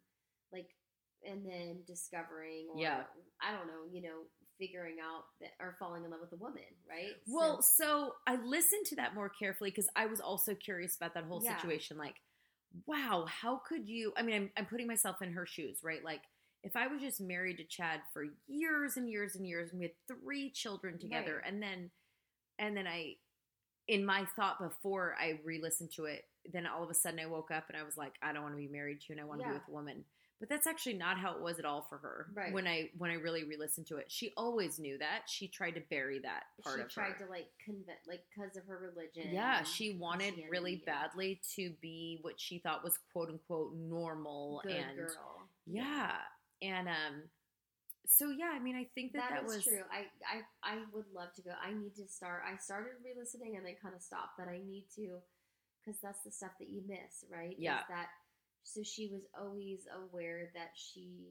like 0.52 0.70
and 1.26 1.46
then 1.46 1.80
discovering 1.88 2.68
or 2.70 2.80
Yeah. 2.82 3.04
I 3.42 3.52
don't 3.52 3.68
know, 3.68 3.86
you 3.92 4.02
know, 4.02 4.24
figuring 4.60 4.98
out 5.02 5.24
that 5.40 5.52
or 5.60 5.76
falling 5.80 6.04
in 6.04 6.12
love 6.12 6.20
with 6.22 6.34
a 6.34 6.36
woman, 6.36 6.64
right? 6.88 7.16
Well, 7.28 7.62
So- 7.62 7.84
so 7.84 8.16
I 8.28 8.36
listened 8.36 8.86
to 8.88 8.96
that 8.98 9.16
more 9.16 9.30
carefully 9.30 9.70
because 9.72 9.90
I 9.96 10.06
was 10.08 10.20
also 10.20 10.54
curious 10.56 10.96
about 10.96 11.14
that 11.16 11.24
whole 11.24 11.42
Yeah. 11.44 11.56
situation. 11.58 11.98
Like, 11.98 12.16
wow, 12.86 13.26
how 13.28 13.58
could 13.58 13.88
you? 13.88 14.14
I 14.16 14.22
mean, 14.22 14.36
I'm, 14.36 14.52
I'm 14.58 14.66
putting 14.66 14.88
myself 14.88 15.22
in 15.22 15.34
her 15.34 15.46
shoes, 15.46 15.80
right? 15.84 16.04
Like, 16.04 16.22
if 16.64 16.76
I 16.76 16.88
was 16.88 17.02
just 17.02 17.20
married 17.22 17.58
to 17.58 17.64
Chad 17.64 18.02
for 18.14 18.26
years 18.48 18.98
and 18.98 19.10
years 19.10 19.36
and 19.36 19.48
years, 19.48 19.72
and 19.72 19.80
we 19.80 19.86
had 19.86 19.94
three 20.08 20.50
children 20.52 21.00
together, 21.00 21.38
Right. 21.44 21.52
and 21.52 21.62
then, 21.62 21.90
and 22.60 22.76
then 22.78 22.88
I, 22.88 23.16
in 23.88 24.06
my 24.06 24.26
thought 24.36 24.60
before 24.60 25.16
I 25.20 25.40
re-listened 25.44 25.92
to 25.96 26.06
it, 26.06 26.26
then 26.52 26.66
all 26.68 26.84
of 26.84 26.90
a 26.90 26.94
sudden 26.94 27.20
I 27.20 27.26
woke 27.26 27.52
up 27.52 27.66
and 27.70 27.78
I 27.78 27.84
was 27.84 27.98
like, 27.98 28.14
I 28.22 28.32
don't 28.34 28.44
want 28.44 28.54
to 28.54 28.58
be 28.60 28.68
married 28.68 29.02
to 29.02 29.06
you, 29.10 29.14
and 29.14 29.22
I 29.22 29.26
want 29.26 29.42
to 29.42 29.48
be 29.48 29.54
with 29.54 29.68
a 29.68 29.72
woman. 29.72 30.06
But 30.40 30.50
that's 30.50 30.66
actually 30.66 30.94
not 30.96 31.20
how 31.20 31.36
it 31.36 31.42
was 31.44 31.60
at 31.60 31.66
all 31.66 31.86
for 31.88 32.00
her. 32.00 32.26
Right. 32.34 32.52
When 32.52 32.66
I 32.66 32.90
when 32.98 33.12
I 33.12 33.16
really 33.16 33.44
re-listened 33.44 33.86
to 33.88 33.98
it, 33.98 34.06
she 34.12 34.34
always 34.36 34.80
knew 34.80 34.98
that. 34.98 35.24
She 35.28 35.48
tried 35.48 35.76
to 35.76 35.82
bury 35.92 36.18
that 36.24 36.46
part 36.64 36.78
she 36.78 36.82
of 36.82 36.90
tried 36.90 37.14
to 37.20 37.28
like 37.30 37.46
convince 37.64 38.00
like 38.08 38.22
because 38.36 38.58
of 38.58 38.64
her 38.66 38.80
religion. 38.92 39.32
Yeah, 39.32 39.62
she 39.62 39.98
wanted 40.00 40.34
really 40.50 40.82
badly 40.84 41.40
to 41.58 41.72
be 41.80 42.18
what 42.24 42.40
she 42.40 42.58
thought 42.58 42.84
was 42.84 42.98
quote 43.14 43.30
unquote 43.30 43.76
normal 43.76 44.62
good 44.64 44.78
and 44.78 44.98
girl. 44.98 45.42
yeah. 45.68 46.14
And 46.62 46.88
um 46.88 47.30
so 48.08 48.30
yeah, 48.30 48.52
I 48.54 48.60
mean 48.60 48.76
I 48.76 48.88
think 48.94 49.14
that 49.14 49.30
that, 49.30 49.46
was 49.46 49.64
true. 49.64 49.84
I, 49.92 50.06
I 50.26 50.42
I 50.64 50.78
would 50.94 51.06
love 51.14 51.34
to 51.36 51.42
go. 51.42 51.52
I 51.62 51.74
need 51.74 51.96
to 51.96 52.08
start. 52.08 52.44
I 52.46 52.58
started 52.58 52.94
re-listening 53.04 53.56
and 53.56 53.66
then 53.66 53.76
kind 53.82 53.96
of 53.96 54.02
stopped, 54.02 54.38
but 54.38 54.48
I 54.48 54.60
need 54.66 54.86
to 54.96 55.20
because 55.80 56.00
that's 56.02 56.22
the 56.24 56.32
stuff 56.32 56.52
that 56.60 56.70
you 56.70 56.84
miss, 56.88 57.26
right? 57.32 57.56
Yeah. 57.58 57.80
Is 57.80 57.86
that 57.90 58.08
so 58.64 58.84
she 58.84 59.10
was 59.12 59.22
always 59.40 59.88
aware 59.90 60.52
that 60.54 60.72
she 60.76 61.26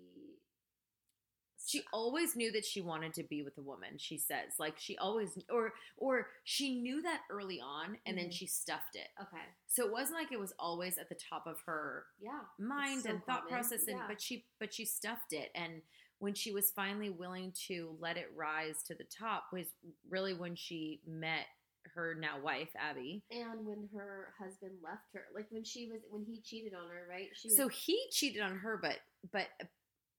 She 1.66 1.82
always 1.92 2.36
knew 2.36 2.50
that 2.52 2.64
she 2.64 2.80
wanted 2.80 3.12
to 3.14 3.22
be 3.22 3.42
with 3.42 3.56
a 3.58 3.62
woman. 3.62 3.98
She 3.98 4.18
says, 4.18 4.54
like 4.58 4.78
she 4.78 4.96
always, 4.98 5.38
or 5.50 5.72
or 5.96 6.28
she 6.44 6.80
knew 6.80 7.02
that 7.02 7.20
early 7.30 7.60
on, 7.60 7.98
and 8.06 8.16
then 8.16 8.28
Mhm. 8.28 8.32
she 8.32 8.46
stuffed 8.46 8.96
it. 8.96 9.08
okay, 9.20 9.44
So 9.66 9.84
it 9.86 9.92
wasn't 9.92 10.18
like 10.18 10.32
it 10.32 10.40
was 10.40 10.52
always 10.58 10.98
at 10.98 11.08
the 11.08 11.14
top 11.16 11.46
of 11.46 11.60
her 11.66 12.06
yeah, 12.20 12.40
mind 12.58 13.02
so 13.02 13.10
and 13.10 13.24
thought 13.24 13.42
common, 13.42 13.52
process, 13.54 13.86
and 13.88 13.98
yeah. 13.98 14.06
but 14.08 14.20
she 14.20 14.46
but 14.58 14.72
she 14.72 14.84
stuffed 14.84 15.32
it. 15.32 15.50
And 15.54 15.82
when 16.18 16.34
she 16.34 16.52
was 16.52 16.70
finally 16.70 17.10
willing 17.10 17.52
to 17.68 17.96
let 17.98 18.16
it 18.16 18.30
rise 18.36 18.82
to 18.84 18.94
the 18.94 19.04
top, 19.04 19.44
was 19.52 19.66
really 20.08 20.34
when 20.34 20.54
she 20.56 21.00
met 21.06 21.46
her 21.94 22.14
now 22.14 22.38
wife 22.40 22.68
Abby. 22.76 23.22
and 23.30 23.64
when 23.66 23.88
her 23.94 24.34
husband 24.38 24.72
left 24.82 25.12
her, 25.14 25.24
like 25.34 25.46
when 25.50 25.64
she 25.64 25.88
was 25.90 26.00
when 26.10 26.24
he 26.24 26.40
cheated 26.40 26.74
on 26.74 26.88
her, 26.90 27.06
right? 27.08 27.28
She 27.34 27.48
So 27.50 27.66
was, 27.66 27.74
he 27.74 28.06
cheated 28.10 28.42
on 28.42 28.58
her, 28.58 28.76
but 28.76 28.98
but 29.32 29.48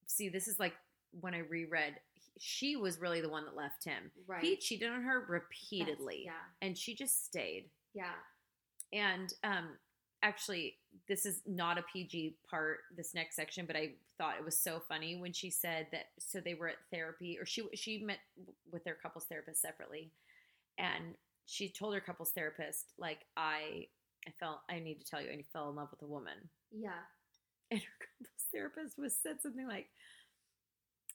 see, 0.07 0.27
this 0.29 0.47
is 0.47 0.59
like 0.59 0.73
when 1.19 1.33
I 1.33 1.39
reread, 1.39 1.95
she 2.39 2.75
was 2.75 2.99
really 2.99 3.21
the 3.21 3.29
one 3.29 3.45
that 3.45 3.55
left 3.55 3.83
him. 3.83 4.11
right, 4.27 4.43
He 4.43 4.55
cheated 4.55 4.89
on 4.89 5.01
her 5.03 5.19
That's- 5.19 5.29
repeatedly, 5.29 6.23
yeah, 6.25 6.31
and 6.61 6.77
she 6.77 6.95
just 6.95 7.25
stayed. 7.25 7.69
yeah, 7.93 8.13
And 8.93 9.33
um, 9.43 9.77
actually, 10.23 10.77
this 11.07 11.25
is 11.25 11.41
not 11.45 11.77
a 11.77 11.83
PG 11.83 12.37
part, 12.49 12.79
this 12.95 13.13
next 13.13 13.35
section, 13.35 13.65
but 13.65 13.75
I 13.75 13.93
thought 14.17 14.37
it 14.37 14.45
was 14.45 14.57
so 14.57 14.79
funny 14.87 15.15
when 15.19 15.33
she 15.33 15.49
said 15.49 15.87
that. 15.91 16.05
So 16.19 16.39
they 16.39 16.53
were 16.53 16.69
at 16.69 16.77
therapy, 16.91 17.37
or 17.39 17.45
she 17.45 17.67
she 17.75 17.99
met 18.03 18.19
with 18.71 18.83
their 18.83 18.95
couples 18.95 19.25
therapist 19.25 19.61
separately, 19.61 20.11
and 20.77 21.15
she 21.45 21.69
told 21.69 21.93
her 21.93 22.01
couples 22.01 22.31
therapist, 22.31 22.93
like, 22.97 23.25
I 23.35 23.87
I 24.27 24.31
felt 24.39 24.59
I 24.69 24.79
need 24.79 24.99
to 25.01 25.05
tell 25.05 25.21
you, 25.21 25.29
I 25.31 25.43
fell 25.51 25.69
in 25.69 25.75
love 25.75 25.89
with 25.91 26.01
a 26.01 26.05
woman, 26.07 26.49
yeah, 26.71 27.03
and 27.71 27.79
her 27.81 27.97
couples 27.99 28.45
therapist 28.51 28.97
was 28.97 29.15
said 29.21 29.41
something 29.41 29.67
like. 29.67 29.89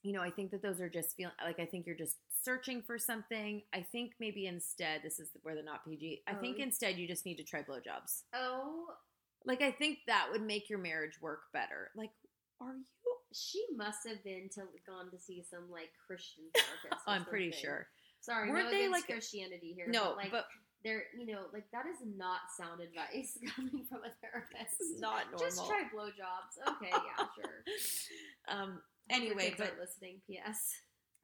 You 0.07 0.12
know, 0.12 0.23
I 0.23 0.31
think 0.31 0.53
that 0.53 0.62
those 0.62 0.81
are 0.81 0.88
just 0.88 1.16
feeling 1.16 1.35
like 1.45 1.59
I 1.59 1.64
think 1.66 1.85
you're 1.85 1.97
just 1.97 2.16
searching 2.45 2.81
for 2.81 2.97
something. 2.97 3.62
I 3.75 3.81
think 3.90 4.12
maybe 4.21 4.47
instead, 4.47 5.01
this 5.03 5.19
is 5.19 5.31
where 5.42 5.57
they're 5.57 5.64
not 5.64 5.85
PG. 5.85 6.23
I 6.29 6.35
Oh, 6.37 6.40
think 6.40 6.59
instead 6.61 6.97
you 6.97 7.09
just 7.09 7.27
need 7.27 7.38
to 7.38 7.42
try 7.42 7.62
blowjobs. 7.62 8.23
Oh, 8.33 8.87
Like 9.45 9.62
I 9.62 9.73
think 9.73 9.99
that 10.07 10.29
would 10.31 10.42
make 10.42 10.71
your 10.71 10.79
marriage 10.79 11.21
work 11.21 11.40
better. 11.53 11.90
Like, 11.97 12.11
are 12.61 12.75
you? 12.77 12.85
she 13.35 13.64
must 13.77 14.07
have 14.09 14.23
been 14.23 14.49
to 14.55 14.62
gone 14.87 15.11
to 15.11 15.19
see 15.19 15.42
some 15.42 15.69
like 15.71 15.90
Christian 16.07 16.45
therapist. 16.55 17.03
I'm 17.09 17.25
pretty 17.25 17.51
something. 17.51 17.64
sure. 17.64 17.87
Sorry, 18.21 18.49
Weren't 18.51 18.66
no 18.66 18.71
they, 18.71 18.88
like- 18.88 19.07
Christianity 19.07 19.73
here. 19.75 19.87
No, 19.88 20.05
but, 20.11 20.16
like 20.16 20.31
but 20.31 20.45
they're 20.85 21.03
you 21.19 21.27
know 21.27 21.47
like 21.53 21.64
that 21.73 21.87
is 21.87 21.97
not 22.16 22.40
sound 22.57 22.81
advice 22.81 23.37
coming 23.57 23.85
from 23.88 24.03
a 24.07 24.12
therapist. 24.23 24.77
it's 24.79 25.01
not 25.01 25.25
normal. 25.33 25.40
Just 25.40 25.66
try 25.66 25.83
blowjobs. 25.92 26.75
Okay, 26.77 26.90
yeah, 26.92 27.27
sure. 27.35 27.62
um. 28.57 28.81
Anyway, 29.11 29.55
but 29.57 29.75
listening. 29.81 30.21
P.S. 30.27 30.75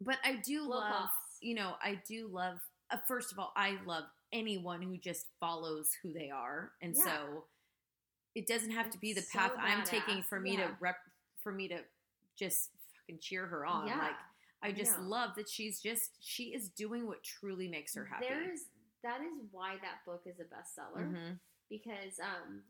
but 0.01 0.19
I 0.25 0.37
do 0.37 0.67
Blow 0.67 0.77
love. 0.79 1.09
You 1.41 1.55
know, 1.55 1.75
I 1.83 2.01
do 2.07 2.29
love. 2.31 2.59
Uh, 2.91 2.99
first 3.09 3.33
of 3.33 3.39
all, 3.39 3.53
I 3.57 3.79
love 3.87 4.05
anyone 4.33 4.83
who 4.83 4.97
just 4.97 5.27
follows 5.41 5.91
who 6.03 6.13
they 6.13 6.31
are, 6.31 6.73
and 6.81 6.95
Yeah. 6.97 7.05
so 7.05 7.45
it 8.35 8.47
doesn't 8.47 8.71
have 8.71 8.91
to 8.91 8.99
be 8.99 9.13
the 9.13 9.21
so 9.23 9.39
path 9.39 9.53
I'm 9.59 9.85
taking 9.85 10.23
for 10.23 10.41
me 10.41 10.53
yeah. 10.57 10.69
to 10.69 10.77
rep 10.81 10.97
for 11.43 11.53
me 11.53 11.69
to 11.69 11.79
just 12.39 12.71
fucking 13.01 13.19
cheer 13.21 13.47
her 13.47 13.67
on. 13.67 13.87
Yeah, 13.89 13.99
Like 13.99 14.15
I 14.63 14.73
just 14.73 14.99
know. 14.99 15.05
love 15.07 15.31
that 15.37 15.49
she's 15.49 15.81
just 15.81 16.11
she 16.21 16.45
is 16.55 16.69
doing 16.71 17.07
what 17.07 17.23
truly 17.23 17.69
makes 17.69 17.95
her 17.95 18.05
happy. 18.05 18.27
There's 18.29 18.61
that 19.03 19.21
is 19.21 19.33
why 19.51 19.75
that 19.83 20.05
book 20.07 20.23
is 20.27 20.39
a 20.39 20.45
bestseller 20.45 21.11
Mhm. 21.13 21.39
because 21.69 22.19
um 22.21 22.63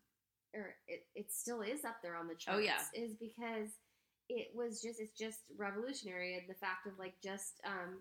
or 0.55 0.75
it, 0.89 1.07
it 1.15 1.31
still 1.33 1.61
is 1.63 1.85
up 1.85 1.97
there 2.03 2.17
on 2.17 2.27
the 2.27 2.35
charts 2.35 2.59
Oh, 2.59 2.61
yeah. 2.63 2.81
is 2.95 3.15
because 3.15 3.69
it 4.39 4.49
was 4.55 4.83
just 4.83 5.01
it's 5.01 5.19
just 5.19 5.41
revolutionary 5.57 6.35
and 6.37 6.49
the 6.49 6.55
fact 6.55 6.87
of 6.87 6.99
like 6.99 7.15
just 7.23 7.61
um 7.67 8.01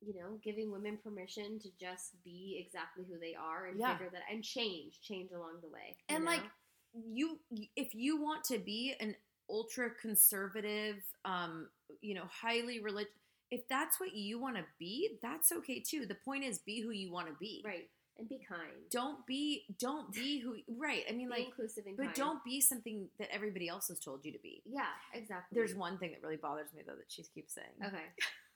you 0.00 0.14
know 0.14 0.38
giving 0.44 0.70
women 0.70 0.98
permission 1.02 1.58
to 1.58 1.68
just 1.80 2.22
be 2.24 2.62
exactly 2.64 3.04
who 3.08 3.18
they 3.18 3.34
are 3.34 3.66
and 3.66 3.78
Yeah. 3.78 3.92
figure 3.92 4.10
that 4.12 4.22
and 4.30 4.42
change 4.44 5.00
change 5.02 5.30
along 5.32 5.58
the 5.62 5.68
way 5.68 5.96
and 6.08 6.24
know? 6.24 6.30
like 6.30 6.42
you 7.08 7.38
if 7.76 7.94
you 7.94 8.20
want 8.20 8.44
to 8.44 8.58
be 8.58 8.94
an 9.00 9.14
ultra 9.50 9.90
conservative 9.90 10.96
um 11.24 11.68
you 12.00 12.14
know 12.14 12.24
highly 12.30 12.80
religious 12.80 13.12
if 13.50 13.66
that's 13.68 14.00
what 14.00 14.14
you 14.14 14.40
want 14.40 14.56
to 14.56 14.64
be 14.78 15.18
that's 15.22 15.52
okay 15.52 15.80
too 15.80 16.04
the 16.06 16.16
point 16.24 16.44
is 16.44 16.58
be 16.60 16.80
who 16.80 16.90
you 16.90 17.12
want 17.12 17.28
to 17.28 17.34
be 17.38 17.62
right 17.64 17.88
and 18.18 18.28
be 18.28 18.40
kind. 18.48 18.72
Don't 18.90 19.26
be 19.26 19.64
don't 19.78 20.12
be 20.12 20.40
who 20.40 20.56
right 20.78 21.02
i 21.08 21.12
mean 21.12 21.28
be 21.28 21.30
like 21.30 21.46
inclusive 21.46 21.84
and 21.86 21.96
but 21.96 22.04
kind. 22.04 22.14
don't 22.14 22.44
be 22.44 22.60
something 22.60 23.08
that 23.18 23.28
everybody 23.32 23.68
else 23.68 23.88
has 23.88 23.98
told 24.00 24.24
you 24.24 24.32
to 24.32 24.38
be. 24.42 24.62
Yeah 24.64 24.84
exactly. 25.14 25.56
There's 25.56 25.74
one 25.74 25.98
thing 25.98 26.12
that 26.12 26.22
really 26.22 26.36
bothers 26.36 26.72
me 26.74 26.82
though 26.86 26.94
that 26.94 27.10
she 27.10 27.22
keeps 27.34 27.54
saying. 27.54 27.68
Okay 27.84 28.04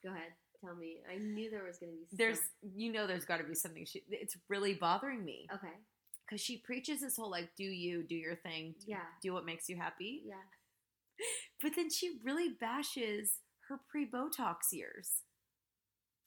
go 0.03 0.11
ahead. 0.11 0.33
Tell 0.65 0.75
me. 0.75 0.99
I 1.11 1.19
knew 1.19 1.51
there 1.51 1.65
was 1.65 1.79
going 1.79 1.93
to 1.93 1.99
be 1.99 2.05
something 2.05 2.19
there's 2.27 2.39
some- 2.39 2.71
you 2.77 2.93
know 2.93 3.07
there's 3.07 3.25
got 3.25 3.39
to 3.39 3.45
be 3.45 3.55
something 3.55 3.85
she 3.85 4.03
it's 4.11 4.37
really 4.49 4.75
bothering 4.75 5.25
me. 5.25 5.47
Okay. 5.53 5.75
Because 6.27 6.41
she 6.41 6.59
preaches 6.59 7.01
this 7.01 7.17
whole 7.17 7.31
like 7.31 7.51
do 7.57 7.65
you 7.65 8.03
do 8.03 8.15
your 8.15 8.37
thing 8.37 8.75
yeah. 8.87 8.99
do 9.23 9.33
what 9.33 9.45
makes 9.45 9.69
you 9.69 9.77
happy. 9.77 10.23
Yeah. 10.27 10.35
But 11.63 11.73
then 11.77 11.91
she 11.91 12.19
really 12.25 12.49
bashes 12.59 13.41
her 13.69 13.79
pre 13.91 14.07
Botox 14.07 14.73
years. 14.73 15.23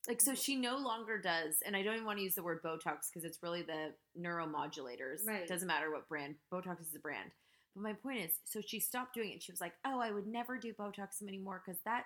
Like, 0.08 0.20
so 0.22 0.34
she 0.36 0.56
no 0.58 0.78
longer 0.78 1.18
does, 1.18 1.58
and 1.66 1.76
I 1.76 1.82
don't 1.82 1.94
even 1.94 2.06
want 2.06 2.18
to 2.18 2.24
use 2.24 2.36
the 2.36 2.44
word 2.44 2.62
Botox 2.62 3.08
because 3.10 3.24
it's 3.24 3.42
really 3.42 3.62
the 3.62 3.94
neuromodulators. 4.20 5.26
Right. 5.26 5.48
Doesn't 5.48 5.68
matter 5.68 5.92
what 5.92 6.10
brand. 6.10 6.36
Botox 6.52 6.82
is 6.82 6.96
a 6.96 7.00
brand. 7.00 7.32
But 7.76 7.84
my 7.84 7.94
point 7.94 8.20
is, 8.20 8.32
so 8.44 8.60
she 8.60 8.80
stopped 8.82 9.14
doing 9.14 9.32
it. 9.32 9.42
She 9.42 9.52
was 9.52 9.62
like, 9.62 9.74
oh, 9.86 10.00
I 10.02 10.12
would 10.12 10.28
never 10.28 10.58
do 10.58 10.74
Botox 10.74 11.22
anymore 11.26 11.62
because 11.66 11.80
that, 11.86 12.04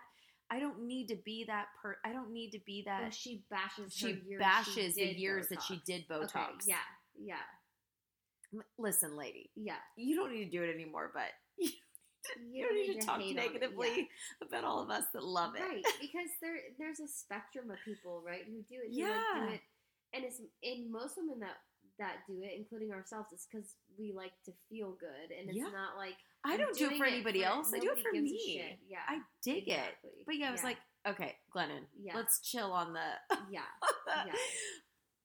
I 0.51 0.59
don't 0.59 0.85
need 0.85 1.07
to 1.07 1.15
be 1.25 1.43
that 1.47 1.65
per, 1.81 1.97
I 2.05 2.13
don't 2.13 2.31
need 2.31 2.51
to 2.51 2.59
be 2.65 2.83
Well, 2.85 2.99
that. 3.01 3.13
she 3.13 3.43
bashes 3.49 3.93
she 3.93 4.21
bashes 4.39 4.93
she 4.95 5.05
the 5.13 5.19
years 5.19 5.47
that 5.49 5.61
she 5.63 5.81
did 5.85 6.07
Botox. 6.07 6.23
Okay, 6.35 6.41
yeah, 6.67 6.75
yeah, 7.19 8.61
Listen, 8.77 9.17
lady, 9.17 9.49
yeah. 9.55 9.75
you 9.97 10.15
don't 10.15 10.31
need 10.31 10.45
to 10.45 10.49
do 10.51 10.63
it 10.63 10.73
anymore, 10.73 11.11
but 11.13 11.67
you, 12.51 12.61
You, 12.61 12.65
don't 12.65 12.75
need 12.75 12.99
to 12.99 13.05
talk 13.05 13.19
hate 13.19 13.37
on 13.37 13.43
it, 13.43 13.47
negatively 13.53 13.89
yeah. 13.97 14.03
about 14.47 14.63
all 14.63 14.81
of 14.81 14.89
us 14.89 15.05
that 15.13 15.23
love 15.23 15.55
it. 15.55 15.61
right? 15.61 15.83
Because 16.01 16.29
there, 16.41 16.57
there's 16.77 16.99
a 16.99 17.07
spectrum 17.07 17.71
of 17.71 17.77
people, 17.85 18.21
right, 18.25 18.43
who 18.45 18.61
do 18.63 18.81
it. 18.83 18.91
Who 18.93 19.03
like 19.03 19.11
Yeah. 19.11 19.47
do 19.47 19.53
it, 19.53 19.61
and 20.13 20.23
it's 20.23 20.41
in 20.61 20.91
most 20.91 21.17
women 21.17 21.39
that 21.41 21.57
that 21.99 22.17
do 22.29 22.43
it, 22.43 22.53
including 22.55 22.91
ourselves, 22.91 23.29
it's 23.33 23.47
because 23.51 23.73
we 23.97 24.13
like 24.13 24.33
to 24.45 24.51
feel 24.69 24.91
good, 24.99 25.33
and 25.33 25.49
it's 25.49 25.57
Yeah. 25.57 25.73
not 25.73 25.97
like 25.97 26.13
I 26.43 26.55
don't 26.55 26.77
do 26.77 26.91
it 26.91 26.97
for 26.97 27.05
anybody 27.05 27.43
else. 27.43 27.73
I 27.73 27.79
do 27.79 27.89
it 27.91 27.99
for 28.03 28.11
me. 28.11 28.77
Yeah, 28.87 28.99
I 29.07 29.19
dig 29.43 29.67
it. 29.67 29.97
But 30.25 30.37
yeah, 30.37 30.49
I 30.49 30.51
was 30.51 30.61
Yeah. 30.61 30.67
like, 30.67 30.77
okay, 31.07 31.35
Glennon, 31.53 31.87
Yeah. 31.99 32.15
let's 32.15 32.39
chill 32.39 32.71
on 32.71 32.93
the, 32.93 33.09
yeah, 33.49 33.65
yeah. 34.27 34.33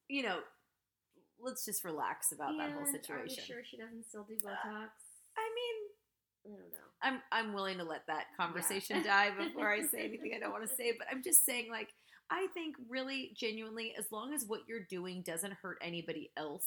you 0.09 0.23
know, 0.23 0.41
let's 1.39 1.65
just 1.65 1.85
relax 1.85 2.33
about 2.33 2.57
that 2.57 2.73
whole 2.73 2.87
situation. 2.87 3.13
Are 3.15 3.25
we 3.25 3.35
sure 3.37 3.63
she 3.65 3.77
doesn't 3.77 4.05
still 4.07 4.25
do 4.25 4.35
uh, 4.47 4.51
Botox? 4.51 4.91
I 5.37 5.47
mean, 5.55 5.77
I 6.47 6.49
don't 6.51 6.59
know. 6.59 6.89
I'm 7.03 7.21
I'm 7.33 7.53
willing 7.53 7.79
to 7.79 7.85
let 7.85 8.07
that 8.07 8.27
conversation 8.37 9.03
die 9.03 9.31
before 9.39 9.71
I 9.73 9.83
say 9.83 10.05
anything 10.05 10.33
I 10.37 10.39
don't 10.41 10.53
want 10.53 10.69
to 10.69 10.75
say. 10.75 10.93
But 10.97 11.09
I'm 11.11 11.23
just 11.23 11.45
saying, 11.45 11.69
like, 11.71 11.89
I 12.31 12.47
think 12.55 12.77
really 12.89 13.33
genuinely, 13.37 13.95
as 13.99 14.07
long 14.13 14.33
as 14.35 14.45
what 14.47 14.61
you're 14.69 14.85
doing 14.89 15.23
doesn't 15.23 15.53
hurt 15.63 15.79
anybody 15.83 16.31
else 16.37 16.67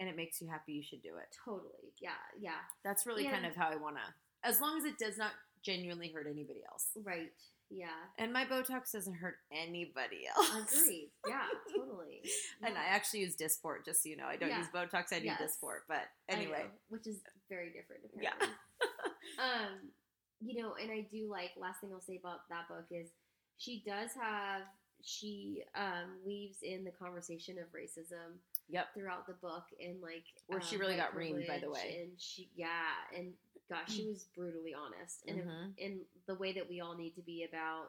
and 0.00 0.08
it 0.08 0.16
makes 0.16 0.40
you 0.40 0.48
happy, 0.48 0.72
you 0.72 0.82
should 0.82 1.02
do 1.02 1.16
it. 1.18 1.36
Totally. 1.44 1.92
Yeah, 2.00 2.10
yeah. 2.40 2.62
That's 2.84 3.06
really 3.06 3.24
kind 3.24 3.46
of 3.46 3.54
how 3.54 3.68
I 3.70 3.76
want 3.76 3.96
to. 3.96 4.48
As 4.48 4.60
long 4.60 4.76
as 4.78 4.84
it 4.84 4.98
does 4.98 5.16
not 5.16 5.30
genuinely 5.64 6.08
hurt 6.12 6.26
anybody 6.30 6.60
else. 6.70 6.88
Right. 7.02 7.30
Yeah. 7.70 7.86
And 8.18 8.32
my 8.32 8.44
Botox 8.44 8.92
doesn't 8.92 9.14
hurt 9.14 9.36
anybody 9.50 10.26
else. 10.36 10.72
Agreed. 10.82 11.10
Yeah, 11.26 11.46
totally. 11.74 12.20
And 12.62 12.76
I 12.76 12.84
actually 12.90 13.20
use 13.20 13.36
Dysport, 13.36 13.84
just 13.86 14.02
so 14.02 14.08
you 14.10 14.16
know. 14.16 14.26
I 14.26 14.36
don't 14.36 14.50
Yeah. 14.50 14.58
use 14.58 14.68
Botox, 14.74 15.12
I 15.12 15.20
do 15.20 15.26
Yes. 15.26 15.40
Dysport. 15.40 15.80
But 15.88 16.02
anyway, 16.28 16.64
which 16.88 17.06
is 17.06 17.20
very 17.48 17.70
different. 17.70 18.02
Apparently. 18.06 18.48
Yeah. 18.48 18.48
Um, 19.40 19.90
you 20.40 20.62
know, 20.62 20.74
and 20.80 20.90
I 20.92 21.06
do 21.10 21.28
like. 21.28 21.50
Last 21.58 21.80
thing 21.80 21.90
I'll 21.92 22.00
say 22.00 22.16
about 22.22 22.46
that 22.50 22.68
book 22.68 22.84
is 22.90 23.08
she 23.58 23.82
does 23.86 24.10
have 24.20 24.62
she 25.02 25.62
um 25.74 26.16
weaves 26.24 26.58
in 26.62 26.84
the 26.84 26.90
conversation 26.92 27.56
of 27.58 27.66
racism 27.72 28.38
yep. 28.68 28.86
throughout 28.94 29.26
the 29.26 29.34
book 29.34 29.64
and 29.80 30.00
like 30.00 30.24
Where 30.46 30.60
she 30.62 30.76
um, 30.76 30.80
really 30.82 30.96
got 30.96 31.14
reamed, 31.16 31.46
by 31.48 31.58
the 31.58 31.70
way. 31.70 32.00
and 32.04 32.12
she 32.18 32.48
yeah 32.54 32.94
and 33.16 33.32
gosh 33.68 33.92
she 33.92 34.06
was 34.06 34.26
brutally 34.36 34.72
honest 34.74 35.24
and 35.26 35.40
Mhm. 35.40 35.72
in 35.78 36.00
the 36.26 36.34
way 36.36 36.52
that 36.52 36.68
we 36.68 36.80
all 36.80 36.96
need 36.96 37.14
to 37.16 37.22
be 37.22 37.44
about 37.44 37.88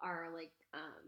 our 0.00 0.30
like 0.32 0.52
um 0.72 1.04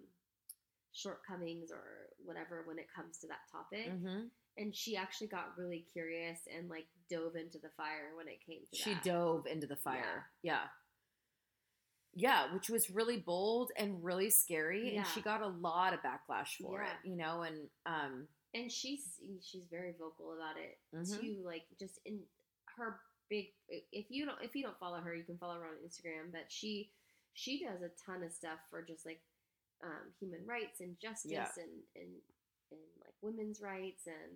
shortcomings 0.92 1.70
or 1.70 2.08
whatever 2.24 2.62
when 2.66 2.78
it 2.78 2.86
comes 2.94 3.18
to 3.18 3.26
that 3.28 3.46
topic 3.52 3.86
hmm 3.92 4.26
and 4.58 4.74
she 4.74 4.96
actually 4.96 5.28
got 5.28 5.56
really 5.56 5.84
curious 5.92 6.40
and 6.56 6.68
like 6.68 6.86
dove 7.10 7.36
into 7.36 7.58
the 7.58 7.70
fire 7.76 8.10
when 8.16 8.28
it 8.28 8.38
came 8.44 8.60
to 8.72 8.76
She 8.76 8.94
that. 8.94 9.02
dove 9.04 9.46
into 9.46 9.66
the 9.66 9.76
fire. 9.76 10.26
Yeah. 10.42 10.64
yeah. 12.14 12.52
which 12.52 12.68
was 12.68 12.90
really 12.90 13.18
bold 13.18 13.70
and 13.76 14.02
really 14.02 14.30
scary. 14.30 14.92
Yeah. 14.92 14.98
And 15.00 15.06
she 15.14 15.20
got 15.20 15.42
a 15.42 15.46
lot 15.48 15.94
of 15.94 16.00
backlash 16.00 16.56
for 16.60 16.82
Yeah. 16.82 16.88
it, 16.90 17.08
you 17.08 17.16
know, 17.16 17.42
and 17.42 17.68
um 17.86 18.26
and 18.54 18.72
she's 18.72 19.20
she's 19.42 19.64
very 19.70 19.92
vocal 19.98 20.32
about 20.32 20.56
it 20.56 20.78
Mhm. 20.94 21.20
too 21.20 21.42
like 21.44 21.64
just 21.78 21.98
in 22.06 22.20
her 22.76 23.00
big 23.28 23.48
if 23.68 24.06
you 24.10 24.24
don't 24.24 24.42
if 24.42 24.54
you 24.56 24.62
don't 24.62 24.78
follow 24.78 25.00
her 25.00 25.14
you 25.14 25.22
can 25.24 25.36
follow 25.36 25.54
her 25.60 25.66
on 25.66 25.74
instagram 25.86 26.32
but 26.32 26.46
she 26.48 26.90
she 27.34 27.62
does 27.62 27.82
a 27.82 27.90
ton 28.06 28.22
of 28.22 28.32
stuff 28.32 28.58
for 28.70 28.82
just 28.82 29.04
like 29.04 29.20
um, 29.84 30.10
human 30.18 30.44
rights 30.46 30.80
and 30.80 30.98
justice 30.98 31.30
Yeah. 31.30 31.46
and, 31.58 31.70
and 31.94 32.10
and 32.70 32.80
like 33.00 33.14
women's 33.22 33.60
rights 33.60 34.06
and 34.06 34.32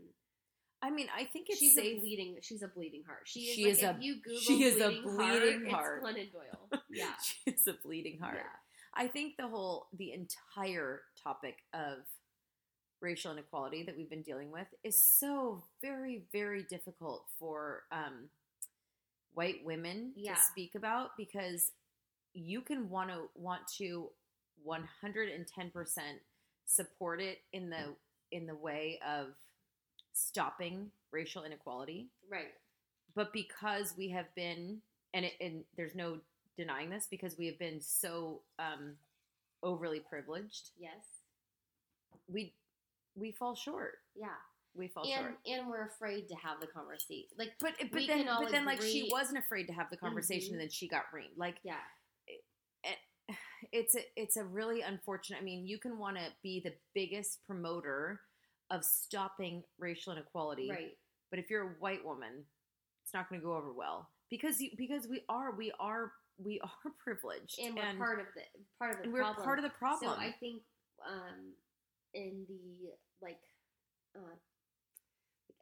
I 0.84 0.90
mean, 0.90 1.06
I 1.16 1.24
think 1.26 1.46
it's 1.48 1.60
she's 1.60 1.74
safe. 1.76 1.98
a 1.98 2.00
bleeding 2.00 2.36
she's 2.42 2.62
a 2.62 2.68
bleeding 2.68 3.04
heart. 3.06 3.20
She 3.24 3.40
is 3.40 3.54
She 3.54 3.64
like, 3.64 3.72
is 3.74 3.82
a- 3.82 3.96
you 4.00 4.16
Google 4.22 4.40
she 4.40 4.64
is 4.64 4.76
a 4.80 4.88
bleeding, 4.88 5.02
bleeding 5.16 5.70
heart, 5.70 6.02
heart. 6.02 6.16
It's 6.16 6.32
Glennon 6.32 6.32
Doyle. 6.32 6.82
Yeah. 6.90 7.12
She's 7.22 7.66
a 7.68 7.74
bleeding 7.84 8.18
heart. 8.18 8.36
Yeah. 8.38 8.50
I 8.94 9.06
think 9.08 9.36
the 9.38 9.48
whole, 9.48 9.86
the 9.96 10.12
entire 10.12 11.00
topic 11.22 11.56
of 11.72 11.98
racial 13.00 13.32
inequality 13.32 13.84
that 13.84 13.96
we've 13.96 14.10
been 14.10 14.22
dealing 14.22 14.50
with 14.50 14.66
is 14.84 14.98
so 14.98 15.62
very, 15.80 16.24
very 16.32 16.62
difficult 16.64 17.24
for 17.38 17.84
um, 17.92 18.28
white 19.34 19.64
women 19.64 20.12
Yeah. 20.16 20.34
to 20.34 20.40
speak 20.40 20.74
about 20.74 21.10
because 21.16 21.70
you 22.34 22.60
can 22.60 22.90
want 22.90 23.08
to 23.10 23.30
want 23.34 23.62
to 23.78 24.10
110% 24.66 25.98
support 26.66 27.20
it 27.20 27.38
in 27.52 27.70
the 27.70 27.94
in 28.32 28.46
the 28.46 28.54
way 28.54 28.98
of 29.06 29.28
stopping 30.12 30.90
racial 31.12 31.44
inequality 31.44 32.08
Right. 32.30 32.52
but 33.14 33.32
because 33.32 33.94
we 33.96 34.08
have 34.10 34.34
been 34.34 34.80
and 35.14 35.24
it, 35.26 35.34
and 35.40 35.64
there's 35.76 35.94
no 35.94 36.18
denying 36.56 36.90
this 36.90 37.06
because 37.10 37.36
we 37.38 37.46
have 37.46 37.58
been 37.58 37.80
so 37.80 38.40
um 38.58 38.96
overly 39.62 40.00
privileged 40.00 40.70
Yes. 40.78 41.04
we 42.28 42.54
we 43.14 43.30
fall 43.32 43.54
short 43.54 43.98
Yeah. 44.14 44.28
we 44.74 44.88
fall 44.88 45.04
And 45.04 45.12
short 45.20 45.38
and 45.46 45.68
we're 45.68 45.86
afraid 45.86 46.28
to 46.28 46.34
have 46.36 46.60
the 46.60 46.66
conversation. 46.66 47.28
Like 47.38 47.52
but 47.60 47.74
but 47.90 48.06
then 48.06 48.26
but 48.26 48.50
then 48.50 48.64
like 48.64 48.82
she 48.82 49.08
wasn't 49.10 49.38
afraid 49.38 49.66
to 49.68 49.72
have 49.72 49.90
the 49.90 49.96
conversation 49.96 50.50
Mhm. 50.50 50.52
and 50.52 50.60
then 50.62 50.70
she 50.70 50.88
got 50.88 51.04
reamed 51.12 51.36
like 51.36 51.56
yeah. 51.62 51.80
It's 53.72 53.94
a 53.94 54.00
it's 54.16 54.36
a 54.36 54.44
really 54.44 54.82
unfortunate 54.82 55.38
i 55.40 55.42
mean 55.42 55.66
you 55.66 55.78
can 55.78 55.98
want 55.98 56.16
to 56.16 56.22
be 56.42 56.60
the 56.64 56.72
biggest 56.94 57.38
promoter 57.46 58.20
of 58.70 58.84
stopping 58.84 59.62
racial 59.78 60.12
inequality 60.12 60.68
Right. 60.70 60.96
but 61.30 61.38
if 61.38 61.50
you're 61.50 61.62
a 61.62 61.74
white 61.80 62.04
woman 62.04 62.44
it's 63.02 63.12
not 63.14 63.28
going 63.28 63.40
to 63.40 63.44
go 63.46 63.54
over 63.54 63.72
well 63.72 64.08
because 64.30 64.60
you 64.60 64.70
because 64.76 65.06
we 65.08 65.22
are 65.28 65.54
we 65.56 65.72
are 65.80 66.12
we 66.38 66.60
are 66.64 66.90
privileged 67.02 67.58
And 67.58 67.74
we're 67.74 67.96
part 67.98 68.20
of 68.20 68.26
the 68.34 68.42
part 68.78 68.92
of 68.92 68.96
the 68.98 69.04
and 69.04 69.12
we're 69.12 69.20
problem. 69.20 69.44
part 69.44 69.58
of 69.58 69.64
the 69.64 69.70
problem 69.70 70.12
So 70.12 70.16
I 70.18 70.32
think 70.38 70.62
um, 71.06 71.52
in 72.14 72.44
the 72.48 72.90
like 73.20 73.40
uh, 74.16 74.36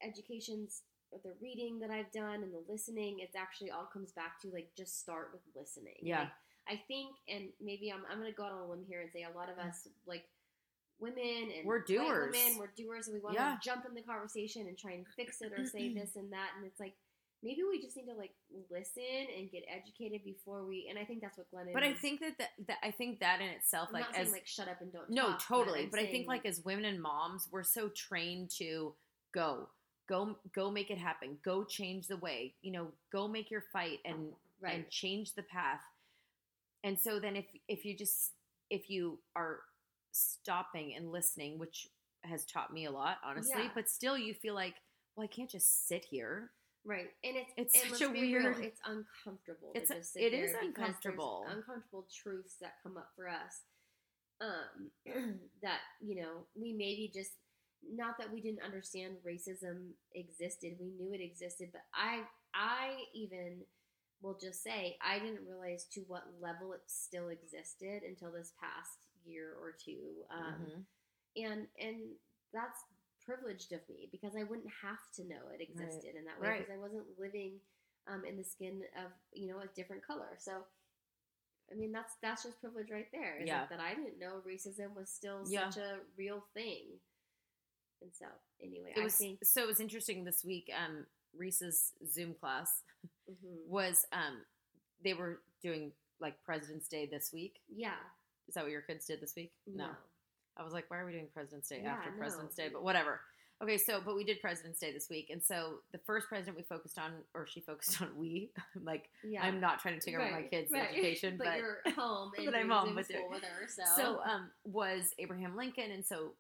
education's 0.03 0.83
or 1.13 1.19
the 1.25 1.33
reading 1.43 1.81
that 1.81 1.91
I've 1.91 2.11
done 2.13 2.43
and 2.45 2.53
the 2.53 2.63
listening, 2.69 3.19
it's 3.21 3.35
actually 3.35 3.71
all 3.71 3.89
comes 3.93 4.13
back 4.13 4.41
to 4.43 4.49
like 4.53 4.71
just 4.77 5.01
start 5.01 5.31
with 5.33 5.43
listening. 5.57 5.97
Yeah. 6.03 6.21
Like, 6.21 6.29
I 6.71 6.81
think, 6.89 7.11
and 7.29 7.49
maybe 7.61 7.91
I'm 7.93 8.03
I'm 8.11 8.19
gonna 8.19 8.33
go 8.33 8.45
out 8.45 8.53
on 8.53 8.61
a 8.61 8.71
limb 8.71 8.85
here 8.89 9.01
and 9.01 9.11
say 9.13 9.25
a 9.31 9.37
lot 9.37 9.49
of 9.51 9.59
us 9.59 9.89
like 10.07 10.25
women 11.01 11.51
and 11.57 11.67
We're 11.67 11.79
white 11.79 11.87
doers. 11.87 12.33
women, 12.35 12.59
we're 12.59 12.73
doers, 12.77 13.09
and 13.09 13.15
we 13.15 13.21
want 13.21 13.35
Yeah. 13.35 13.57
to 13.57 13.59
jump 13.63 13.85
in 13.89 13.95
the 13.95 14.03
conversation 14.03 14.67
and 14.69 14.79
try 14.79 14.93
and 14.93 15.07
fix 15.17 15.41
it 15.41 15.53
or 15.57 15.65
say 15.65 15.93
this 15.95 16.17
and 16.17 16.33
that, 16.33 16.51
and 16.57 16.65
it's 16.67 16.81
like. 16.81 16.95
Maybe 17.43 17.63
we 17.67 17.81
just 17.81 17.97
need 17.97 18.05
to 18.05 18.13
like 18.13 18.35
listen 18.71 19.03
and 19.35 19.51
get 19.51 19.63
educated 19.67 20.23
before 20.27 20.67
we, 20.67 20.89
and 20.91 20.99
I 20.99 21.07
think 21.07 21.23
that's 21.23 21.39
what 21.39 21.47
Glennon. 21.51 21.73
but 21.73 21.83
i 21.83 21.95
think 21.95 22.21
that, 22.21 22.37
that 22.37 22.51
that 22.69 22.77
i 22.83 22.91
think 22.91 23.21
that 23.21 23.41
in 23.41 23.47
itself 23.49 23.89
I'm 23.89 23.95
like 23.95 24.13
not 24.13 24.21
as 24.21 24.31
like 24.31 24.47
shut 24.47 24.69
up 24.69 24.83
and 24.83 24.93
don't. 24.93 25.09
no 25.09 25.29
talk, 25.29 25.47
totally 25.49 25.85
I'm 25.85 25.89
but, 25.89 26.01
i 26.01 26.03
saying, 26.03 26.13
think 26.13 26.29
like 26.29 26.45
as 26.45 26.61
women 26.67 26.85
and 26.85 27.01
moms 27.01 27.49
we're 27.51 27.63
so 27.63 27.89
trained 27.89 28.51
to 28.59 28.93
go 29.33 29.71
go 30.07 30.37
go 30.55 30.71
make 30.71 30.91
it 30.91 30.99
happen 30.99 31.39
go 31.43 31.65
change 31.65 32.09
the 32.09 32.19
way 32.19 32.53
you 32.61 32.73
know 32.73 32.89
go 33.11 33.27
make 33.27 33.51
your 33.51 33.65
fight 33.73 34.01
and 34.05 34.35
right, 34.61 34.75
and 34.75 34.91
change 34.91 35.33
the 35.35 35.43
path. 35.45 35.81
And 36.85 36.99
so 36.99 37.19
then 37.21 37.37
if 37.37 37.47
if 37.69 37.85
you 37.85 37.97
just 37.97 38.33
if 38.71 38.89
you 38.91 39.19
are 39.37 39.61
stopping 40.13 40.95
and 40.97 41.11
listening, 41.13 41.59
which 41.59 41.87
has 42.25 42.45
taught 42.45 42.73
me 42.73 42.85
a 42.87 42.91
lot, 42.91 43.19
honestly, 43.25 43.63
Yeah. 43.65 43.71
but 43.75 43.89
still 43.89 44.17
you 44.19 44.35
feel 44.35 44.55
like, 44.55 44.75
well, 45.17 45.25
I 45.25 45.29
can't 45.29 45.51
just 45.51 45.87
sit 45.89 46.05
here. 46.05 46.51
right, 46.85 47.11
and 47.25 47.37
it's 47.37 47.53
It's 47.57 47.83
and 47.85 47.91
such 47.93 48.09
a 48.09 48.13
be 48.13 48.21
real, 48.23 48.43
weird- 48.45 48.65
it's 48.65 48.81
uncomfortable. 48.87 49.73
It's 49.75 49.89
to 49.91 49.97
a- 49.97 49.99
just 49.99 50.13
sit 50.15 50.23
it 50.23 50.33
is 50.35 50.55
uncomfortable. 50.61 51.45
Uncomfortable 51.49 52.07
truths 52.11 52.57
that 52.61 52.75
come 52.83 52.97
up 52.97 53.11
for 53.17 53.29
us. 53.29 53.63
Um, 54.41 54.91
that 55.63 55.81
you 56.01 56.15
know 56.23 56.47
we 56.55 56.73
maybe 56.73 57.11
just 57.13 57.33
not 57.83 58.17
that 58.19 58.33
we 58.33 58.41
didn't 58.41 58.63
understand 58.63 59.17
racism 59.27 59.93
existed. 60.15 60.77
We 60.81 60.89
knew 60.91 61.13
it 61.13 61.21
existed, 61.21 61.71
but 61.73 61.83
I 61.95 62.25
I 62.55 63.05
even 63.15 63.65
will 64.23 64.39
just 64.39 64.63
say 64.63 64.97
I 65.01 65.19
didn't 65.19 65.47
realize 65.47 65.85
to 65.93 66.01
what 66.03 66.25
level 66.41 66.73
it 66.73 66.83
still 66.87 67.29
existed 67.29 68.03
until 68.03 68.31
this 68.33 68.53
past 68.61 68.99
year 69.25 69.55
or 69.61 69.73
two. 69.73 70.25
Um, 70.31 70.67
Mhm. 70.67 70.87
and 71.37 71.69
and 71.79 72.17
that's 72.53 72.85
privileged 73.25 73.73
of 73.73 73.87
me 73.89 74.09
because 74.11 74.35
I 74.37 74.43
wouldn't 74.45 74.71
have 74.83 75.11
to 75.13 75.25
know 75.25 75.49
it 75.55 75.61
existed 75.61 76.17
in 76.17 76.25
that 76.25 76.41
way 76.41 76.49
Right. 76.49 76.59
because 76.67 76.75
I 76.75 76.79
wasn't 76.79 77.19
living 77.19 77.61
um, 78.07 78.25
in 78.25 78.37
the 78.37 78.45
skin 78.45 78.83
of 78.97 79.13
you 79.33 79.47
know 79.47 79.61
a 79.61 79.69
different 79.69 80.03
color. 80.05 80.37
So, 80.39 80.67
I 81.71 81.75
mean 81.75 81.93
that's 81.93 82.17
that's 82.23 82.43
just 82.43 82.59
privilege 82.61 82.91
right 82.91 83.11
there. 83.13 83.37
Is 83.39 83.47
Yeah. 83.47 83.67
that 83.67 83.79
I 83.81 83.95
didn't 83.95 84.19
know 84.19 84.41
racism 84.47 84.95
was 84.95 85.11
still 85.13 85.45
Yeah. 85.47 85.71
such 85.71 85.83
a 85.83 86.01
real 86.17 86.41
thing. 86.55 87.01
And 88.03 88.15
so, 88.15 88.27
anyway, 88.61 88.93
It 88.97 89.01
I 89.01 89.05
was 89.05 89.17
think 89.17 89.45
so 89.45 89.63
it 89.63 89.67
was 89.67 89.81
interesting 89.81 90.25
this 90.25 90.43
week. 90.45 90.71
Um, 90.75 91.07
Reese's 91.35 91.93
Zoom 92.07 92.35
class 92.35 92.83
mhm. 93.31 93.69
was 93.69 94.05
um, 94.13 94.43
they 95.03 95.15
were 95.15 95.41
doing 95.63 95.93
like 96.21 96.35
President's 96.45 96.89
Day 96.89 97.09
this 97.11 97.31
week. 97.33 97.61
yeah, 97.75 97.93
Is 98.49 98.55
that 98.55 98.65
what 98.65 98.73
your 98.73 98.83
kids 98.83 99.07
did 99.07 99.21
this 99.21 99.35
week? 99.37 99.53
no, 99.67 99.89
I 100.57 100.63
was 100.63 100.73
like, 100.73 100.91
why 100.91 100.99
are 100.99 101.07
we 101.07 101.13
doing 101.13 101.29
President's 101.33 101.69
Day 101.69 101.81
Yeah, 101.83 101.95
after 101.95 102.11
no. 102.11 102.19
President's 102.19 102.55
Day? 102.55 102.69
But 102.73 102.83
whatever. 102.83 103.21
Okay, 103.63 103.77
so 103.77 104.01
but 104.03 104.17
we 104.17 104.25
did 104.25 104.41
President's 104.41 104.79
Day 104.79 104.91
this 104.91 105.09
week, 105.11 105.29
and 105.31 105.43
so 105.43 105.81
the 105.93 105.99
first 106.07 106.29
president 106.29 106.57
we 106.57 106.63
focused 106.63 106.99
on, 106.99 107.13
or 107.35 107.47
she 107.47 107.61
focused 107.61 108.01
on, 108.01 108.09
we 108.17 108.51
like 108.83 109.11
yeah. 109.23 109.43
I'm 109.43 109.61
not 109.61 109.81
trying 109.81 109.99
to 109.99 110.05
take 110.05 110.15
over 110.19 110.31
my 110.31 110.43
kids' 110.43 110.71
right. 110.73 110.89
education, 110.91 111.35
but, 111.39 111.47
but, 111.47 111.59
you're 111.59 111.83
home 111.95 112.33
and 112.39 112.47
but 112.47 112.55
I'm 112.55 112.71
home 112.71 112.95
with 112.95 113.07
school 113.07 113.29
it. 113.31 113.31
with 113.31 113.43
her. 113.43 113.69
So, 113.69 113.83
so 113.97 114.21
um 114.23 114.51
was 114.65 115.15
Abraham 115.19 115.57
Lincoln, 115.57 115.91
and 115.91 116.05
so 116.05 116.33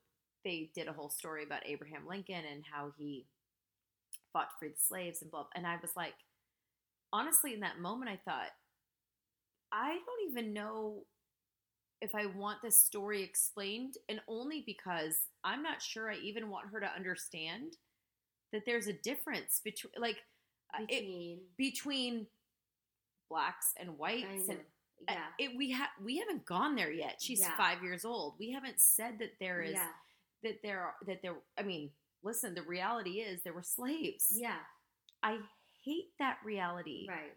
they 0.44 0.70
did 0.74 0.88
a 0.88 0.92
whole 0.94 1.10
story 1.10 1.44
about 1.44 1.60
Abraham 1.66 2.06
Lincoln 2.08 2.42
and 2.50 2.64
how 2.72 2.92
he 2.96 3.26
fought 4.32 4.48
to 4.50 4.56
free 4.58 4.68
the 4.68 4.74
slaves 4.78 5.20
and 5.20 5.30
blah. 5.30 5.44
And 5.54 5.66
I 5.66 5.76
was 5.82 5.90
like, 5.96 6.14
honestly, 7.12 7.54
in 7.54 7.60
that 7.60 7.80
moment, 7.80 8.10
I 8.10 8.18
thought, 8.24 8.50
I 9.72 9.88
don't 9.90 10.30
even 10.30 10.52
know 10.52 11.04
if 12.00 12.14
I 12.14 12.26
want 12.26 12.62
this 12.62 12.78
story 12.78 13.22
explained, 13.22 13.94
and 14.08 14.20
only 14.26 14.62
because 14.66 15.16
I'm 15.44 15.62
not 15.62 15.82
sure 15.82 16.10
I 16.10 16.16
even 16.16 16.48
want 16.50 16.70
her 16.72 16.80
to 16.80 16.86
understand 16.86 17.76
that 18.52 18.62
there's 18.66 18.86
a 18.88 18.92
difference 18.92 19.60
between 19.62 19.92
like 19.98 20.16
uh, 20.74 20.82
it, 20.88 21.02
between 21.02 21.38
between 21.56 22.26
blacks 23.30 23.72
and 23.78 23.96
whites 23.98 24.48
and 24.48 24.58
yeah, 25.08 25.24
it, 25.38 25.52
we 25.56 25.70
have 25.70 25.88
we 26.04 26.18
haven't 26.18 26.44
gone 26.44 26.74
there 26.74 26.90
yet. 26.92 27.16
She's 27.20 27.40
Yeah. 27.40 27.56
five 27.56 27.82
years 27.82 28.04
old. 28.04 28.34
We 28.38 28.50
haven't 28.50 28.80
said 28.80 29.18
that 29.20 29.32
there 29.40 29.62
is 29.62 29.74
yeah, 29.74 29.88
that 30.42 30.62
there 30.62 30.80
are 30.80 30.94
that 31.06 31.22
there. 31.22 31.36
I 31.58 31.62
mean, 31.62 31.90
listen. 32.22 32.54
The 32.54 32.62
reality 32.62 33.20
is 33.20 33.42
there 33.42 33.52
were 33.54 33.62
slaves. 33.62 34.26
yeah, 34.30 34.58
I 35.22 35.38
hate 35.84 36.10
that 36.18 36.38
reality. 36.44 37.06
right, 37.08 37.36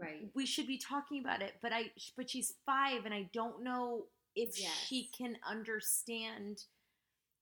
right. 0.00 0.28
We 0.34 0.46
should 0.46 0.66
be 0.66 0.78
talking 0.78 1.20
about 1.20 1.42
it, 1.42 1.54
but 1.62 1.72
I 1.72 1.90
but 2.16 2.30
she's 2.30 2.54
five, 2.64 3.04
and 3.04 3.14
I 3.14 3.28
don't 3.32 3.62
know 3.62 4.06
if 4.34 4.58
Yes. 4.60 4.72
she 4.86 5.10
can 5.16 5.38
understand. 5.48 6.62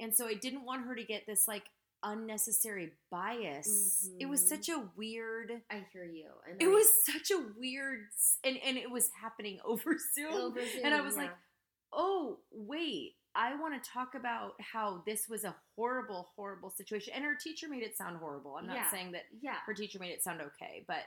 And 0.00 0.14
so 0.14 0.26
I 0.26 0.34
didn't 0.34 0.64
want 0.64 0.86
her 0.86 0.94
to 0.94 1.04
get 1.04 1.26
this 1.26 1.46
like 1.46 1.64
unnecessary 2.02 2.92
bias. 3.10 4.08
It 4.20 4.26
was 4.26 4.46
such 4.46 4.68
mm-hmm. 4.68 4.82
a 4.82 4.90
weird. 4.96 5.52
I 5.70 5.86
hear 5.92 6.04
you. 6.04 6.30
And 6.48 6.60
It 6.60 6.66
I- 6.66 6.68
was 6.68 6.86
such 7.04 7.30
a 7.30 7.42
weird, 7.58 8.00
and 8.44 8.56
and 8.58 8.76
it 8.76 8.90
was 8.90 9.10
happening 9.20 9.58
over 9.64 9.96
Zoom. 10.14 10.32
over 10.34 10.60
and 10.82 10.94
I 10.94 11.00
was 11.00 11.14
yeah. 11.14 11.22
like, 11.22 11.30
oh 11.92 12.38
wait 12.52 13.14
i 13.36 13.54
want 13.60 13.74
to 13.82 13.90
talk 13.90 14.14
about 14.14 14.52
how 14.60 15.02
this 15.06 15.28
was 15.28 15.44
a 15.44 15.54
horrible 15.76 16.30
horrible 16.36 16.70
situation 16.70 17.12
and 17.14 17.24
her 17.24 17.34
teacher 17.34 17.68
made 17.68 17.82
it 17.82 17.96
sound 17.96 18.16
horrible 18.18 18.56
i'm 18.56 18.66
not 18.66 18.76
Yeah. 18.76 18.90
saying 18.90 19.12
that 19.12 19.22
yeah, 19.40 19.56
her 19.66 19.74
teacher 19.74 19.98
made 19.98 20.10
it 20.10 20.22
sound 20.22 20.40
okay 20.40 20.84
but 20.86 21.02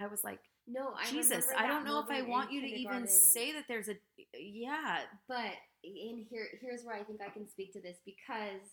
i 0.00 0.06
was 0.06 0.22
like 0.24 0.40
no, 0.68 0.92
I 0.98 1.08
jesus 1.08 1.46
i 1.56 1.66
don't 1.66 1.84
know 1.84 2.00
if 2.00 2.10
i 2.10 2.22
want 2.22 2.50
you 2.52 2.60
to 2.60 2.66
even 2.66 3.06
say 3.06 3.52
that 3.52 3.64
there's 3.68 3.88
a 3.88 3.96
yeah 4.36 4.98
But 5.28 5.52
in 5.84 6.26
here, 6.28 6.48
here's 6.60 6.82
where 6.82 6.96
I 6.96 7.04
think 7.04 7.20
I 7.22 7.28
can 7.30 7.46
speak 7.46 7.72
to 7.74 7.80
this 7.80 7.98
because 8.04 8.66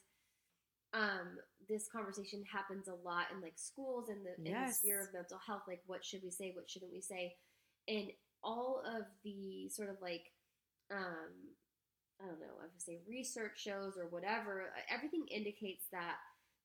um, 0.93 1.37
this 1.69 1.87
conversation 1.87 2.43
happens 2.51 2.87
a 2.87 2.95
lot 3.07 3.25
in 3.31 3.39
like 3.41 3.53
schools 3.55 4.09
and 4.09 4.25
the, 4.25 4.33
in 4.49 4.53
the 4.67 4.73
sphere 4.73 5.01
of 5.01 5.13
mental 5.13 5.37
health. 5.45 5.61
Like, 5.67 5.81
what 5.85 6.03
should 6.03 6.21
we 6.23 6.31
say? 6.31 6.51
What 6.55 6.67
shouldn't 6.69 6.91
we 6.91 7.01
say? 7.01 7.35
And 7.87 8.07
all 8.43 8.81
of 8.85 9.03
the 9.23 9.69
sort 9.69 9.89
of 9.89 9.97
like, 10.01 10.23
um, 10.91 11.29
I 12.21 12.25
don't 12.27 12.39
know, 12.39 12.55
I 12.61 12.65
would 12.71 12.81
say 12.81 12.99
research 13.07 13.59
shows 13.61 13.97
or 13.97 14.07
whatever. 14.07 14.71
uh, 14.75 14.81
Everything 14.93 15.25
indicates 15.29 15.85
that 15.91 16.15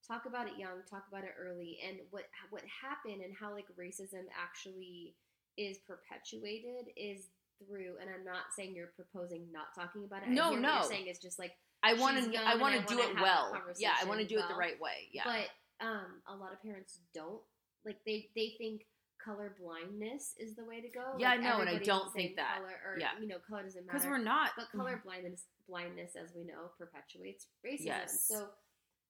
talk 0.07 0.27
about 0.27 0.47
it 0.47 0.55
young, 0.59 0.83
talk 0.89 1.05
about 1.11 1.25
it 1.25 1.35
early, 1.41 1.79
and 1.87 1.99
what 2.11 2.25
what 2.51 2.63
happened 2.67 3.23
and 3.23 3.35
how 3.35 3.53
like 3.53 3.67
racism 3.79 4.25
actually 4.39 5.15
is 5.57 5.79
perpetuated 5.87 6.93
is 6.97 7.27
through, 7.59 7.97
and 8.01 8.09
I'm 8.09 8.25
not 8.25 8.55
saying 8.57 8.75
you're 8.75 8.95
proposing 8.95 9.47
not 9.53 9.75
talking 9.75 10.05
about 10.05 10.23
it. 10.23 10.29
No, 10.29 10.55
no. 10.55 10.83
saying 10.89 11.09
is 11.09 11.19
just 11.19 11.39
like, 11.39 11.53
I 11.83 11.95
want 11.95 12.33
to. 12.33 12.41
I 12.41 12.57
want 12.57 12.75
to 12.79 12.95
do 12.95 13.01
it 13.01 13.21
well. 13.21 13.53
Yeah, 13.79 13.93
I 14.01 14.05
want 14.05 14.21
to 14.21 14.27
do 14.27 14.39
it 14.39 14.45
the 14.49 14.55
right 14.55 14.81
way. 14.81 15.09
Yeah. 15.13 15.25
but 15.25 15.85
um, 15.85 16.23
a 16.29 16.35
lot 16.37 16.53
of 16.53 16.63
parents 16.63 16.99
don't 17.15 17.41
like 17.85 17.99
they 18.05 18.29
they 18.35 18.55
think 18.59 18.87
color 19.29 19.55
blindness 19.61 20.35
is 20.39 20.55
the 20.57 20.65
way 20.65 20.81
to 20.81 20.89
go. 20.89 21.15
Yeah, 21.19 21.31
like, 21.33 21.43
no, 21.43 21.61
and 21.61 21.69
I 21.69 21.79
don't 21.79 22.13
think 22.15 22.37
that. 22.37 22.57
Color, 22.59 22.81
or 22.87 22.99
Yeah. 22.99 23.11
you 23.21 23.29
know, 23.29 23.37
color 23.47 23.63
doesn't 23.63 23.85
matter 23.87 23.99
because 23.99 24.09
we're 24.09 24.19
not. 24.19 24.53
But 24.57 24.71
color 24.73 25.01
blindness, 25.05 25.45
blindness, 25.69 26.17
as 26.17 26.35
we 26.35 26.45
know, 26.45 26.71
perpetuates 26.79 27.47
racism. 27.65 27.85
Yes. 27.87 28.25
So 28.27 28.49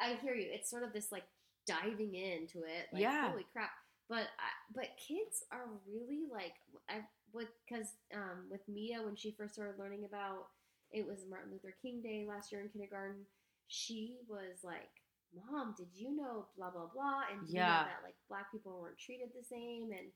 I 0.01 0.15
hear 0.15 0.35
you. 0.35 0.49
It's 0.51 0.69
sort 0.71 0.83
of 0.83 0.93
this 0.93 1.13
like 1.13 1.25
diving 1.67 2.15
into 2.15 2.65
it. 2.65 2.89
Like, 2.93 3.03
Yeah. 3.03 3.31
Holy 3.31 3.47
crap! 3.53 3.71
But 4.09 4.27
I, 4.39 4.51
but 4.75 4.89
kids 4.97 5.45
are 5.53 5.67
really 5.87 6.25
like 6.33 6.55
I 6.89 7.01
would 7.33 7.49
because 7.69 7.93
um, 8.15 8.47
with 8.51 8.67
Mia 8.69 9.03
when 9.03 9.15
she 9.17 9.33
first 9.33 9.55
started 9.55 9.79
learning 9.79 10.05
about 10.05 10.49
it 10.91 11.07
was 11.07 11.27
Martin 11.29 11.53
Luther 11.53 11.75
King 11.83 12.01
Day 12.01 12.25
last 12.27 12.51
year 12.51 12.63
in 12.63 12.69
kindergarten. 12.71 13.27
She 13.71 14.17
was 14.27 14.65
like, 14.65 14.89
"Mom, 15.35 15.75
did 15.77 15.89
you 15.95 16.15
know 16.17 16.47
blah 16.57 16.71
blah 16.71 16.87
blah?" 16.87 17.23
And 17.31 17.41
did 17.43 17.51
you 17.51 17.61
know 17.61 17.67
Yeah. 17.67 17.85
that 17.85 18.01
like 18.03 18.17
black 18.29 18.51
people 18.53 18.81
weren't 18.81 18.99
treated 18.99 19.29
the 19.35 19.45
same 19.45 19.93
and. 19.93 20.11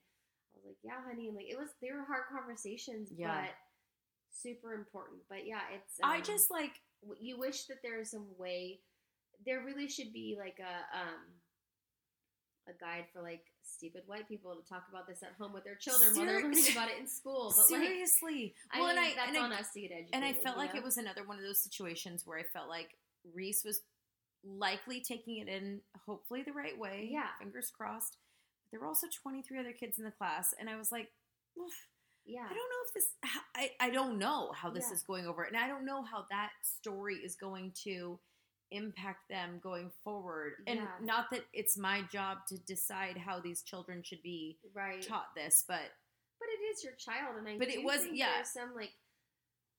I 0.55 0.59
was 0.61 0.65
like, 0.67 0.77
yeah, 0.83 1.01
honey, 1.03 1.29
and 1.29 1.35
like 1.35 1.49
it 1.49 1.57
was. 1.57 1.69
They 1.81 1.91
were 1.91 2.03
hard 2.05 2.25
conversations, 2.31 3.09
Yeah. 3.11 3.41
but 3.41 3.55
super 4.31 4.75
important. 4.75 5.21
But 5.27 5.47
yeah, 5.47 5.61
it's. 5.73 5.97
I 6.03 6.17
um, 6.17 6.23
just 6.23 6.51
like. 6.51 6.79
you 7.19 7.39
wish 7.39 7.65
that 7.65 7.81
there 7.81 7.99
is 7.99 8.11
some 8.11 8.27
way. 8.37 8.79
There 9.47 9.63
really 9.65 9.87
should 9.89 10.13
be 10.13 10.37
like 10.37 10.59
a 10.59 10.95
um 10.95 11.25
a 12.67 12.73
guide 12.79 13.05
for 13.11 13.21
like 13.21 13.43
stupid 13.63 14.03
white 14.05 14.27
people 14.27 14.55
to 14.55 14.67
talk 14.67 14.83
about 14.89 15.07
this 15.07 15.23
at 15.23 15.33
home 15.39 15.53
with 15.53 15.63
their 15.63 15.75
children 15.75 16.11
while 16.15 16.25
they're 16.25 16.41
learning 16.41 16.65
about 16.71 16.89
it 16.89 16.99
in 16.99 17.07
school. 17.07 17.53
But 17.55 17.71
like, 17.71 17.81
Seriously. 17.81 18.53
I 18.71 18.79
well, 18.79 18.89
mean, 18.89 18.97
and 18.97 19.05
I 19.05 19.15
that's 19.15 19.37
and 19.37 19.53
I, 19.53 19.59
us 19.59 19.71
to 19.73 19.81
get 19.81 19.91
educated. 19.91 20.13
and 20.13 20.23
I 20.23 20.33
felt 20.33 20.57
like 20.57 20.73
know? 20.73 20.79
it 20.79 20.83
was 20.83 20.97
another 20.97 21.25
one 21.25 21.37
of 21.37 21.43
those 21.43 21.61
situations 21.63 22.23
where 22.25 22.37
I 22.37 22.43
felt 22.43 22.69
like 22.69 22.95
Reese 23.33 23.63
was 23.65 23.81
likely 24.43 25.01
taking 25.01 25.37
it 25.37 25.47
in, 25.47 25.81
hopefully 26.05 26.43
the 26.43 26.51
right 26.53 26.77
way. 26.77 27.07
Yeah. 27.11 27.27
Fingers 27.39 27.71
crossed. 27.75 28.17
But 28.63 28.71
there 28.71 28.79
were 28.81 28.87
also 28.87 29.07
23 29.21 29.59
other 29.59 29.71
kids 29.73 29.97
in 29.99 30.05
the 30.05 30.11
class, 30.11 30.53
and 30.59 30.69
I 30.69 30.75
was 30.77 30.91
like, 30.91 31.11
"Oof, 31.57 31.73
yeah, 32.25 32.45
I 32.45 32.53
don't 32.53 32.55
know 32.55 32.83
if 32.87 32.93
this. 32.93 33.07
I 33.55 33.71
I 33.79 33.89
don't 33.89 34.17
know 34.17 34.51
how 34.51 34.69
this 34.69 34.87
Yeah. 34.89 34.95
is 34.95 35.03
going 35.03 35.27
over, 35.27 35.43
and 35.43 35.57
I 35.57 35.67
don't 35.67 35.85
know 35.85 36.03
how 36.03 36.25
that 36.29 36.51
story 36.63 37.15
is 37.17 37.35
going 37.35 37.71
to 37.83 38.19
impact 38.71 39.29
them 39.29 39.59
going 39.59 39.91
forward. 40.03 40.63
And 40.65 40.79
Yeah. 40.79 40.97
not 41.01 41.29
that 41.31 41.45
it's 41.53 41.77
my 41.77 42.01
job 42.03 42.47
to 42.47 42.57
decide 42.57 43.17
how 43.17 43.39
these 43.39 43.61
children 43.61 44.01
should 44.01 44.23
be 44.23 44.57
right. 44.73 45.01
taught 45.03 45.35
this, 45.35 45.63
but 45.67 45.91
But 46.39 46.49
it 46.49 46.61
is 46.63 46.83
your 46.83 46.93
child, 46.95 47.37
and 47.37 47.47
I. 47.47 47.57
But 47.57 47.69
it 47.69 47.83
was- 47.83 48.07
yeah. 48.07 48.33
There's 48.35 48.49
some 48.51 48.73
like. 48.75 48.91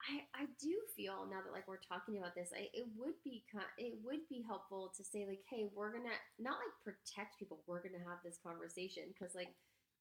I, 0.05 0.42
I 0.42 0.46
do 0.61 0.74
feel 0.96 1.26
now 1.30 1.40
that 1.44 1.52
like 1.52 1.66
we're 1.68 1.80
talking 1.80 2.18
about 2.18 2.34
this, 2.34 2.50
I, 2.55 2.68
it 2.74 2.86
would 2.96 3.16
be 3.24 3.44
it 3.78 3.94
would 4.05 4.28
be 4.28 4.44
helpful 4.46 4.92
to 4.96 5.05
say 5.05 5.26
like, 5.26 5.40
hey, 5.48 5.66
we're 5.74 5.92
gonna 5.92 6.14
not 6.38 6.59
like 6.61 6.74
protect 6.84 7.38
people. 7.38 7.61
We're 7.66 7.82
gonna 7.82 8.05
have 8.05 8.18
this 8.24 8.38
conversation 8.44 9.05
because 9.12 9.34
like, 9.34 9.55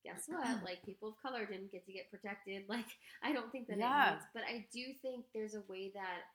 guess 0.04 0.26
what? 0.28 0.44
like 0.64 0.84
people 0.86 1.10
of 1.10 1.22
color 1.22 1.46
didn't 1.46 1.72
get 1.72 1.86
to 1.86 1.94
get 1.94 2.12
protected. 2.12 2.64
Like 2.70 2.90
I 3.24 3.32
don't 3.34 3.52
think 3.52 3.68
that 3.68 3.78
Yeah. 3.80 4.08
it 4.08 4.12
needs, 4.12 4.26
but 4.34 4.44
I 4.44 4.66
do 4.74 4.94
think 5.02 5.26
there's 5.34 5.56
a 5.56 5.64
way 5.70 5.92
that 5.96 6.28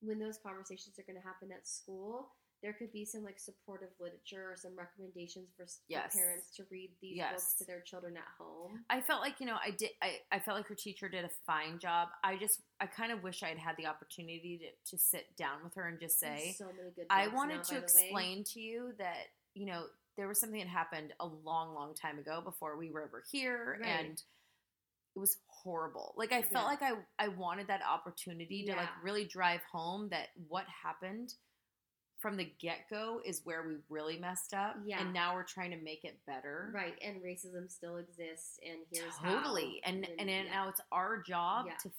when 0.00 0.18
those 0.18 0.38
conversations 0.38 0.98
are 0.98 1.04
gonna 1.06 1.24
happen 1.24 1.50
at 1.52 1.66
school, 1.66 2.28
there 2.64 2.72
could 2.72 2.90
be 2.92 3.04
some 3.04 3.22
like 3.22 3.38
supportive 3.38 3.90
literature 4.00 4.50
or 4.50 4.56
some 4.56 4.72
recommendations 4.74 5.50
for, 5.54 5.66
Yes. 5.86 6.16
parents 6.16 6.50
to 6.56 6.64
read 6.70 6.90
these 7.02 7.18
Yes. 7.18 7.32
books 7.32 7.54
to 7.58 7.64
their 7.66 7.82
children 7.82 8.16
at 8.16 8.24
home. 8.38 8.82
I 8.88 9.02
felt 9.02 9.20
like 9.20 9.38
you 9.38 9.44
know 9.44 9.58
I 9.62 9.70
did. 9.70 9.90
I, 10.00 10.20
I 10.32 10.38
felt 10.38 10.56
like 10.56 10.66
her 10.68 10.74
teacher 10.74 11.06
did 11.10 11.26
a 11.26 11.30
fine 11.46 11.78
job. 11.78 12.08
I 12.24 12.38
just 12.38 12.62
I 12.80 12.86
kind 12.86 13.12
of 13.12 13.22
wish 13.22 13.42
I 13.42 13.48
had 13.48 13.58
had 13.58 13.76
the 13.76 13.84
opportunity 13.86 14.58
to, 14.86 14.96
to 14.96 15.02
sit 15.02 15.36
down 15.36 15.62
with 15.62 15.74
her 15.74 15.86
and 15.88 16.00
just 16.00 16.18
say 16.18 16.54
so. 16.56 16.72
I 17.10 17.28
wanted 17.28 17.56
now, 17.56 17.62
to 17.64 17.74
way. 17.74 17.80
explain 17.82 18.44
to 18.54 18.60
you 18.60 18.94
that 18.96 19.26
you 19.52 19.66
know 19.66 19.84
there 20.16 20.26
was 20.26 20.40
something 20.40 20.58
that 20.60 20.68
happened 20.68 21.12
a 21.20 21.26
long, 21.26 21.74
long 21.74 21.94
time 21.94 22.18
ago 22.18 22.40
before 22.42 22.78
we 22.78 22.90
were 22.90 23.02
ever 23.02 23.22
here, 23.30 23.78
Right. 23.82 23.88
and 23.90 24.22
it 25.16 25.18
was 25.18 25.36
horrible. 25.48 26.14
Like 26.16 26.32
I 26.32 26.38
Yeah. 26.38 26.46
felt 26.46 26.66
like 26.66 26.80
I 26.82 26.92
I 27.18 27.28
wanted 27.28 27.66
that 27.66 27.82
opportunity 27.82 28.64
to 28.64 28.74
like 28.74 28.88
really 29.02 29.26
drive 29.26 29.60
home 29.70 30.08
that 30.08 30.28
what 30.48 30.64
happened 30.66 31.34
from 32.24 32.38
the 32.38 32.50
get 32.58 32.88
go 32.88 33.20
is 33.22 33.42
where 33.44 33.62
we 33.68 33.74
really 33.90 34.16
messed 34.18 34.54
up, 34.54 34.76
Yeah. 34.82 35.02
and 35.02 35.12
now 35.12 35.34
we're 35.34 35.42
trying 35.42 35.72
to 35.72 35.76
make 35.76 36.04
it 36.04 36.18
better. 36.26 36.70
Right, 36.72 36.94
and 37.04 37.22
racism 37.22 37.70
still 37.70 37.98
exists, 37.98 38.58
and 38.66 38.78
here's 38.90 39.14
totally 39.18 39.82
how. 39.84 39.90
and 39.92 40.02
then, 40.02 40.10
and 40.18 40.26
then 40.30 40.46
yeah. 40.46 40.50
now 40.52 40.68
it's 40.70 40.80
our 40.90 41.20
job 41.20 41.66
Yeah. 41.68 41.76
to 41.82 41.90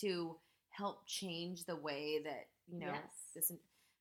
to 0.00 0.36
help 0.70 1.06
change 1.06 1.66
the 1.66 1.76
way 1.76 2.22
that 2.24 2.46
you 2.66 2.78
know 2.80 2.86
Yes. 2.86 3.28
this 3.34 3.52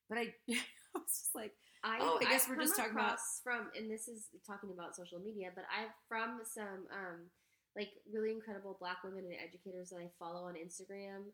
but 0.07 0.17
i 0.17 0.33
i 0.49 0.55
was 0.95 1.03
just 1.19 1.35
like 1.35 1.51
I, 1.83 1.97
Oh, 1.99 2.17
I 2.21 2.29
guess 2.31 2.47
we're 2.47 2.55
just 2.55 2.77
talking 2.77 2.93
about- 2.93 3.19
from, 3.43 3.69
and 3.77 3.91
this 3.91 4.07
is 4.07 4.29
talking 4.47 4.71
about 4.71 4.95
social 4.95 5.19
media, 5.19 5.51
but 5.53 5.65
I've 5.69 5.91
from 6.07 6.39
some 6.45 6.87
um, 6.89 7.29
like 7.75 7.89
really 8.13 8.31
incredible 8.31 8.77
Black 8.79 9.03
women 9.03 9.25
and 9.25 9.35
educators 9.45 9.89
that 9.89 9.97
I 9.99 10.07
follow 10.17 10.45
on 10.47 10.53
Instagram. 10.55 11.25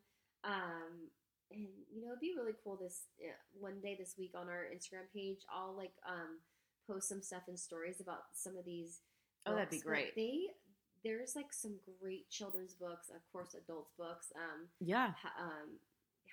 Um, 0.42 1.06
and 1.50 1.66
you 1.92 2.02
know, 2.02 2.08
it'd 2.12 2.20
be 2.20 2.34
really 2.36 2.54
cool 2.62 2.76
this 2.80 3.06
uh, 3.22 3.32
one 3.58 3.80
day 3.82 3.96
this 3.98 4.14
week 4.18 4.32
on 4.34 4.48
our 4.48 4.66
Instagram 4.74 5.10
page. 5.14 5.40
I'll 5.52 5.74
like 5.76 5.92
um, 6.08 6.38
post 6.86 7.08
some 7.08 7.22
stuff 7.22 7.42
and 7.48 7.58
stories 7.58 8.00
about 8.00 8.30
some 8.34 8.56
of 8.56 8.64
these. 8.64 9.00
Oh, 9.46 9.54
that'd 9.54 9.70
be 9.70 9.76
books, 9.78 9.86
great. 9.86 10.14
They 10.16 10.46
there's 11.02 11.34
like 11.34 11.52
some 11.52 11.76
great 12.00 12.28
children's 12.30 12.74
books, 12.74 13.08
of 13.08 13.22
course, 13.32 13.54
adults 13.54 13.92
books. 13.98 14.32
Um, 14.36 14.68
yeah 14.80 15.12
ho- 15.22 15.44
um, 15.44 15.80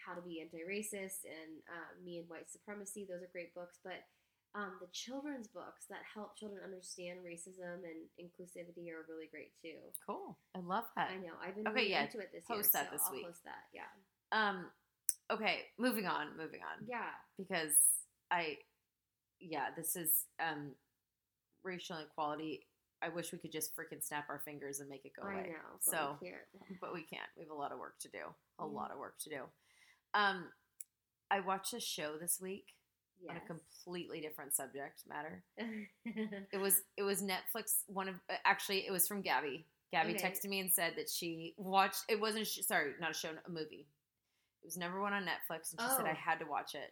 how 0.05 0.13
to 0.13 0.21
be 0.21 0.39
anti-racist 0.41 1.25
and 1.27 1.59
uh, 1.67 1.91
me 2.03 2.19
and 2.19 2.29
white 2.29 2.49
supremacy 2.51 3.03
those 3.09 3.19
are 3.23 3.31
great 3.33 3.53
books 3.53 3.79
but 3.83 4.07
um, 4.55 4.77
the 4.79 4.87
children's 4.93 5.47
books 5.49 5.83
that 5.89 5.99
help 6.07 6.37
children 6.37 6.61
understand 6.63 7.19
racism 7.27 7.83
and 7.83 8.07
inclusivity 8.15 8.87
are 8.87 9.03
really 9.09 9.27
great 9.29 9.51
too 9.61 9.75
cool 10.05 10.37
i 10.55 10.59
love 10.63 10.85
that 10.95 11.09
i 11.11 11.17
know 11.17 11.33
i've 11.43 11.55
been 11.55 11.67
Okay, 11.67 11.75
really 11.75 11.91
yeah, 11.91 12.05
into 12.05 12.19
it 12.19 12.29
this 12.31 12.45
post 12.47 12.71
year 12.71 12.83
that 12.83 12.85
so 12.87 12.93
this 12.95 13.03
I'll 13.07 13.11
week. 13.11 13.25
post 13.25 13.43
that 13.43 13.67
yeah 13.75 13.89
um 14.31 14.67
okay 15.31 15.61
moving 15.77 16.05
on 16.07 16.27
moving 16.37 16.61
on 16.61 16.85
yeah 16.87 17.09
because 17.37 17.73
i 18.31 18.57
yeah 19.39 19.65
this 19.75 19.95
is 19.95 20.25
um 20.39 20.71
racial 21.63 21.97
inequality 21.97 22.65
i 23.01 23.09
wish 23.09 23.31
we 23.31 23.37
could 23.37 23.51
just 23.51 23.75
freaking 23.75 24.03
snap 24.03 24.25
our 24.29 24.39
fingers 24.39 24.79
and 24.79 24.89
make 24.89 25.05
it 25.05 25.11
go 25.19 25.27
i 25.27 25.33
away 25.33 25.43
know 25.43 25.79
but 25.85 25.91
so 25.91 26.17
we 26.21 26.27
can't. 26.29 26.79
but 26.81 26.93
we 26.93 27.01
can't 27.03 27.29
we 27.37 27.43
have 27.43 27.51
a 27.51 27.55
lot 27.59 27.71
of 27.71 27.79
work 27.79 27.97
to 27.99 28.09
do 28.09 28.19
a 28.59 28.63
Yeah. 28.65 28.65
lot 28.65 28.91
of 28.91 28.97
work 28.97 29.17
to 29.19 29.29
do 29.29 29.41
um 30.13 30.45
i 31.29 31.39
watched 31.41 31.73
a 31.73 31.79
show 31.79 32.17
this 32.19 32.39
week 32.41 32.73
on 33.29 33.35
a 33.35 33.39
completely 33.41 34.21
different 34.21 34.53
subject 34.55 35.01
matter. 35.09 35.43
It 36.53 36.59
was 36.61 36.81
it 36.97 37.01
was 37.01 37.23
Netflix. 37.23 37.79
One 37.87 38.07
of 38.07 38.15
actually 38.45 38.85
it 38.85 38.91
was 38.91 39.07
from 39.07 39.21
Gabby. 39.23 39.65
Gabby 39.91 40.13
Okay. 40.13 40.23
texted 40.29 40.45
me 40.49 40.59
and 40.59 40.71
said 40.71 40.93
that 40.97 41.09
she 41.09 41.55
watched. 41.57 42.03
It 42.09 42.19
wasn't 42.21 42.45
sh- 42.45 42.59
sorry, 42.61 42.91
not 43.01 43.09
a 43.09 43.13
show, 43.15 43.29
a 43.45 43.49
movie. 43.49 43.87
It 44.67 44.75
was 44.75 44.77
number 44.77 44.99
one 44.99 45.13
on 45.13 45.23
Netflix, 45.23 45.71
and 45.71 45.79
she 45.79 45.87
said 45.95 46.05
Oh. 46.05 46.09
I 46.09 46.13
had 46.13 46.39
to 46.39 46.45
watch 46.45 46.75
it. 46.75 46.91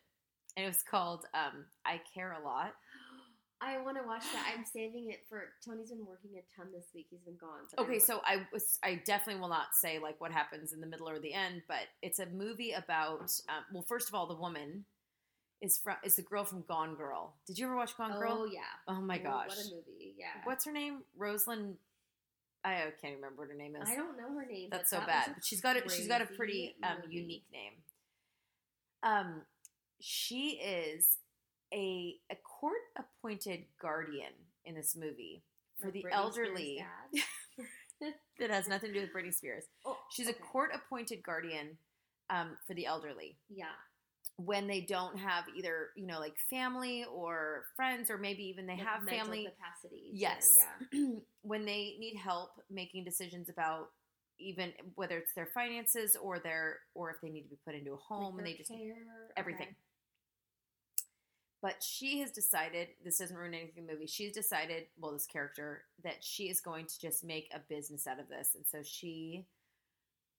And 0.55 0.63
it 0.65 0.69
was 0.69 0.82
called 0.89 1.26
um, 1.34 1.65
"I 1.86 1.99
Care 2.13 2.32
a 2.32 2.41
Lot." 2.41 2.73
i 3.61 3.78
want 3.82 3.95
to 3.97 4.03
watch 4.05 4.21
that 4.34 4.53
i'm 4.53 4.65
saving 4.65 5.09
it 5.11 5.21
for 5.30 5.43
tony's 5.65 5.89
been 5.89 6.05
working 6.05 6.32
a 6.38 6.43
ton 6.57 6.67
this 6.73 6.88
week 6.93 7.07
he's 7.09 7.21
been 7.21 7.38
gone 7.38 7.61
Okay, 7.80 7.99
so 7.99 8.19
I 8.26 8.45
was 8.51 8.78
I 8.84 9.01
definitely 9.05 9.39
will 9.41 9.47
not 9.49 9.67
say 9.73 9.97
like 9.97 10.19
what 10.19 10.32
happens 10.34 10.73
in 10.73 10.82
the 10.82 10.88
middle 10.88 11.09
or 11.09 11.19
the 11.19 11.34
end, 11.34 11.61
but 11.67 11.88
it's 12.01 12.19
a 12.19 12.26
movie 12.26 12.71
about. 12.73 13.21
Um, 13.49 13.63
well, 13.73 13.84
first 13.88 14.09
of 14.09 14.13
all, 14.15 14.28
the 14.28 14.36
woman 14.36 14.84
is 15.61 15.78
from 15.78 15.95
is 16.03 16.17
the 16.17 16.21
girl 16.21 16.43
from 16.43 16.63
Gone 16.67 16.95
Girl. 16.95 17.34
Did 17.47 17.57
you 17.57 17.65
ever 17.65 17.76
watch 17.78 17.95
Gone 17.97 18.11
Girl? 18.19 18.39
oh 18.41 18.45
yeah 18.45 18.59
Oh 18.89 18.99
my 19.01 19.19
Oh, 19.19 19.23
gosh, 19.23 19.47
what 19.47 19.57
a 19.57 19.76
movie 19.76 20.15
yeah 20.17 20.41
What's 20.43 20.65
her 20.65 20.71
name? 20.73 21.03
Rosalind. 21.17 21.76
I 22.66 22.91
can't 23.01 23.16
remember 23.16 23.43
what 23.43 23.49
her 23.49 23.55
name 23.55 23.76
is. 23.76 23.88
i 23.88 23.95
don't 23.95 24.18
know 24.18 24.34
her 24.39 24.45
name 24.45 24.70
That's 24.72 24.89
so 24.89 24.97
that 24.97 25.07
bad. 25.07 25.32
But 25.36 25.45
she's 25.45 25.61
got 25.61 25.78
a 25.78 25.89
she's 25.89 26.07
got 26.07 26.22
a 26.22 26.26
pretty 26.26 26.76
um, 26.84 26.97
unique 27.09 27.45
name. 27.51 27.74
Um, 29.03 29.41
she 30.01 30.59
is 30.63 31.18
a 31.74 32.16
a 32.32 32.36
court 32.36 32.82
appointed 32.97 33.66
guardian 33.82 34.34
in 34.66 34.76
this 34.76 34.95
movie 34.95 35.43
for 35.80 35.88
Like 35.88 35.93
the 35.93 36.03
Britney 36.03 36.13
elderly. 36.13 36.86
That 38.39 38.49
has 38.49 38.68
nothing 38.68 38.91
to 38.91 38.93
do 38.93 39.01
with 39.01 39.13
Britney 39.13 39.34
Spears. 39.34 39.63
Oh, 39.86 39.97
She's 40.11 40.28
okay. 40.28 40.38
a 40.38 40.43
court 40.43 40.72
appointed 40.76 41.24
guardian 41.24 41.78
um, 42.30 42.57
for 42.68 42.74
the 42.74 42.86
elderly 42.86 43.38
Yeah. 43.49 43.68
When 44.38 44.68
they 44.68 44.82
don't 44.82 45.18
have 45.18 45.46
either 45.56 45.90
you 45.96 46.06
know 46.06 46.20
like 46.20 46.36
family 46.50 47.06
or 47.14 47.64
friends 47.76 48.10
or 48.10 48.18
maybe 48.18 48.44
even 48.44 48.66
they 48.66 48.74
Like 48.74 48.86
have 48.86 49.04
family 49.04 49.48
capacity. 49.48 50.10
Yes. 50.12 50.58
yeah. 50.92 51.00
when 51.42 51.66
they 51.66 51.96
need 52.00 52.16
help 52.22 52.50
making 52.70 53.06
decisions 53.06 53.50
about 53.50 53.88
even 54.38 54.74
whether 54.96 55.18
it's 55.18 55.34
their 55.34 55.48
finances 55.54 56.18
or 56.22 56.40
their 56.40 56.80
or 56.94 57.10
if 57.12 57.16
they 57.22 57.30
need 57.30 57.44
to 57.44 57.50
be 57.50 57.60
put 57.66 57.76
into 57.76 57.94
a 57.94 57.98
home 57.98 58.36
Like 58.36 58.40
and 58.40 58.48
they 58.48 58.58
just 58.58 58.70
care, 58.70 58.96
everything. 59.38 59.68
okay. 59.68 59.76
But 61.62 61.82
she 61.82 62.20
has 62.20 62.32
decided 62.32 62.90
this 63.04 63.18
doesn't 63.18 63.36
ruin 63.36 63.54
anything 63.56 63.84
in 63.84 63.88
the 63.88 63.94
movie. 63.94 64.06
She's 64.06 64.34
decided, 64.34 64.84
well, 65.00 65.14
this 65.14 65.26
character, 65.26 65.86
that 66.04 66.18
she 66.22 66.44
is 66.50 66.60
going 66.62 66.86
to 66.86 67.00
just 67.00 67.24
make 67.24 67.50
a 67.56 67.60
business 67.70 68.06
out 68.06 68.20
of 68.20 68.28
this, 68.30 68.52
and 68.56 68.66
so 68.68 68.80
she 68.84 69.46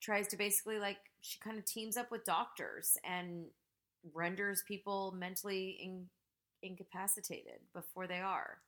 tries 0.00 0.28
to 0.28 0.36
basically 0.36 0.78
like 0.78 0.98
she 1.22 1.38
kind 1.40 1.58
of 1.58 1.64
teams 1.64 1.96
up 1.96 2.10
with 2.12 2.24
doctors 2.24 2.96
and 3.02 3.46
renders 4.14 4.62
people 4.66 5.14
mentally 5.16 5.78
in, 5.82 6.06
incapacitated 6.62 7.60
before 7.74 8.06
they 8.06 8.20
are. 8.20 8.58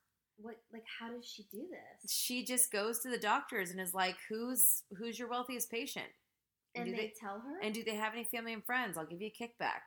What 0.41 0.57
like 0.72 0.84
how 1.01 1.11
does 1.11 1.26
she 1.26 1.45
do 1.51 1.66
this? 1.70 2.12
She 2.12 2.45
just 2.45 2.70
goes 2.70 3.01
to 3.01 3.11
the 3.11 3.18
doctors 3.18 3.70
and 3.72 3.80
is 3.80 3.93
like, 3.93 4.16
"Who's 4.28 4.84
who's 4.97 5.18
your 5.18 5.28
wealthiest 5.28 5.68
patient?" 5.70 6.07
And 6.76 6.84
do 6.86 6.91
they, 6.93 6.97
they- 6.99 7.14
tell 7.20 7.41
her? 7.41 7.59
And 7.61 7.74
do 7.74 7.82
they 7.82 7.97
have 7.97 8.12
any 8.12 8.22
family 8.24 8.53
and 8.53 8.64
friends? 8.64 8.97
I'll 8.97 9.07
give 9.07 9.20
you 9.20 9.30
a 9.36 9.43
kickback. 9.43 9.80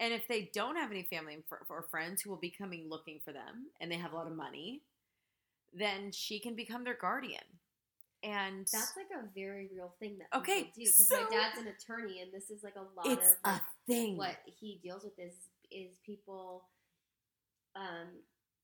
And 0.00 0.12
if 0.12 0.26
they 0.28 0.50
don't 0.52 0.76
have 0.76 0.90
any 0.90 1.04
family 1.04 1.38
or 1.70 1.86
friends 1.90 2.22
who 2.22 2.30
will 2.30 2.38
be 2.38 2.50
coming 2.50 2.88
looking 2.90 3.20
for 3.24 3.32
them 3.32 3.66
and 3.80 3.90
they 3.90 3.96
have 3.96 4.12
a 4.12 4.16
lot 4.16 4.26
of 4.26 4.34
money, 4.36 4.82
then 5.72 6.10
she 6.12 6.40
can 6.40 6.54
become 6.56 6.82
their 6.84 6.96
guardian. 7.00 7.40
And 8.24 8.66
That's 8.72 8.94
like 8.96 9.06
a 9.16 9.24
very 9.34 9.68
real 9.74 9.94
thing 10.00 10.18
that 10.18 10.36
Okay, 10.38 10.64
do. 10.74 10.80
Because 10.80 11.08
so- 11.08 11.22
my 11.24 11.30
dad's 11.30 11.58
an 11.58 11.68
attorney, 11.68 12.20
and 12.20 12.32
this 12.32 12.50
is 12.50 12.62
like 12.62 12.74
a 12.76 12.80
lot 12.96 13.06
it's 13.06 13.32
of 13.44 13.52
a 13.52 13.60
thing. 13.86 14.16
what 14.16 14.36
he 14.46 14.80
deals 14.82 15.04
with 15.04 15.18
is 15.18 15.34
is 15.70 15.96
people 16.04 16.68
um 17.76 18.08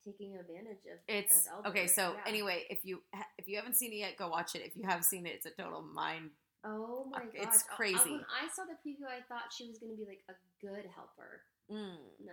taking 0.04 0.36
advantage 0.36 0.84
of. 0.92 0.98
It's 1.08 1.46
of 1.58 1.66
okay. 1.66 1.86
So 1.86 2.12
Yeah. 2.14 2.20
anyway, 2.26 2.64
if 2.70 2.84
you 2.84 3.02
if 3.38 3.48
you 3.48 3.56
haven't 3.56 3.74
seen 3.76 3.92
it 3.92 3.96
yet, 3.96 4.16
go 4.16 4.28
watch 4.28 4.54
it. 4.54 4.62
If 4.64 4.76
you 4.76 4.84
have 4.84 5.04
seen 5.04 5.26
it, 5.26 5.30
it's 5.34 5.46
a 5.46 5.50
total 5.50 5.82
mind. 5.82 6.30
Oh 6.64 7.06
my 7.10 7.20
Fuck, 7.20 7.34
gosh, 7.34 7.42
it's 7.46 7.64
I- 7.68 7.72
I- 7.72 7.76
crazy. 7.76 8.10
when 8.10 8.24
I 8.42 8.48
saw 8.52 8.64
the 8.64 8.74
preview, 8.84 9.06
I 9.08 9.22
thought 9.28 9.52
she 9.56 9.68
was 9.68 9.78
going 9.78 9.92
to 9.92 9.96
be 9.96 10.04
like 10.06 10.24
a 10.28 10.34
good 10.60 10.86
helper. 10.94 11.42
Mm. 11.70 11.96
No, 12.24 12.32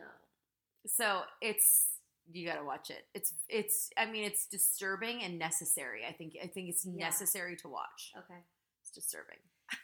So 0.88 1.22
it's 1.42 1.88
you 2.32 2.48
got 2.48 2.56
to 2.56 2.64
watch 2.66 2.90
it. 2.90 3.06
It's 3.14 3.34
it's. 3.50 3.90
I 3.98 4.06
mean, 4.08 4.24
it's 4.24 4.46
disturbing 4.48 5.22
and 5.22 5.38
necessary. 5.38 6.06
I 6.08 6.12
think 6.14 6.34
I 6.42 6.48
think 6.48 6.70
it's 6.70 6.86
Yeah. 6.86 7.06
necessary 7.06 7.56
to 7.58 7.68
watch. 7.68 8.14
okay. 8.18 8.40
It's 8.82 8.90
disturbing. 8.92 9.38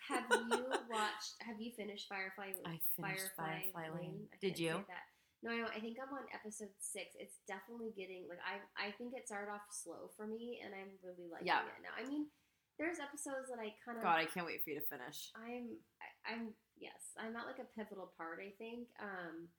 Have 0.09 0.25
you 0.29 0.65
watched? 0.89 1.36
Have 1.41 1.59
you 1.59 1.71
finished 1.71 2.07
Firefly? 2.07 2.53
I 2.65 2.79
finished 2.95 3.32
Firefly 3.38 3.88
Lane. 3.95 4.27
I 4.34 4.38
Did 4.41 4.59
you? 4.59 4.84
that. 4.88 5.05
No, 5.41 5.49
I, 5.49 5.65
I 5.73 5.79
think 5.82 5.97
I'm 5.97 6.13
on 6.13 6.29
episode 6.38 6.69
six. 6.77 7.17
It's 7.17 7.41
definitely 7.49 7.89
getting 7.97 8.29
like 8.29 8.38
I. 8.45 8.61
I 8.77 8.91
think 8.97 9.13
it 9.17 9.25
started 9.25 9.49
off 9.49 9.65
slow 9.71 10.13
for 10.15 10.27
me, 10.27 10.61
and 10.61 10.73
I'm 10.77 10.93
really 11.01 11.25
liking 11.32 11.47
Yeah. 11.49 11.65
it 11.65 11.82
now. 11.82 11.97
I 11.97 12.05
mean, 12.05 12.29
there's 12.77 13.01
episodes 13.01 13.49
that 13.49 13.57
I 13.57 13.73
kind 13.82 13.97
of. 13.97 14.03
God, 14.05 14.21
I 14.21 14.29
can't 14.29 14.45
wait 14.45 14.61
for 14.61 14.69
you 14.69 14.77
to 14.77 14.86
finish. 14.86 15.34
I'm. 15.34 15.73
I, 15.97 16.07
I'm. 16.38 16.53
Yes, 16.77 17.17
I'm 17.17 17.34
at 17.36 17.49
like 17.49 17.57
a 17.61 17.69
pivotal 17.73 18.13
part. 18.17 18.38
I 18.38 18.53
think. 18.61 18.86
Um, 19.01 19.49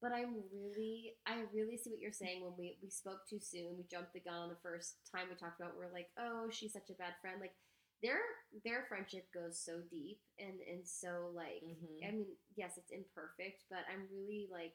but 0.00 0.10
I'm 0.10 0.42
really, 0.50 1.14
I 1.28 1.44
really 1.54 1.76
see 1.78 1.92
what 1.92 2.00
you're 2.00 2.10
saying. 2.16 2.40
When 2.42 2.56
we 2.58 2.80
we 2.82 2.88
spoke 2.88 3.28
too 3.28 3.38
soon, 3.38 3.76
we 3.76 3.84
jumped 3.92 4.16
the 4.16 4.24
gun 4.24 4.48
on 4.48 4.48
the 4.48 4.58
first 4.64 4.96
time 5.12 5.28
we 5.28 5.36
talked 5.36 5.60
about. 5.60 5.76
We're 5.76 5.92
like, 5.92 6.08
oh, 6.18 6.48
she's 6.50 6.72
such 6.72 6.88
a 6.90 6.96
bad 6.96 7.14
friend. 7.20 7.36
Like 7.40 7.54
their 8.02 8.20
their 8.64 8.84
friendship 8.88 9.26
goes 9.32 9.58
so 9.58 9.80
deep 9.90 10.20
and 10.38 10.60
and 10.70 10.86
so 10.86 11.30
like. 11.34 11.62
Mhm. 11.64 12.02
I 12.06 12.10
mean, 12.12 12.26
yes, 12.56 12.76
it's 12.76 12.90
imperfect, 12.92 13.64
but 13.70 13.84
I'm 13.92 14.08
really 14.12 14.48
like. 14.50 14.74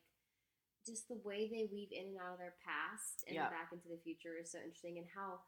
Just 0.86 1.10
the 1.10 1.20
way 1.24 1.50
they 1.52 1.68
weave 1.70 1.92
in 1.92 2.08
and 2.16 2.18
out 2.18 2.34
of 2.34 2.40
their 2.40 2.56
past 2.64 3.26
and 3.28 3.36
Yeah. 3.36 3.50
back 3.50 3.74
into 3.74 3.90
the 3.90 3.98
future 4.04 4.38
is 4.40 4.52
so 4.52 4.60
interesting, 4.60 4.98
and 5.00 5.08
how 5.14 5.42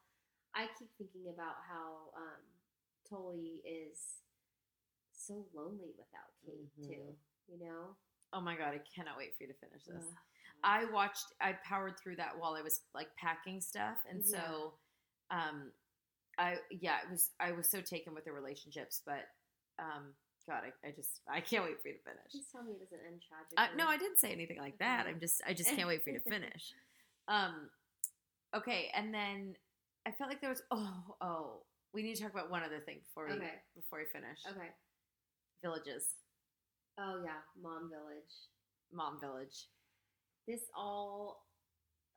I 0.54 0.68
keep 0.78 0.90
thinking 0.98 1.30
about 1.30 1.56
how 1.68 2.12
um, 2.18 2.44
Tully 3.08 3.62
is 3.64 4.20
so 5.14 5.46
lonely 5.54 5.94
without 5.98 6.34
Kate 6.46 6.70
Mhm. 6.78 6.86
too. 6.88 7.18
You 7.48 7.58
know, 7.60 7.96
Oh 8.34 8.42
my 8.42 8.56
god, 8.58 8.74
I 8.74 8.80
cannot 8.80 9.18
wait 9.18 9.36
for 9.38 9.44
you 9.44 9.50
to 9.54 9.60
finish 9.60 9.86
this. 9.86 10.04
Ugh. 10.06 10.18
I 10.64 10.86
watched 10.86 11.34
I 11.42 11.54
powered 11.64 11.98
through 12.00 12.18
that 12.18 12.38
while 12.38 12.54
I 12.56 12.62
was 12.62 12.82
like 12.94 13.16
packing 13.16 13.62
stuff 13.62 13.98
and 14.10 14.24
Yeah. 14.26 14.42
so 14.42 14.80
um 15.32 15.72
I 16.40 16.56
yeah, 16.72 16.98
it 17.06 17.12
was 17.12 17.30
I 17.40 17.52
was 17.52 17.70
so 17.70 17.82
taken 17.82 18.16
with 18.16 18.24
the 18.26 18.32
relationships, 18.32 19.02
but 19.06 19.28
um 19.78 20.14
god, 20.48 20.64
I, 20.66 20.88
I 20.88 20.92
just 20.92 21.22
I 21.30 21.42
can't 21.42 21.64
wait 21.66 21.82
for 21.82 21.90
you 21.90 21.96
to 21.96 22.04
finish. 22.04 22.32
Please 22.32 22.48
tell 22.52 22.64
me 22.64 22.72
it 22.72 22.80
doesn't 22.80 23.06
end 23.06 23.22
tragically. 23.28 23.58
Uh, 23.58 23.76
no, 23.78 23.88
I 23.92 23.98
didn't 23.98 24.18
say 24.20 24.32
anything 24.32 24.58
like 24.60 24.78
that. 24.80 25.06
I'm 25.08 25.20
just 25.20 25.42
I 25.46 25.54
just 25.54 25.70
can't 25.76 25.88
wait 25.88 26.04
for 26.04 26.10
you 26.12 26.20
to 26.20 26.30
finish. 26.38 26.74
Um 27.28 27.70
okay, 28.56 28.90
and 28.96 29.14
then 29.14 29.56
I 30.08 30.12
felt 30.12 30.30
like 30.30 30.42
there 30.42 30.50
was 30.50 30.64
oh 30.72 31.16
oh 31.22 31.62
we 31.94 32.04
need 32.04 32.16
to 32.16 32.22
talk 32.24 32.32
about 32.34 32.50
one 32.50 32.64
other 32.64 32.80
thing 32.80 33.00
before 33.08 33.28
we 33.28 33.34
Okay. 33.34 33.60
before 33.76 34.00
we 34.00 34.06
finish. 34.06 34.40
Okay. 34.50 34.70
Villages, 35.62 36.06
Oh 36.98 37.22
yeah, 37.24 37.42
Mom 37.62 37.90
Village. 37.90 38.34
mom 38.94 39.20
village. 39.20 39.68
This 40.48 40.62
all. 40.76 41.44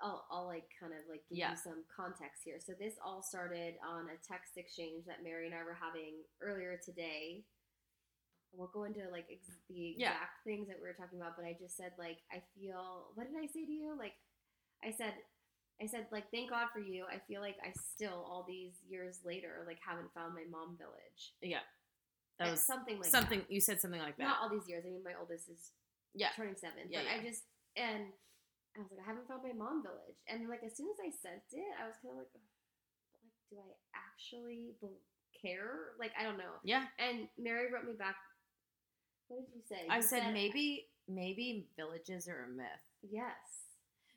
I'll, 0.03 0.27
I'll 0.31 0.47
like 0.47 0.67
kind 0.81 0.93
of 0.93 1.07
like 1.09 1.23
give 1.31 1.39
Yeah. 1.39 1.53
you 1.53 1.57
some 1.57 1.85
context 1.95 2.43
here. 2.45 2.59
So 2.59 2.73
this 2.79 2.95
all 3.05 3.23
started 3.23 3.75
on 3.87 4.11
a 4.11 4.19
text 4.27 4.57
exchange 4.59 5.07
that 5.07 5.23
Mary 5.23 5.47
and 5.47 5.55
I 5.55 5.63
were 5.65 5.79
having 5.79 6.21
earlier 6.43 6.79
today. 6.85 7.45
Won't 8.53 8.73
go 8.73 8.85
into 8.85 9.01
like 9.11 9.27
ex- 9.33 9.49
the 9.71 9.95
Yeah. 9.97 10.13
exact 10.13 10.45
things 10.45 10.69
that 10.69 10.77
we 10.77 10.87
were 10.89 10.93
talking 10.99 11.19
about, 11.21 11.37
but 11.37 11.47
I 11.47 11.57
just 11.59 11.77
said 11.77 11.93
like 11.99 12.19
I 12.31 12.43
feel. 12.59 13.13
What 13.15 13.27
did 13.31 13.37
I 13.41 13.47
say 13.47 13.65
to 13.65 13.73
you? 13.73 13.97
Like 13.97 14.13
I 14.85 14.91
said, 14.91 15.15
I 15.81 15.87
said 15.87 16.07
like 16.13 16.31
thank 16.31 16.51
God 16.51 16.69
for 16.73 16.81
you. 16.81 17.07
I 17.09 17.19
feel 17.27 17.41
like 17.41 17.57
I 17.65 17.73
still 17.81 18.27
all 18.29 18.45
these 18.47 18.75
years 18.87 19.21
later 19.25 19.65
like 19.67 19.79
haven't 19.81 20.13
found 20.13 20.35
my 20.35 20.45
mom 20.51 20.77
village. 20.77 21.33
Yeah. 21.41 21.65
That 22.39 22.49
Uh, 22.49 22.51
was 22.53 22.61
something 22.61 22.99
like 23.01 23.09
something 23.09 23.39
that. 23.41 23.51
you 23.51 23.61
said 23.61 23.81
something 23.81 24.01
like 24.01 24.17
that. 24.19 24.25
Not 24.25 24.39
all 24.43 24.51
these 24.51 24.69
years. 24.69 24.85
I 24.85 24.91
mean, 24.91 25.03
my 25.05 25.15
oldest 25.19 25.49
is 25.49 25.71
yeah. 26.13 26.29
turning 26.37 26.57
seven. 26.57 26.91
Yeah, 26.91 27.01
but 27.05 27.09
yeah. 27.15 27.21
I 27.23 27.25
just 27.25 27.45
and 27.77 28.13
I 28.77 28.81
was 28.81 28.89
like, 28.91 29.05
I 29.05 29.09
haven't 29.09 29.29
found 29.29 29.45
my 29.45 29.53
mom 29.53 29.83
village, 29.83 30.17
and 30.29 30.49
like 30.49 30.65
as 30.65 30.77
soon 30.77 30.89
as 30.89 31.01
I 31.01 31.11
sent 31.13 31.45
it, 31.53 31.73
I 31.77 31.87
was 31.87 31.97
kind 32.01 32.17
of 32.17 32.25
like, 32.25 32.33
like, 32.33 32.45
do 33.51 33.57
I 33.61 33.69
actually 33.93 34.73
care? 35.37 35.93
Like, 36.01 36.13
I 36.19 36.25
don't 36.25 36.39
know. 36.39 36.57
Yeah. 36.65 36.85
And 36.99 37.29
Mary 37.39 37.73
wrote 37.73 37.85
me 37.85 37.93
back. 37.93 38.17
What 39.29 39.41
did 39.41 39.55
you 39.55 39.63
say? 39.69 39.87
I 39.91 39.97
You 39.97 40.03
said 40.03 40.33
maybe 40.33 40.89
maybe 41.09 41.69
villages 41.77 42.29
are 42.29 42.45
a 42.45 42.49
myth 42.49 42.85
yes. 43.03 43.69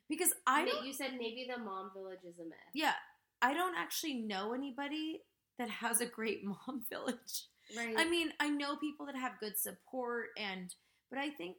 because 0.08 0.32
I. 0.46 0.68
You 0.84 0.92
said 0.92 1.12
maybe 1.18 1.46
the 1.48 1.62
mom 1.62 1.90
village 1.94 2.24
is 2.24 2.38
a 2.38 2.44
myth. 2.44 2.72
Yeah, 2.74 2.94
I 3.42 3.54
don't 3.54 3.76
actually 3.76 4.14
know 4.14 4.52
anybody 4.52 5.22
that 5.58 5.70
has 5.70 6.00
a 6.00 6.06
great 6.06 6.44
mom 6.44 6.84
village. 6.88 7.48
Right. 7.76 7.94
I 7.96 8.08
mean, 8.08 8.30
I 8.40 8.48
know 8.48 8.76
people 8.76 9.06
that 9.06 9.16
have 9.16 9.40
good 9.40 9.58
support, 9.58 10.28
and 10.38 10.74
but 11.10 11.18
I 11.18 11.30
think 11.30 11.56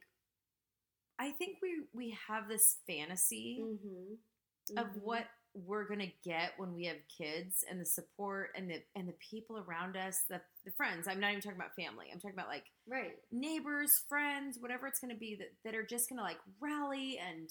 I 1.18 1.30
think 1.32 1.58
we 1.62 1.82
we 1.92 2.16
have 2.28 2.48
this 2.48 2.76
fantasy 2.86 3.60
mm-hmm. 3.62 4.78
of 4.78 4.86
what 5.02 5.24
we're 5.54 5.88
gonna 5.88 6.12
get 6.24 6.52
when 6.56 6.74
we 6.74 6.84
have 6.84 6.98
kids 7.16 7.64
and 7.68 7.80
the 7.80 7.84
support 7.84 8.50
and 8.56 8.70
the 8.70 8.82
and 8.94 9.08
the 9.08 9.14
people 9.30 9.58
around 9.58 9.96
us, 9.96 10.22
the 10.28 10.40
the 10.64 10.70
friends. 10.72 11.08
I'm 11.08 11.20
not 11.20 11.30
even 11.30 11.40
talking 11.40 11.58
about 11.58 11.74
family. 11.74 12.06
I'm 12.12 12.20
talking 12.20 12.36
about 12.36 12.48
like 12.48 12.64
Right. 12.86 13.16
neighbors, 13.30 14.02
friends, 14.08 14.58
whatever 14.60 14.86
it's 14.86 15.00
going 15.00 15.12
to 15.12 15.18
be 15.18 15.36
that, 15.36 15.52
that 15.64 15.74
are 15.74 15.84
just 15.84 16.08
going 16.08 16.18
to 16.18 16.22
like 16.22 16.38
rally 16.60 17.18
and 17.18 17.50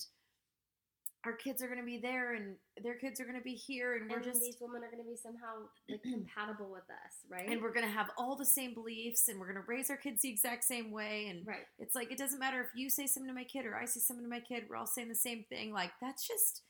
our 1.28 1.36
kids 1.36 1.62
are 1.62 1.68
going 1.68 1.80
to 1.80 1.86
be 1.86 1.98
there 1.98 2.36
and 2.36 2.56
their 2.82 2.96
kids 2.96 3.20
are 3.20 3.26
going 3.26 3.38
to 3.38 3.44
be 3.44 3.54
here 3.54 3.96
and 3.96 4.10
we're 4.10 4.18
and 4.18 4.26
just 4.26 4.40
these 4.40 4.56
women 4.62 4.82
are 4.82 4.90
going 4.90 5.04
to 5.04 5.10
be 5.10 5.16
somehow 5.16 5.68
like 5.90 6.02
compatible 6.14 6.72
with 6.72 6.88
us, 6.90 7.14
right? 7.30 7.50
and 7.50 7.62
we're 7.62 7.74
going 7.74 7.86
to 7.86 7.92
have 7.92 8.08
all 8.18 8.38
the 8.38 8.46
same 8.46 8.74
beliefs 8.74 9.28
and 9.28 9.40
we're 9.40 9.52
going 9.52 9.62
to 9.62 9.68
raise 9.68 9.90
our 9.90 9.98
kids 9.98 10.22
the 10.22 10.30
exact 10.30 10.64
same 10.64 10.92
way 10.92 11.28
and 11.30 11.46
right. 11.46 11.68
it's 11.80 11.96
like 11.96 12.12
it 12.12 12.18
doesn't 12.18 12.40
matter 12.40 12.62
if 12.62 12.68
you 12.76 12.90
say 12.90 13.06
something 13.06 13.28
to 13.28 13.36
my 13.36 13.44
kid 13.44 13.66
or 13.66 13.76
I 13.76 13.86
say 13.86 14.00
something 14.00 14.26
to 14.26 14.30
my 14.30 14.40
kid, 14.40 14.64
we're 14.70 14.78
all 14.78 14.88
saying 14.88 15.10
the 15.10 15.16
same 15.16 15.44
thing. 15.50 15.74
Like 15.74 15.92
that's 16.02 16.26
just 16.26 16.62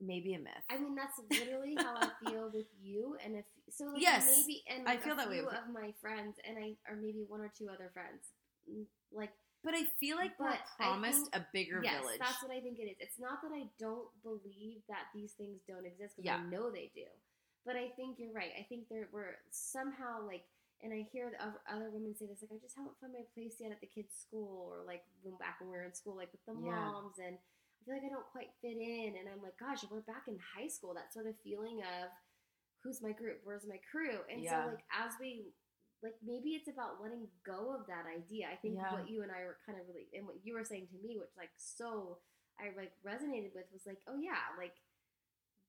maybe 0.00 0.34
a 0.34 0.38
myth. 0.38 0.64
I 0.70 0.78
mean, 0.78 0.94
that's 0.94 1.20
literally 1.30 1.74
how 1.76 1.96
I 1.96 2.08
feel 2.24 2.50
with 2.54 2.66
you, 2.80 3.16
and 3.22 3.36
if 3.36 3.44
so, 3.68 3.84
like, 3.86 4.00
Yes, 4.00 4.24
maybe 4.24 4.62
and 4.66 4.88
I 4.88 4.96
feel 4.96 5.16
that 5.16 5.28
way 5.28 5.40
of 5.40 5.46
my 5.74 5.92
friends, 6.00 6.36
and 6.48 6.56
I 6.56 6.76
or 6.90 6.96
maybe 6.96 7.24
one 7.28 7.40
or 7.40 7.52
two 7.58 7.68
other 7.68 7.90
friends, 7.92 8.30
Mm, 8.68 8.84
like 9.12 9.32
but 9.62 9.74
I 9.74 9.84
feel 9.98 10.16
like 10.16 10.38
we're 10.38 10.56
promised 10.76 11.30
think- 11.30 11.36
a 11.36 11.46
bigger 11.52 11.80
yes, 11.82 12.00
village. 12.00 12.18
that's 12.18 12.42
what 12.42 12.52
I 12.52 12.60
think 12.60 12.78
it 12.78 12.84
is. 12.90 12.96
It's 13.00 13.18
not 13.18 13.42
that 13.42 13.52
I 13.52 13.68
don't 13.78 14.08
believe 14.22 14.82
that 14.88 15.06
these 15.14 15.32
things 15.32 15.60
don't 15.68 15.84
exist 15.86 16.16
because 16.16 16.26
Yeah. 16.26 16.36
I 16.38 16.44
know 16.44 16.70
they 16.70 16.90
do, 16.94 17.06
but 17.64 17.76
I 17.76 17.90
think 17.90 18.18
you're 18.18 18.32
right. 18.32 18.52
I 18.58 18.62
think 18.62 18.88
there 18.88 19.08
we're 19.12 19.36
somehow 19.50 20.22
like. 20.26 20.44
And 20.82 20.94
I 20.94 21.02
hear 21.12 21.28
the 21.28 21.42
other- 21.44 21.60
other 21.68 21.90
women 21.90 22.14
say 22.16 22.24
this, 22.24 22.40
like, 22.40 22.52
I 22.52 22.56
just 22.56 22.74
haven't 22.74 22.98
found 23.00 23.12
my 23.12 23.20
place 23.34 23.60
yet 23.60 23.70
at 23.70 23.82
the 23.82 23.86
kids' 23.86 24.16
school, 24.16 24.64
or 24.72 24.82
like 24.82 25.04
when 25.20 25.36
back 25.36 25.60
when 25.60 25.68
we 25.68 25.76
were 25.76 25.82
in 25.84 25.92
school, 25.92 26.14
like 26.16 26.32
with 26.32 26.42
the 26.46 26.54
Yeah. 26.54 26.70
moms, 26.70 27.18
and 27.18 27.36
I 27.36 27.84
feel 27.84 27.94
like 27.96 28.04
I 28.04 28.08
don't 28.08 28.26
quite 28.32 28.54
fit 28.62 28.78
in. 28.78 29.14
And 29.16 29.28
I'm 29.28 29.42
like, 29.42 29.58
gosh, 29.58 29.84
we're 29.90 30.00
back 30.00 30.26
in 30.26 30.38
high 30.38 30.68
school. 30.68 30.94
That 30.94 31.12
sort 31.12 31.26
of 31.26 31.38
feeling 31.40 31.82
of 31.82 32.10
who's 32.82 33.02
my 33.02 33.12
group, 33.12 33.42
where's 33.44 33.66
my 33.66 33.76
crew, 33.90 34.24
and 34.30 34.40
Yeah. 34.40 34.64
so 34.64 34.70
like 34.70 34.84
as 34.90 35.12
we 35.20 35.52
like 36.02 36.16
maybe 36.24 36.50
it's 36.56 36.68
about 36.68 37.00
letting 37.02 37.28
go 37.44 37.74
of 37.76 37.86
that 37.86 38.04
idea. 38.08 38.48
I 38.52 38.56
think 38.56 38.76
Yeah. 38.76 38.92
what 38.92 39.08
you 39.08 39.22
and 39.22 39.30
I 39.30 39.44
were 39.44 39.58
kind 39.66 39.78
of 39.78 39.86
really 39.88 40.08
and 40.14 40.26
what 40.26 40.36
you 40.44 40.54
were 40.54 40.64
saying 40.64 40.88
to 40.88 40.98
me, 41.06 41.18
which 41.18 41.30
like 41.36 41.50
so 41.56 42.18
I 42.58 42.72
like 42.76 42.92
resonated 43.04 43.54
with 43.54 43.64
was 43.72 43.86
like, 43.86 43.98
oh 44.08 44.16
yeah, 44.16 44.40
like 44.58 44.74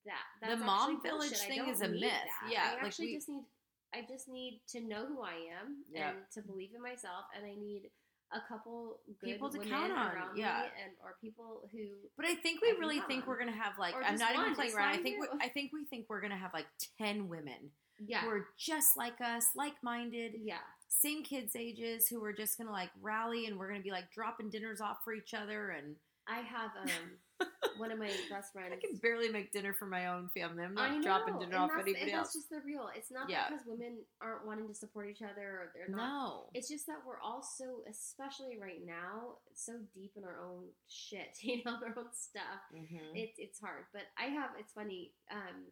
that. 0.06 0.24
That's 0.42 0.60
The 0.60 0.66
mom 0.66 1.02
village 1.02 1.30
bullshit. 1.32 1.48
Thing 1.48 1.68
is 1.68 1.82
a 1.82 1.88
myth. 1.90 2.02
that. 2.12 2.50
Yeah, 2.52 2.64
I 2.72 2.74
like 2.76 2.84
actually 2.86 3.08
we- 3.08 3.16
just 3.16 3.30
need. 3.30 3.46
I 3.94 4.06
just 4.08 4.30
need 4.30 4.62
to 4.70 4.80
know 4.80 5.06
who 5.06 5.22
I 5.22 5.34
am 5.60 5.84
Yeah. 5.92 6.12
and 6.12 6.20
to 6.34 6.42
believe 6.42 6.72
in 6.74 6.82
myself, 6.82 7.26
and 7.36 7.46
I 7.46 7.56
need 7.56 7.92
a 8.34 8.42
couple 8.48 9.00
good 9.20 9.32
People 9.32 9.50
to 9.50 9.60
count 9.60 9.92
on, 9.92 10.12
yeah. 10.36 10.64
and 10.84 10.94
or 11.04 11.16
people 11.22 11.62
who 11.72 11.80
But 12.18 12.26
I 12.26 12.36
think 12.36 12.62
we 12.62 12.72
really 12.80 13.02
think 13.08 13.24
on. 13.24 13.30
we're 13.30 13.40
gonna 13.40 13.52
have 13.52 13.74
like 13.80 13.94
I'm 13.96 14.18
not 14.18 14.36
even 14.36 14.56
playing 14.56 14.74
around. 14.76 14.94
I 14.94 14.98
think 14.98 15.20
we. 15.20 15.28
I 15.42 15.50
think 15.50 15.72
we 15.74 15.86
think 15.86 16.06
we're 16.10 16.22
gonna 16.22 16.38
have 16.38 16.54
like 16.54 16.68
ten 16.98 17.28
women 17.30 17.72
yeah 18.08 18.22
who 18.22 18.30
are 18.30 18.48
just 18.58 18.98
like 18.98 19.20
us, 19.22 19.48
like 19.56 19.74
minded, 19.84 20.34
yeah 20.44 20.58
same 20.88 21.24
kids 21.24 21.56
ages, 21.56 22.08
who 22.08 22.24
are 22.24 22.34
just 22.34 22.58
gonna 22.58 22.72
like 22.72 22.90
rally 23.02 23.46
and 23.46 23.58
we're 23.58 23.70
gonna 23.70 23.82
be 23.82 23.92
like 23.92 24.12
dropping 24.14 24.50
dinners 24.50 24.82
off 24.82 24.98
for 25.04 25.14
each 25.14 25.34
other 25.34 25.70
and 25.72 25.96
I 26.28 26.40
have 26.42 26.72
um 26.82 27.48
one 27.78 27.92
of 27.92 27.98
my 27.98 28.08
best 28.30 28.54
friends. 28.54 28.74
I 28.74 28.80
can 28.86 28.98
barely 29.02 29.30
make 29.30 29.52
dinner 29.52 29.74
for 29.74 29.86
my 29.88 30.08
own 30.08 30.30
family. 30.30 30.64
I'm 30.64 30.74
not 30.76 30.94
know, 30.96 31.02
dropping 31.02 31.40
dinner 31.40 31.58
off 31.58 31.72
anybody 31.74 32.02
and 32.02 32.12
else. 32.12 32.28
that's 32.28 32.36
just 32.36 32.50
the 32.50 32.62
real. 32.66 32.90
It's 32.96 33.10
not 33.12 33.30
Yeah. 33.30 33.50
because 33.50 33.66
women 33.66 33.98
aren't 34.22 34.46
wanting 34.46 34.68
to 34.68 34.74
support 34.74 35.10
each 35.10 35.22
other 35.24 35.42
or 35.42 35.72
they're 35.74 35.90
not. 35.90 35.98
no. 35.98 36.50
It's 36.54 36.70
just 36.70 36.86
that 36.88 37.00
we're 37.06 37.20
all 37.20 37.42
so, 37.42 37.82
especially 37.90 38.60
right 38.62 38.86
now, 38.86 39.38
so 39.54 39.74
deep 39.96 40.14
in 40.16 40.24
our 40.24 40.38
own 40.46 40.66
shit, 40.88 41.34
you 41.42 41.62
know, 41.66 41.74
our 41.82 41.96
own 41.98 42.12
stuff. 42.14 42.62
Mhm. 42.76 43.16
It's 43.16 43.38
it's 43.40 43.60
hard. 43.60 43.86
But 43.94 44.04
I 44.18 44.26
have. 44.26 44.52
It's 44.60 44.74
funny. 44.74 45.12
Um, 45.32 45.66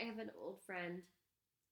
I 0.00 0.04
have 0.04 0.18
an 0.18 0.30
old 0.40 0.60
friend, 0.64 1.02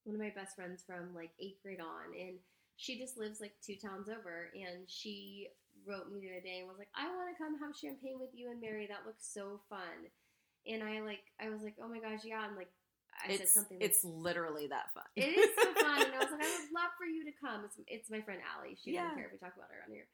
one 0.04 0.16
of 0.16 0.20
my 0.20 0.32
best 0.36 0.56
friends 0.56 0.82
from 0.86 1.14
like 1.14 1.30
eighth 1.40 1.62
grade 1.62 1.80
on, 1.80 2.12
and 2.18 2.36
she 2.78 2.96
just 2.98 3.18
lives 3.18 3.40
like 3.42 3.52
two 3.60 3.76
towns 3.76 4.08
over, 4.08 4.48
and 4.54 4.88
she 4.88 5.48
wrote 5.86 6.08
me 6.10 6.20
the 6.22 6.30
other 6.32 6.40
day 6.46 6.58
and 6.62 6.68
was 6.68 6.78
like, 6.78 6.88
"I 6.96 7.10
want 7.10 7.28
to 7.28 7.36
come 7.36 7.58
have 7.60 7.76
champagne 7.76 8.16
with 8.22 8.30
you 8.32 8.50
and 8.50 8.60
Mary. 8.62 8.86
That 8.88 9.04
looks 9.04 9.26
so 9.28 9.60
fun." 9.68 10.08
And 10.66 10.82
I 10.82 11.00
like, 11.02 11.22
I 11.42 11.50
was 11.50 11.62
like, 11.62 11.76
"Oh 11.82 11.88
my 11.88 11.98
gosh, 12.00 12.24
yeah!" 12.24 12.46
And 12.46 12.56
like, 12.56 12.70
I 13.18 13.34
said 13.34 13.40
it's 13.42 13.54
something. 13.54 13.78
like, 13.82 13.88
it's 13.90 14.04
literally 14.06 14.66
that 14.70 14.94
fun. 14.94 15.04
it 15.16 15.34
is 15.34 15.50
so 15.58 15.68
fun, 15.74 16.06
and 16.06 16.14
I 16.14 16.18
was 16.22 16.30
like, 16.32 16.42
I 16.46 16.50
would 16.54 16.70
love 16.78 16.94
for 16.96 17.06
you 17.06 17.24
to 17.26 17.34
come. 17.42 17.66
It's, 17.66 17.76
it's 17.86 18.10
my 18.10 18.20
friend 18.22 18.40
Allie. 18.46 18.78
She 18.80 18.94
Yeah. 18.94 19.10
doesn't 19.10 19.16
care 19.18 19.26
if 19.26 19.32
we 19.34 19.38
talk 19.42 19.58
about 19.58 19.68
her 19.74 19.82
on 19.86 19.92
here. 19.92 20.06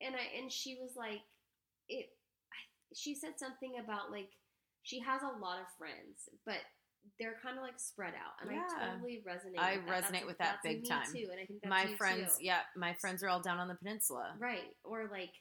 And 0.00 0.14
I 0.14 0.24
and 0.38 0.46
she 0.50 0.78
was 0.80 0.94
like, 0.96 1.22
it. 1.88 2.06
I- 2.54 2.70
She 2.94 3.14
said 3.18 3.34
something 3.38 3.78
about 3.82 4.10
like 4.14 4.30
she 4.82 4.98
has 5.00 5.22
a 5.22 5.38
lot 5.38 5.58
of 5.62 5.66
friends, 5.78 6.28
but 6.46 6.58
they're 7.18 7.36
kind 7.42 7.56
of 7.58 7.62
like 7.62 7.78
spread 7.78 8.14
out, 8.14 8.34
and 8.40 8.50
Yeah. 8.50 8.66
I 8.76 8.90
totally 8.94 9.22
resonate. 9.26 9.58
I 9.58 9.76
with 9.78 9.86
that. 9.86 10.02
resonate 10.04 10.10
That's- 10.12 10.26
with 10.26 10.38
that 10.38 10.62
big 10.62 10.82
me 10.82 10.88
time. 10.88 11.12
too, 11.12 11.28
and 11.30 11.40
I 11.40 11.46
think 11.46 11.64
my 11.66 11.94
friends, 11.96 12.38
too. 12.38 12.44
yeah, 12.44 12.62
my 12.76 12.94
friends 12.94 13.22
are 13.22 13.28
all 13.28 13.40
down 13.40 13.58
on 13.58 13.68
the 13.68 13.74
peninsula. 13.76 14.34
right? 14.38 14.74
Or 14.84 15.06
like, 15.08 15.32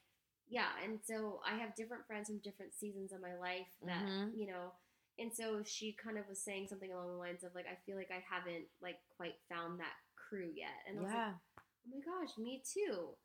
yeah, 0.47 0.69
and 0.83 0.99
so 1.03 1.41
I 1.45 1.55
have 1.57 1.75
different 1.75 2.05
friends 2.07 2.27
from 2.27 2.39
different 2.39 2.73
seasons 2.73 3.11
of 3.13 3.21
my 3.21 3.35
life 3.37 3.67
that 3.83 4.03
Mhm. 4.03 4.35
you 4.35 4.47
know. 4.47 4.73
And 5.19 5.33
so 5.35 5.61
she 5.63 5.93
kind 5.93 6.17
of 6.17 6.27
was 6.27 6.43
saying 6.43 6.67
something 6.67 6.91
along 6.91 7.07
the 7.09 7.17
lines 7.17 7.43
of 7.43 7.53
like, 7.53 7.67
I 7.67 7.75
feel 7.85 7.95
like 7.95 8.11
I 8.11 8.19
haven't 8.27 8.67
like 8.81 8.99
quite 9.15 9.35
found 9.49 9.79
that 9.79 9.95
crew 10.15 10.51
yet, 10.55 10.73
and 10.87 10.99
I 10.99 11.01
was 11.01 11.09
like, 11.11 11.17
Yeah. 11.17 11.33
oh 11.59 11.89
my 11.89 11.99
gosh, 11.99 12.37
me 12.37 12.61
too. 12.65 13.15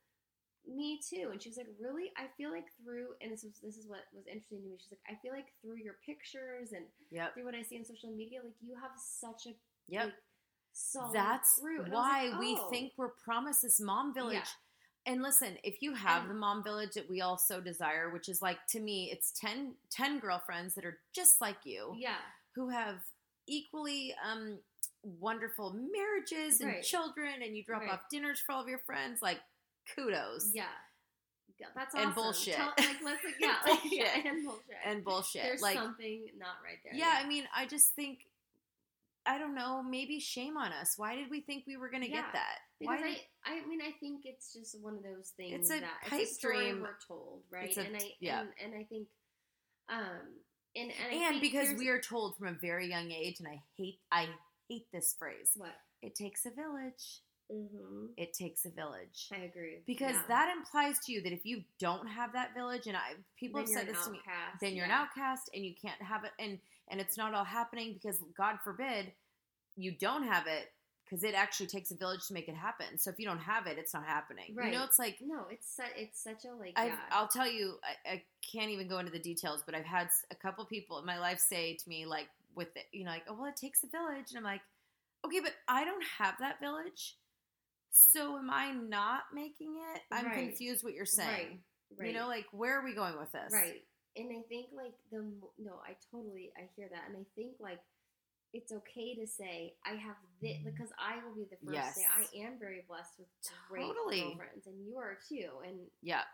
Me 0.69 0.99
too. 1.09 1.29
And 1.31 1.41
she 1.43 1.49
was 1.49 1.57
like, 1.59 1.69
really? 1.81 2.11
I 2.17 2.27
feel 2.37 2.51
like 2.51 2.67
through, 2.83 3.09
and 3.21 3.31
this 3.33 3.43
was 3.45 3.53
this 3.63 3.77
is 3.77 3.87
what 3.89 4.01
was 4.13 4.27
interesting 4.27 4.59
to 4.63 4.69
me. 4.69 4.77
She's 4.79 4.91
like, 4.91 5.01
I 5.09 5.21
feel 5.23 5.33
like 5.33 5.47
through 5.63 5.77
your 5.77 5.95
pictures 6.05 6.73
and 6.73 6.85
Yep. 7.11 7.35
through 7.35 7.45
what 7.45 7.55
I 7.55 7.63
see 7.63 7.79
on 7.79 7.85
social 7.85 8.11
media, 8.11 8.41
like 8.43 8.55
you 8.61 8.75
have 8.75 8.91
such 8.97 9.47
a 9.47 9.55
Yep. 9.89 10.05
like, 10.07 10.15
solid 10.73 11.15
That's 11.15 11.59
crew. 11.61 11.83
And 11.83 11.95
I 11.95 11.97
was 11.97 12.05
why 12.05 12.29
like, 12.31 12.41
we 12.41 12.57
oh. 12.61 12.69
think 12.71 12.93
we're 12.97 13.09
promised 13.11 13.63
this 13.63 13.81
mom 13.81 14.13
village. 14.13 14.35
Yeah. 14.35 15.13
And 15.13 15.23
listen, 15.23 15.57
if 15.63 15.83
you 15.83 15.95
have 15.95 16.23
And- 16.23 16.31
the 16.31 16.35
mom 16.35 16.65
village 16.65 16.95
that 16.95 17.09
we 17.09 17.21
all 17.21 17.39
so 17.39 17.61
desire, 17.61 18.11
which 18.11 18.29
is 18.29 18.43
like 18.43 18.59
to 18.71 18.81
me, 18.81 19.11
it's 19.13 19.31
10, 19.39 19.77
10 19.91 20.19
girlfriends 20.19 20.75
that 20.75 20.85
are 20.85 20.99
just 21.13 21.41
like 21.41 21.59
you, 21.65 21.95
yeah, 21.97 22.17
who 22.57 22.71
have 22.71 23.05
equally 23.47 24.13
um, 24.29 24.59
wonderful 25.05 25.71
marriages 25.73 26.61
and 26.61 26.71
Right. 26.73 26.83
children, 26.83 27.41
and 27.43 27.57
you 27.57 27.63
drop 27.63 27.83
Right. 27.83 27.91
off 27.93 28.09
dinners 28.11 28.41
for 28.41 28.53
all 28.53 28.63
of 28.63 28.69
your 28.69 28.81
friends. 28.81 29.23
Like, 29.23 29.41
kudos. 29.95 30.51
yeah, 30.55 30.65
Yeah, 31.59 31.67
that's 31.75 31.95
And 31.95 32.15
bullshit. 32.15 32.55
Tell, 32.57 32.73
like, 32.79 32.97
let's 33.05 33.25
like, 33.25 33.35
yeah, 33.41 33.57
And 33.67 33.71
like, 33.71 33.81
yeah, 33.93 34.05
bullshit. 34.15 34.27
and 34.27 34.45
bullshit. 34.45 34.77
And 34.85 35.05
bullshit. 35.05 35.43
There's 35.43 35.63
like, 35.63 35.77
something 35.77 36.27
not 36.39 36.57
right 36.65 36.79
there. 36.85 36.95
yeah, 36.95 37.19
I 37.23 37.27
mean, 37.27 37.45
I 37.55 37.67
just 37.67 37.95
think, 37.95 38.21
I 39.25 39.39
don't 39.39 39.55
know, 39.55 39.83
maybe 39.83 40.21
shame 40.21 40.57
on 40.57 40.73
us. 40.73 40.95
Why 40.97 41.17
did 41.17 41.31
we 41.31 41.41
think 41.41 41.65
we 41.67 41.77
were 41.77 41.89
going 41.89 42.03
to 42.05 42.09
Yeah. 42.11 42.23
get 42.23 42.33
that? 42.35 42.59
Because 42.79 43.01
Why 43.01 43.17
I, 43.47 43.59
I 43.63 43.67
mean, 43.67 43.81
I 43.83 43.91
think 44.01 44.23
it's 44.25 44.53
just 44.53 44.79
one 44.83 44.95
of 44.97 45.03
those 45.03 45.33
things 45.37 45.55
It's 45.55 45.71
a 45.71 45.81
that 45.81 46.03
pipe 46.11 46.21
it's 46.21 46.33
a 46.33 46.35
story 46.35 46.71
dream. 46.71 46.83
we're 46.83 46.97
told, 47.09 47.41
right? 47.51 47.75
A- 47.77 47.81
and 47.81 47.97
I 47.97 48.13
yeah. 48.21 48.41
and, 48.41 48.49
and 48.63 48.75
I 48.75 48.85
think, 48.85 49.09
um, 49.89 50.21
and 50.77 50.93
and, 51.11 51.23
and 51.23 51.41
because 51.41 51.73
we 51.79 51.89
are 51.89 52.01
told 52.01 52.37
from 52.37 52.49
a 52.49 52.53
very 52.53 52.87
young 52.89 53.11
age, 53.11 53.39
and 53.41 53.49
I 53.49 53.63
hate, 53.79 53.99
I 54.13 54.29
hate 54.69 54.87
this 54.93 55.15
phrase. 55.19 55.53
what 55.57 55.71
It 56.03 56.15
takes 56.15 56.45
a 56.45 56.51
village. 56.51 57.21
Mm-hmm. 57.53 58.07
It 58.17 58.33
takes 58.33 58.65
a 58.65 58.71
village. 58.71 59.29
I 59.33 59.45
agree 59.45 59.79
Because 59.87 60.15
yeah. 60.15 60.23
that 60.29 60.57
implies 60.57 60.99
to 61.07 61.13
you 61.13 61.23
that 61.23 61.33
if 61.33 61.45
you 61.45 61.63
don't 61.79 62.07
have 62.07 62.33
that 62.33 62.55
village, 62.55 62.87
and 62.87 62.97
I 62.97 63.15
people 63.39 63.61
Then 63.61 63.69
have 63.69 63.87
said 63.87 63.95
this 63.95 64.05
to 64.05 64.11
me, 64.11 64.21
then 64.61 64.75
you're 64.75 64.87
yeah. 64.87 65.03
an 65.03 65.09
outcast 65.09 65.51
and 65.55 65.65
you 65.65 65.75
can't 65.81 66.01
have 66.03 66.25
it, 66.25 66.33
and 66.39 66.59
and 66.89 67.01
it's 67.01 67.17
not 67.17 67.35
all 67.35 67.45
happening 67.45 67.93
because 67.95 68.19
God 68.37 68.59
forbid 68.63 69.13
you 69.77 69.93
don't 69.93 70.25
have 70.25 70.47
it 70.47 70.73
because 71.05 71.23
it 71.23 71.35
actually 71.35 71.67
takes 71.67 71.91
a 71.93 71.95
village 71.95 72.27
to 72.27 72.35
make 72.35 72.49
it 72.49 72.57
happen. 72.57 72.99
So 72.99 73.11
if 73.11 73.19
you 73.19 73.27
don't 73.27 73.39
have 73.39 73.67
it, 73.67 73.79
it's 73.79 73.95
not 73.95 74.05
happening. 74.05 74.55
Right. 74.55 74.73
You 74.73 74.79
know, 74.79 74.85
it's 74.85 74.99
like 74.99 75.19
No, 75.25 75.47
it's 75.51 75.77
su- 75.77 75.83
it's 75.97 76.23
such 76.23 76.45
a 76.45 76.55
like 76.59 76.75
yeah. 76.77 76.97
I'll 77.11 77.29
tell 77.29 77.51
you, 77.51 77.75
I, 77.85 78.15
I 78.15 78.23
can't 78.43 78.71
even 78.71 78.89
go 78.89 78.99
into 78.99 79.13
the 79.13 79.21
details, 79.21 79.63
but 79.65 79.75
I've 79.75 79.85
had 79.85 80.09
a 80.31 80.35
couple 80.35 80.65
people 80.65 80.99
in 80.99 81.07
my 81.07 81.19
life 81.19 81.39
say 81.39 81.75
to 81.75 81.89
me, 81.89 82.07
like, 82.07 82.29
with 82.55 82.75
it, 82.75 82.87
you 82.93 83.05
know, 83.05 83.11
like, 83.11 83.25
oh, 83.29 83.35
well, 83.35 83.47
it 83.47 83.57
takes 83.57 83.85
a 83.85 83.87
village. 83.87 84.31
And 84.31 84.39
I'm 84.39 84.45
like, 84.45 84.63
okay, 85.25 85.41
but 85.41 85.53
I 85.69 85.85
don't 85.85 86.05
have 86.19 86.35
that 86.41 86.59
village. 86.61 87.17
So 87.99 88.37
am 88.37 88.51
I 88.51 88.73
not 88.73 89.23
making 89.33 89.77
it? 89.95 90.03
I'm 90.13 90.27
Right. 90.27 90.35
confused 90.49 90.85
what 90.85 90.93
you're 90.93 91.07
saying. 91.07 91.29
right, 91.29 91.99
right. 91.99 92.09
You 92.09 92.13
know, 92.15 92.27
like, 92.29 92.45
where 92.53 92.79
are 92.79 92.85
we 92.85 92.95
going 92.95 93.17
with 93.19 93.33
this? 93.33 93.51
Right. 93.51 93.87
And 94.17 94.31
I 94.33 94.43
think 94.49 94.69
like 94.73 94.93
the 95.11 95.23
no, 95.59 95.81
I 95.87 95.97
totally 96.11 96.53
I 96.57 96.69
hear 96.77 96.89
that, 96.89 97.09
and 97.09 97.17
I 97.17 97.25
think 97.35 97.57
like 97.61 97.81
it's 98.53 98.73
okay 98.73 99.15
to 99.15 99.27
say 99.27 99.75
I 99.85 99.91
have 99.97 100.17
this 100.41 100.59
because 100.65 100.91
I 100.99 101.17
will 101.25 101.35
be 101.35 101.45
the 101.45 101.57
first 101.65 101.89
to 101.89 102.01
say 102.01 102.07
Yes. 102.07 102.33
I 102.35 102.47
am 102.47 102.59
very 102.59 102.83
blessed 102.89 103.13
with 103.19 103.29
great 103.69 103.83
Totally. 103.83 104.21
girlfriends, 104.23 104.67
and 104.67 104.87
you 104.87 104.97
are 104.99 105.19
too. 105.29 105.49
And 105.67 105.91
Yeah. 106.03 106.25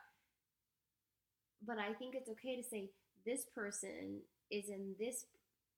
but 1.66 1.78
I 1.78 1.92
think 1.94 2.14
it's 2.14 2.28
okay 2.30 2.56
to 2.56 2.62
say 2.62 2.90
this 3.24 3.44
person 3.54 4.20
is 4.50 4.68
in 4.68 4.94
this 4.98 5.26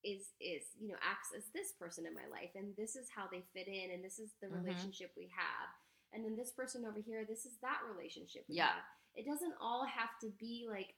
is 0.05 0.31
is 0.39 0.69
you 0.79 0.87
know 0.89 0.99
acts 1.01 1.33
as 1.35 1.49
this 1.53 1.73
person 1.73 2.05
in 2.05 2.13
my 2.13 2.27
life, 2.31 2.51
and 2.55 2.75
this 2.77 2.95
is 2.95 3.09
how 3.09 3.25
they 3.31 3.41
fit 3.53 3.67
in, 3.67 3.91
and 3.91 4.03
this 4.03 4.19
is 4.19 4.31
the 4.41 4.47
Mhm. 4.47 4.63
relationship 4.63 5.11
we 5.17 5.27
have, 5.35 5.69
and 6.13 6.23
then 6.23 6.35
this 6.37 6.53
person 6.53 6.85
over 6.85 6.99
here, 6.99 7.25
this 7.25 7.45
is 7.45 7.57
that 7.59 7.81
relationship. 7.89 8.45
We 8.47 8.55
Yeah. 8.55 8.67
have. 8.75 8.85
It 9.15 9.25
doesn't 9.25 9.55
all 9.59 9.85
have 9.85 10.17
to 10.21 10.29
be 10.31 10.67
like 10.69 10.93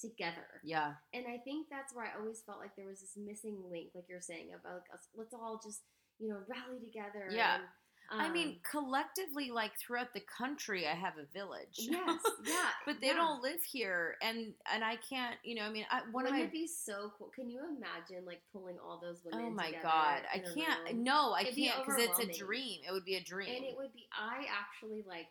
together. 0.00 0.60
Yeah. 0.62 0.94
And 1.12 1.26
I 1.26 1.38
think 1.38 1.68
that's 1.68 1.92
where 1.92 2.06
I 2.06 2.14
always 2.18 2.42
felt 2.42 2.58
like 2.60 2.74
there 2.76 2.86
was 2.86 3.00
this 3.00 3.16
missing 3.16 3.68
link, 3.68 3.94
like 3.94 4.08
you're 4.08 4.20
saying, 4.20 4.54
about 4.54 4.74
like 4.82 4.90
us, 4.94 5.08
let's 5.14 5.34
all 5.34 5.58
just, 5.62 5.82
you 6.18 6.28
know, 6.28 6.44
rally 6.46 6.78
together. 6.80 7.28
Yeah. 7.30 7.56
and, 7.56 7.64
I 8.10 8.30
mean, 8.30 8.48
um, 8.48 8.56
collectively, 8.70 9.50
like 9.50 9.72
throughout 9.78 10.14
the 10.14 10.22
country, 10.38 10.86
I 10.86 10.94
have 10.94 11.14
a 11.18 11.26
village. 11.36 11.76
yes, 11.76 12.20
yeah, 12.44 12.70
but 12.86 13.00
they 13.00 13.08
yeah. 13.08 13.14
don't 13.14 13.42
live 13.42 13.62
here, 13.70 14.16
and 14.22 14.54
and 14.72 14.82
I 14.82 14.96
can't. 14.96 15.36
You 15.44 15.56
know, 15.56 15.62
I 15.62 15.70
mean, 15.70 15.84
I, 15.90 16.00
one 16.10 16.24
Wouldn't 16.24 16.32
my 16.32 16.46
it 16.46 16.52
be 16.52 16.66
so 16.66 17.12
cool? 17.18 17.30
Can 17.34 17.50
you 17.50 17.60
imagine 17.60 18.24
like 18.24 18.40
pulling 18.50 18.76
all 18.78 18.98
those 19.02 19.20
women? 19.24 19.46
Oh 19.46 19.50
my 19.50 19.72
god, 19.82 20.22
I 20.32 20.38
can't. 20.38 20.88
room? 20.88 21.04
No, 21.04 21.32
I 21.32 21.42
It'd 21.42 21.56
can't 21.56 21.84
because 21.84 22.00
it's 22.00 22.18
a 22.18 22.26
dream. 22.26 22.80
It 22.88 22.92
would 22.92 23.04
be 23.04 23.16
a 23.16 23.22
dream. 23.22 23.50
And 23.54 23.64
it 23.64 23.74
would 23.76 23.92
be. 23.92 24.06
I 24.12 24.44
actually 24.48 25.04
like. 25.06 25.26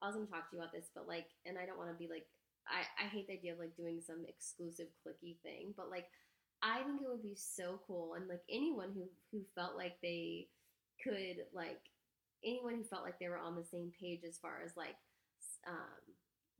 I 0.00 0.06
was 0.06 0.14
gonna 0.14 0.26
talk 0.26 0.50
to 0.50 0.56
you 0.56 0.62
about 0.62 0.72
this, 0.72 0.90
but 0.94 1.08
like, 1.08 1.26
and 1.44 1.58
I 1.58 1.66
don't 1.66 1.78
want 1.78 1.90
to 1.90 1.96
be 1.96 2.08
like. 2.08 2.26
I 2.68 2.82
I 3.04 3.08
hate 3.08 3.26
the 3.26 3.34
idea 3.34 3.52
of 3.54 3.58
like 3.58 3.76
doing 3.76 4.00
some 4.04 4.24
exclusive 4.28 4.86
cliquey 5.02 5.38
thing, 5.42 5.74
but 5.76 5.90
like, 5.90 6.06
I 6.62 6.82
think 6.82 7.02
it 7.02 7.08
would 7.08 7.22
be 7.22 7.34
so 7.34 7.80
cool, 7.86 8.14
and 8.14 8.28
like 8.28 8.42
anyone 8.48 8.90
who 8.94 9.08
who 9.32 9.42
felt 9.56 9.76
like 9.76 9.98
they 10.02 10.46
could 11.02 11.44
like 11.52 11.80
anyone 12.46 12.74
who 12.76 12.84
felt 12.84 13.02
like 13.02 13.18
they 13.18 13.28
were 13.28 13.38
on 13.38 13.56
the 13.56 13.64
same 13.64 13.92
page 14.00 14.20
as 14.26 14.38
far 14.38 14.62
as 14.64 14.76
like 14.76 14.96
um 15.66 16.00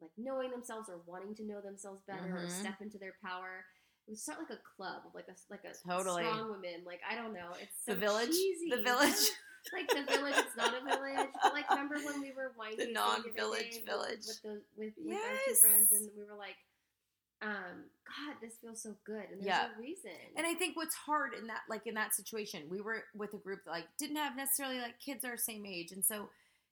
like 0.01 0.11
knowing 0.19 0.51
themselves 0.51 0.89
or 0.91 1.01
wanting 1.07 1.35
to 1.37 1.45
know 1.47 1.61
themselves 1.61 2.03
better 2.07 2.37
or 2.37 2.45
Mhm. 2.47 2.51
step 2.51 2.81
into 2.83 2.99
their 2.99 3.15
power. 3.25 3.65
It 4.07 4.11
would 4.13 4.19
start 4.19 4.39
like 4.39 4.51
a 4.59 4.63
club, 4.77 5.03
like 5.15 5.29
a 5.29 5.35
like 5.51 5.65
a 5.65 5.73
Totally. 5.89 6.25
strong 6.25 6.51
women. 6.51 6.85
Like 6.85 7.01
I 7.09 7.15
don't 7.15 7.33
know, 7.33 7.51
it's 7.61 7.73
so 7.87 7.95
the 7.95 7.99
village, 8.01 8.31
cheesy. 8.31 8.71
the 8.71 8.83
village, 8.83 9.23
like 9.73 9.89
the 9.89 10.05
village. 10.05 10.35
It's 10.37 10.57
not 10.57 10.75
a 10.75 10.85
village, 10.85 11.29
but 11.43 11.53
like 11.55 11.69
remember 11.71 11.97
when 12.05 12.21
we 12.21 12.31
were 12.33 12.53
wine 12.59 12.77
The 12.77 12.93
non-village 12.93 13.71
day 13.71 13.83
with- 13.83 13.87
village. 13.87 14.25
with 14.27 14.43
those 14.43 14.63
with, 14.77 14.93
with 14.99 15.17
our 15.17 15.39
two 15.47 15.55
friends, 15.55 15.93
and 15.93 16.11
we 16.17 16.23
were 16.25 16.37
like, 16.37 16.57
um, 17.43 17.85
God, 18.05 18.37
this 18.41 18.55
feels 18.57 18.81
so 18.83 18.95
good, 19.05 19.25
and 19.31 19.41
there's 19.41 19.47
Yeah. 19.47 19.69
a 19.77 19.79
reason. 19.81 20.11
and 20.37 20.47
I 20.47 20.55
think 20.55 20.77
what's 20.77 20.95
hard 20.95 21.35
in 21.35 21.47
that, 21.49 21.63
like 21.69 21.87
in 21.87 21.95
that 21.95 22.15
situation, 22.15 22.69
we 22.71 22.81
were 22.81 23.05
with 23.15 23.35
a 23.35 23.39
group 23.39 23.65
that 23.65 23.71
like 23.71 23.87
didn't 23.99 24.17
have 24.17 24.37
necessarily 24.37 24.79
like 24.81 24.99
kids 25.01 25.25
our 25.25 25.37
same 25.37 25.67
age, 25.67 25.93
and 25.93 26.05
so 26.05 26.31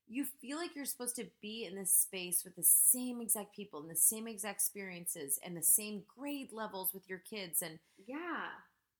you 0.08 0.24
feel 0.24 0.58
like 0.58 0.74
you're 0.76 0.84
supposed 0.84 1.16
to 1.16 1.26
be 1.40 1.64
in 1.64 1.74
this 1.74 1.90
space 1.90 2.44
with 2.44 2.54
the 2.56 2.62
same 2.62 3.20
exact 3.20 3.54
people 3.56 3.80
and 3.80 3.90
the 3.90 3.94
same 3.96 4.28
exact 4.28 4.56
experiences 4.56 5.38
and 5.42 5.56
the 5.56 5.62
same 5.62 6.04
grade 6.16 6.52
levels 6.52 6.92
with 6.94 7.08
your 7.08 7.18
kids, 7.18 7.60
and 7.62 7.78
yeah, 8.06 8.48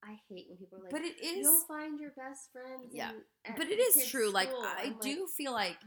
I 0.03 0.19
hate 0.29 0.47
when 0.49 0.57
people 0.57 0.77
are 0.79 0.81
like, 0.83 0.91
but 0.91 1.01
it 1.01 1.19
is 1.23 1.37
you'll 1.37 1.59
find 1.61 1.99
your 1.99 2.11
best 2.11 2.51
friends. 2.51 2.91
Yeah. 2.93 3.11
in- 3.45 3.55
but 3.57 3.67
it 3.67 3.79
is 3.79 3.93
the 3.95 3.99
is 4.01 4.05
kids' 4.05 4.09
true 4.11 4.29
like 4.29 4.49
i 4.49 4.83
I'm 4.85 4.97
do 4.99 5.25
feel 5.27 5.51
like 5.53 5.77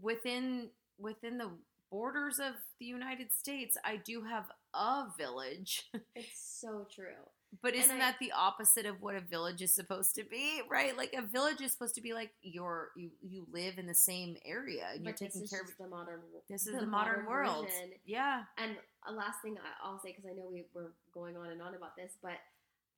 within 0.00 0.70
within 0.98 1.38
the 1.38 1.50
borders 1.90 2.38
of 2.38 2.54
the 2.78 2.84
United 2.84 3.32
States, 3.32 3.76
I 3.84 3.96
do 3.96 4.22
have 4.22 4.44
a 4.74 5.06
village. 5.18 5.84
It's 6.14 6.60
so 6.60 6.86
true. 6.94 7.22
But 7.62 7.74
isn't 7.74 7.96
I- 7.96 7.98
that 7.98 8.16
the 8.20 8.32
opposite 8.32 8.84
of 8.86 9.00
what 9.00 9.14
a 9.14 9.20
village 9.20 9.62
is 9.62 9.72
supposed 9.72 10.14
to 10.16 10.24
be, 10.24 10.60
right? 10.68 10.96
Like 10.96 11.14
a 11.16 11.22
village 11.22 11.60
is 11.60 11.72
supposed 11.72 11.94
to 11.94 12.00
be 12.02 12.12
like 12.12 12.30
your 12.42 12.90
you 12.96 13.10
you 13.22 13.46
live 13.52 13.78
in 13.78 13.86
the 13.86 13.94
same 13.94 14.36
area 14.44 14.86
and 14.92 15.04
you're 15.04 15.14
taking 15.14 15.46
care 15.46 15.62
of. 15.62 15.68
the 15.78 15.88
modern. 15.88 16.20
This 16.50 16.66
is 16.66 16.78
the, 16.78 16.86
modern, 16.86 17.24
world. 17.26 17.66
version. 17.66 17.90
Yeah. 18.04 18.42
And 18.58 18.72
a 19.06 19.12
last 19.12 19.40
thing 19.42 19.56
I'll 19.82 19.98
say, 20.00 20.12
because 20.14 20.26
I 20.30 20.34
know 20.34 20.48
we 20.50 20.64
were 20.74 20.92
going 21.14 21.36
on 21.36 21.50
and 21.50 21.62
on 21.62 21.74
about 21.74 21.96
this, 21.96 22.12
but 22.22 22.38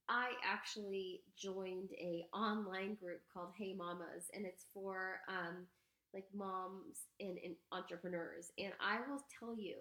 I 0.09 0.33
actually 0.45 1.21
joined 1.37 1.91
a 1.93 2.27
online 2.35 2.95
group 2.95 3.21
called 3.33 3.51
Hey 3.57 3.75
Mamas, 3.77 4.25
and 4.35 4.45
it's 4.45 4.64
for 4.75 5.21
um, 5.29 5.66
like 6.12 6.27
moms 6.35 7.07
and, 7.21 7.39
and 7.45 7.55
entrepreneurs. 7.71 8.51
And 8.59 8.73
I 8.81 8.99
will 9.09 9.23
tell 9.39 9.57
you, 9.57 9.77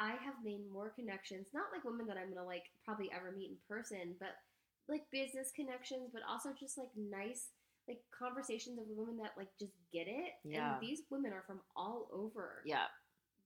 I 0.00 0.12
have 0.24 0.34
made 0.42 0.62
more 0.72 0.88
connections, 0.90 1.46
not 1.52 1.64
like 1.72 1.84
women 1.84 2.06
that 2.06 2.16
I'm 2.16 2.32
gonna 2.32 2.46
like 2.46 2.64
probably 2.84 3.10
ever 3.14 3.32
meet 3.36 3.50
in 3.50 3.56
person, 3.68 4.16
but 4.18 4.30
like 4.88 5.02
business 5.12 5.52
connections, 5.54 6.08
but 6.12 6.22
also 6.28 6.50
just 6.58 6.78
like 6.78 6.88
nice 6.96 7.48
like 7.88 8.00
conversations 8.16 8.78
of 8.78 8.84
women 8.88 9.16
that 9.18 9.32
like 9.36 9.48
just 9.58 9.72
get 9.92 10.06
it. 10.08 10.32
Yeah. 10.44 10.72
And 10.74 10.80
these 10.82 11.02
women 11.10 11.32
are 11.32 11.44
from 11.46 11.60
all 11.76 12.08
over 12.12 12.62
Yeah. 12.64 12.84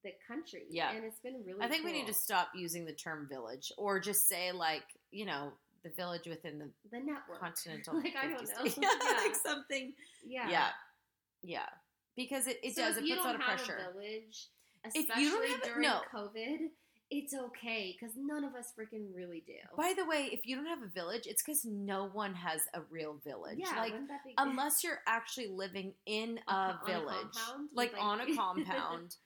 the 0.04 0.12
country. 0.28 0.64
Yeah. 0.70 0.92
And 0.92 1.04
it's 1.04 1.18
been 1.20 1.42
really 1.44 1.62
I 1.62 1.68
think 1.68 1.84
we 1.84 1.92
need 1.92 2.06
to 2.06 2.14
stop 2.14 2.48
using 2.54 2.84
the 2.84 2.92
term 2.92 3.26
village 3.28 3.72
or 3.78 3.98
just 4.00 4.28
say 4.28 4.52
like, 4.52 4.84
you 5.10 5.24
know, 5.24 5.52
the 5.82 5.90
village 5.90 6.26
within 6.26 6.58
the 6.58 6.70
the 6.90 7.00
network. 7.00 7.40
continental 7.40 7.94
like 8.02 8.14
I 8.16 8.26
don't 8.28 8.46
know. 8.48 8.64
states. 8.70 8.78
yeah. 8.82 9.16
like 9.18 9.34
something. 9.34 9.92
yeah. 10.26 10.48
Yeah. 10.50 10.68
Yeah. 11.42 11.66
Because 12.16 12.46
it, 12.46 12.58
it 12.62 12.74
So 12.76 12.82
does, 12.82 12.96
it 12.98 13.00
puts 13.08 13.20
a 13.20 13.24
lot 13.24 13.34
of 13.34 13.40
pressure. 13.40 13.78
Village, 13.92 14.48
especially 14.86 15.22
you 15.22 15.30
don't 15.30 15.48
have 15.50 15.62
during 15.62 15.82
no. 15.82 16.00
COVID, 16.14 16.56
it's 17.10 17.34
okay 17.34 17.94
because 17.98 18.14
none 18.16 18.44
of 18.44 18.54
us 18.54 18.72
freaking 18.78 19.06
really 19.14 19.42
do. 19.46 19.52
By 19.76 19.94
the 19.96 20.04
way, 20.06 20.28
if 20.32 20.40
you 20.46 20.56
don't 20.56 20.66
have 20.66 20.82
a 20.82 20.88
village, 20.88 21.26
it's 21.26 21.42
because 21.42 21.64
no 21.64 22.08
one 22.12 22.34
has 22.34 22.62
a 22.74 22.80
real 22.90 23.20
village. 23.24 23.58
yeah, 23.58 23.78
like 23.78 23.92
be 23.92 24.34
unless 24.38 24.82
you're 24.82 25.00
actually 25.06 25.48
living 25.48 25.94
in 26.06 26.40
A 26.48 26.52
a, 26.52 26.54
on 26.54 26.78
a 26.82 26.86
village, 26.86 27.36
like, 27.74 27.92
like- 27.92 28.02
on 28.02 28.20
a 28.20 28.34
compound. 28.36 29.16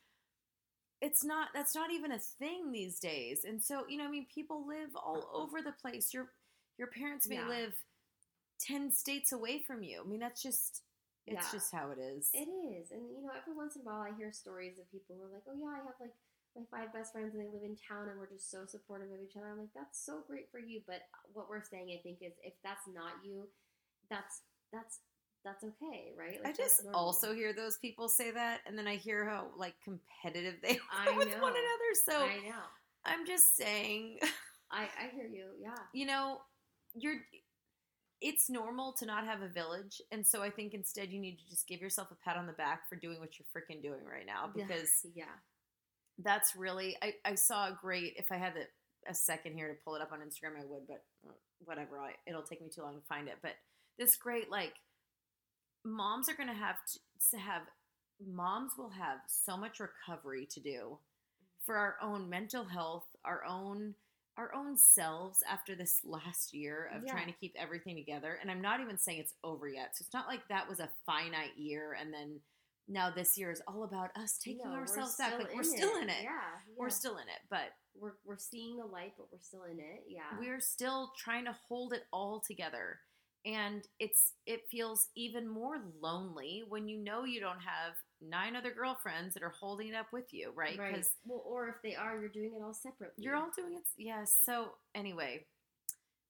It's 1.01 1.25
not. 1.25 1.49
That's 1.55 1.77
not 1.77 1.93
even 1.93 2.11
a 2.11 2.19
thing 2.19 2.73
these 2.73 2.99
days. 2.99 3.43
And 3.45 3.63
so, 3.63 3.85
you 3.89 3.99
know, 3.99 4.05
I 4.05 4.11
mean, 4.11 4.27
people 4.35 4.67
live 4.67 4.91
all 4.97 5.31
over 5.33 5.63
the 5.63 5.71
place. 5.71 6.13
Your 6.13 6.33
your 6.77 6.89
parents 6.89 7.29
may 7.29 7.37
Yeah. 7.37 7.47
live 7.49 7.75
ten 8.61 8.91
states 8.91 9.31
away 9.33 9.63
from 9.65 9.85
you. 9.85 10.03
I 10.05 10.09
mean, 10.09 10.19
that's 10.21 10.43
just. 10.43 10.83
It's 11.29 11.53
Yeah. 11.53 11.59
just 11.61 11.73
how 11.73 11.91
it 11.91 11.99
is. 11.99 12.31
It 12.33 12.49
is, 12.49 12.91
and 12.91 13.09
you 13.11 13.23
know, 13.23 13.31
every 13.37 13.55
once 13.55 13.77
in 13.77 13.83
a 13.83 13.85
while, 13.85 14.01
I 14.01 14.13
hear 14.17 14.33
stories 14.33 14.79
of 14.79 14.91
people 14.91 15.17
who 15.17 15.23
are 15.25 15.33
like, 15.33 15.45
"Oh 15.49 15.55
yeah, 15.55 15.81
I 15.81 15.85
have 15.85 16.01
like 16.01 16.15
my 16.57 16.65
five 16.71 16.93
best 16.93 17.13
friends, 17.13 17.35
and 17.35 17.43
they 17.43 17.49
live 17.53 17.63
in 17.63 17.77
town, 17.77 18.09
and 18.09 18.19
we're 18.19 18.27
just 18.33 18.51
so 18.51 18.65
supportive 18.67 19.13
of 19.13 19.21
each 19.21 19.37
other." 19.37 19.49
I'm 19.49 19.59
like, 19.59 19.75
"That's 19.75 20.01
so 20.01 20.23
great 20.27 20.51
for 20.51 20.59
you," 20.59 20.83
but 20.87 21.03
what 21.33 21.49
we're 21.49 21.63
saying, 21.63 21.91
I 21.93 22.01
think, 22.03 22.23
is 22.23 22.33
if 22.43 22.55
that's 22.65 22.87
not 22.89 23.13
you, 23.25 23.49
that's 24.11 24.43
that's 24.73 25.01
that's 25.45 25.65
okay, 25.65 26.13
right? 26.17 26.39
I 26.41 26.49
Like, 26.49 26.57
that's 26.57 26.79
just 26.79 26.89
also 26.95 27.35
hear 27.35 27.53
those 27.53 27.79
people 27.79 28.09
say 28.09 28.31
that, 28.31 28.61
and 28.67 28.77
then 28.77 28.87
I 28.89 28.97
hear 28.97 29.25
how 29.29 29.49
like 29.57 29.75
competitive 29.85 30.57
they 30.63 30.79
are 31.07 31.17
with 31.17 31.35
one 31.41 31.53
another. 31.53 31.93
So 32.05 32.25
I 32.25 32.49
know, 32.49 32.65
I'm 33.05 33.27
just 33.27 33.57
saying, 33.57 34.19
I 34.71 34.89
I 34.99 35.09
hear 35.15 35.27
you, 35.27 35.47
yeah. 35.61 35.77
you 35.93 36.07
know, 36.07 36.41
you're. 36.95 37.17
It's 38.21 38.51
normal 38.51 38.93
to 38.95 39.07
not 39.07 39.25
have 39.25 39.43
a 39.43 39.49
village, 39.49 40.01
and 40.11 40.27
so 40.27 40.43
I 40.43 40.51
think 40.51 40.75
instead 40.75 41.11
you 41.11 41.21
need 41.21 41.39
to 41.39 41.49
just 41.49 41.69
give 41.69 41.81
yourself 41.81 42.09
a 42.11 42.17
pat 42.17 42.37
on 42.37 42.47
the 42.47 42.53
back 42.53 42.89
for 42.89 42.97
doing 42.97 43.21
what 43.21 43.31
you're 43.39 43.47
freaking 43.55 43.81
doing 43.83 44.05
right 44.05 44.27
now 44.27 44.51
because 44.53 45.07
yeah, 45.15 45.25
that's 46.19 46.57
really. 46.57 46.97
I, 47.01 47.15
I 47.25 47.35
saw 47.37 47.69
a 47.69 47.79
great. 47.81 48.15
If 48.17 48.33
I 48.33 48.37
had 48.37 48.55
the, 48.55 48.67
a 49.09 49.15
second 49.15 49.55
here 49.55 49.69
to 49.69 49.75
pull 49.85 49.95
it 49.95 50.03
up 50.03 50.11
on 50.13 50.19
Instagram, 50.19 50.61
I 50.61 50.65
would, 50.65 50.87
but 50.89 51.05
uh, 51.29 51.33
whatever. 51.65 52.01
I, 52.01 52.13
it'll 52.27 52.43
take 52.43 52.61
me 52.61 52.69
too 52.75 52.83
long 52.83 52.97
to 52.97 53.07
find 53.09 53.29
it. 53.29 53.37
But 53.41 53.53
this 53.99 54.17
great 54.17 54.51
like, 54.51 54.75
moms 55.85 56.29
are 56.29 56.35
gonna 56.35 56.55
have 56.55 56.77
to, 56.93 56.99
to 57.31 57.39
have. 57.39 57.63
Moms 58.27 58.73
will 58.77 58.91
have 58.91 59.19
so 59.29 59.57
much 59.57 59.79
recovery 59.79 60.49
to 60.51 60.59
do 60.59 60.99
for 61.65 61.77
our 61.77 61.97
own 62.03 62.29
mental 62.29 62.65
health, 62.65 63.05
our 63.25 63.45
own 63.45 63.95
our 64.39 64.55
own 64.55 64.77
selves 64.77 65.43
after 65.51 65.75
this 65.75 66.01
last 66.05 66.55
year 66.55 66.91
of 66.95 67.03
Yeah. 67.05 67.13
trying 67.13 67.27
to 67.27 67.39
keep 67.39 67.55
everything 67.59 67.97
together. 67.97 68.39
And 68.41 68.51
I'm 68.51 68.63
not 68.63 68.81
even 68.81 68.97
saying 68.97 69.19
it's 69.19 69.35
over 69.45 69.69
yet. 69.69 69.97
So 69.97 70.03
it's 70.05 70.15
not 70.15 70.29
like 70.29 70.47
that 70.49 70.69
was 70.69 70.81
a 70.81 70.89
finite 71.05 71.57
year 71.59 71.93
and 72.01 72.15
then 72.15 72.41
now 72.91 73.11
this 73.11 73.37
year 73.37 73.51
is 73.51 73.61
all 73.69 73.85
about 73.85 74.17
us 74.17 74.39
taking 74.39 74.65
No, 74.65 74.73
ourselves 74.77 75.17
back. 75.17 75.39
Like 75.39 75.55
we're 75.55 75.63
still 75.63 75.99
in 76.01 76.09
it. 76.09 76.23
Yeah, 76.23 76.41
We're 76.77 76.89
still 76.89 77.17
in 77.19 77.29
it, 77.29 77.41
but 77.51 77.75
we're 77.95 78.15
we're 78.25 78.39
seeing 78.39 78.79
the 78.79 78.87
light, 78.87 79.13
but 79.19 79.27
we're 79.31 79.41
still 79.43 79.65
in 79.65 79.79
it. 79.79 80.05
Yeah, 80.09 80.39
we're 80.39 80.61
still 80.61 81.13
trying 81.19 81.45
to 81.45 81.53
hold 81.69 81.93
it 81.93 82.05
all 82.13 82.41
together. 82.41 83.01
And 83.45 83.87
it's 83.99 84.33
it 84.47 84.63
feels 84.71 85.09
even 85.17 85.47
more 85.47 85.81
lonely 86.01 86.63
when 86.69 86.89
you 86.89 86.97
know 86.99 87.25
you 87.25 87.41
don't 87.41 87.61
have 87.61 87.95
nine 88.21 88.57
other 88.57 88.73
girlfriends 88.73 89.35
that 89.35 89.43
are 89.43 89.55
holding 89.61 89.89
it 89.89 89.95
up 89.95 90.07
with 90.13 90.33
you, 90.33 90.53
right? 90.55 90.79
right. 90.79 90.93
Because 90.93 91.11
Well, 91.25 91.43
or 91.47 91.69
if 91.69 91.77
they 91.83 91.95
are, 91.95 92.19
you're 92.19 92.29
doing 92.29 92.53
it 92.55 92.63
all 92.65 92.75
separately. 92.75 93.23
you're 93.25 93.37
all 93.37 93.51
doing 93.55 93.75
it. 93.75 93.85
Yes. 93.97 94.37
So 94.45 94.73
anyway, 94.95 95.47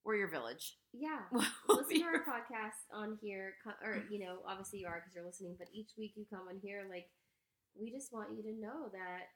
we're 0.04 0.16
your 0.16 0.28
village. 0.30 0.76
yeah. 0.92 1.20
We'll 1.68 1.78
Listen 1.78 1.98
to 2.00 2.04
our 2.06 2.24
podcast 2.24 2.80
on 2.92 3.18
here, 3.22 3.54
or 3.84 4.02
you 4.10 4.18
know, 4.24 4.38
obviously 4.46 4.80
you 4.80 4.86
are 4.86 5.00
because 5.00 5.14
you're 5.14 5.24
listening. 5.24 5.56
But 5.58 5.68
each 5.72 5.90
week 5.98 6.12
you 6.16 6.24
come 6.30 6.48
on 6.48 6.58
here, 6.62 6.84
like 6.88 7.08
we 7.78 7.90
just 7.90 8.12
want 8.12 8.30
you 8.36 8.42
to 8.42 8.52
know 8.60 8.88
that, 8.92 9.28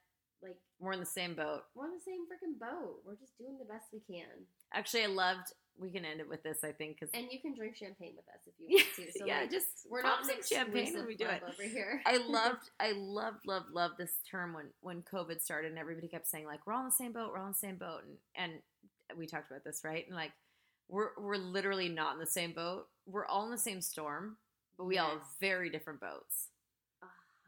like 0.43 0.57
We're 0.81 0.93
in 0.93 1.01
the 1.01 1.07
same 1.07 1.35
boat. 1.35 1.63
we're 1.75 1.85
on 1.85 1.93
the 1.95 2.01
same 2.05 2.25
freaking 2.27 2.59
boat. 2.59 3.01
We're 3.07 3.17
just 3.17 3.37
doing 3.39 3.59
the 3.59 3.65
best 3.67 3.87
we 3.93 4.01
can, 4.01 4.29
Actually, 4.75 5.05
I 5.05 5.07
loved. 5.09 5.53
We 5.79 5.91
can 5.91 6.05
end 6.05 6.21
it 6.21 6.29
with 6.29 6.43
this, 6.43 6.59
I 6.65 6.73
think, 6.73 7.01
because 7.01 7.13
and 7.15 7.27
you 7.31 7.41
can 7.41 7.55
drink 7.55 7.77
champagne 7.77 8.13
with 8.15 8.29
us 8.29 8.47
if 8.47 8.55
you 8.59 8.77
want 8.77 8.87
to. 8.97 9.19
So 9.19 9.27
yeah, 9.27 9.41
like, 9.41 9.51
just 9.51 9.67
we're 9.91 10.03
not 10.03 10.25
some 10.25 10.37
champagne 10.49 10.95
when 10.95 11.07
we 11.07 11.17
do 11.17 11.27
it. 11.27 11.43
over 11.43 11.63
here. 11.63 12.03
I 12.07 12.19
loved, 12.19 12.71
I 12.81 12.93
loved, 12.93 13.47
loved, 13.47 13.71
loved 13.71 13.95
this 13.99 14.13
term 14.31 14.53
when 14.53 14.67
when 14.81 15.03
COVID 15.03 15.41
started 15.41 15.71
and 15.71 15.79
everybody 15.79 16.09
kept 16.09 16.29
saying 16.29 16.47
like 16.47 16.67
we're 16.67 16.75
all 16.75 16.81
in 16.81 16.87
the 16.87 16.93
same 16.93 17.13
boat, 17.13 17.31
we're 17.33 17.39
all 17.39 17.47
in 17.47 17.53
the 17.53 17.59
same 17.59 17.77
boat, 17.77 18.03
and 18.37 18.53
and 19.09 19.19
we 19.19 19.27
talked 19.27 19.51
about 19.51 19.65
this 19.65 19.83
right, 19.85 20.07
and 20.07 20.15
like 20.17 20.33
we're 20.89 21.11
we're 21.19 21.37
literally 21.37 21.89
not 21.89 22.15
in 22.15 22.21
the 22.21 22.27
same 22.27 22.53
boat. 22.53 22.87
We're 23.07 23.27
all 23.27 23.45
in 23.47 23.51
the 23.51 23.59
same 23.59 23.81
storm, 23.81 24.37
but 24.77 24.85
we 24.85 24.99
all 24.99 25.11
have 25.11 25.23
very 25.41 25.71
different 25.71 26.01
boats, 26.01 26.49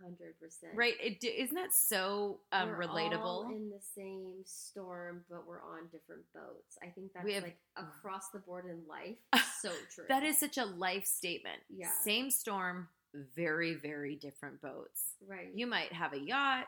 hundred 0.02 0.38
percent. 0.40 0.72
right? 0.74 0.94
It 1.00 1.22
isn't 1.24 1.54
that 1.54 1.72
so 1.72 2.40
um, 2.52 2.68
We're 2.70 2.86
relatable? 2.86 3.20
all 3.20 3.48
in 3.50 3.70
the 3.70 3.80
same 3.96 4.42
storm, 4.44 5.24
but 5.30 5.46
we're 5.46 5.62
on 5.62 5.84
different 5.92 6.22
boats. 6.34 6.76
I 6.82 6.86
think 6.88 7.12
that's 7.14 7.30
have- 7.32 7.42
like 7.42 7.58
across 7.76 8.30
the 8.30 8.38
board 8.40 8.64
in 8.66 8.80
life. 8.88 9.16
So 9.64 9.70
true. 9.94 10.04
that 10.10 10.22
is 10.22 10.38
such 10.38 10.58
a 10.58 10.64
life 10.66 11.06
statement. 11.06 11.56
Yeah. 11.74 11.88
Same 12.02 12.30
storm, 12.30 12.88
very 13.34 13.72
very 13.74 14.14
different 14.16 14.60
boats. 14.60 15.14
right. 15.26 15.48
You 15.54 15.66
might 15.66 15.90
have 15.94 16.12
a 16.12 16.18
yacht, 16.18 16.66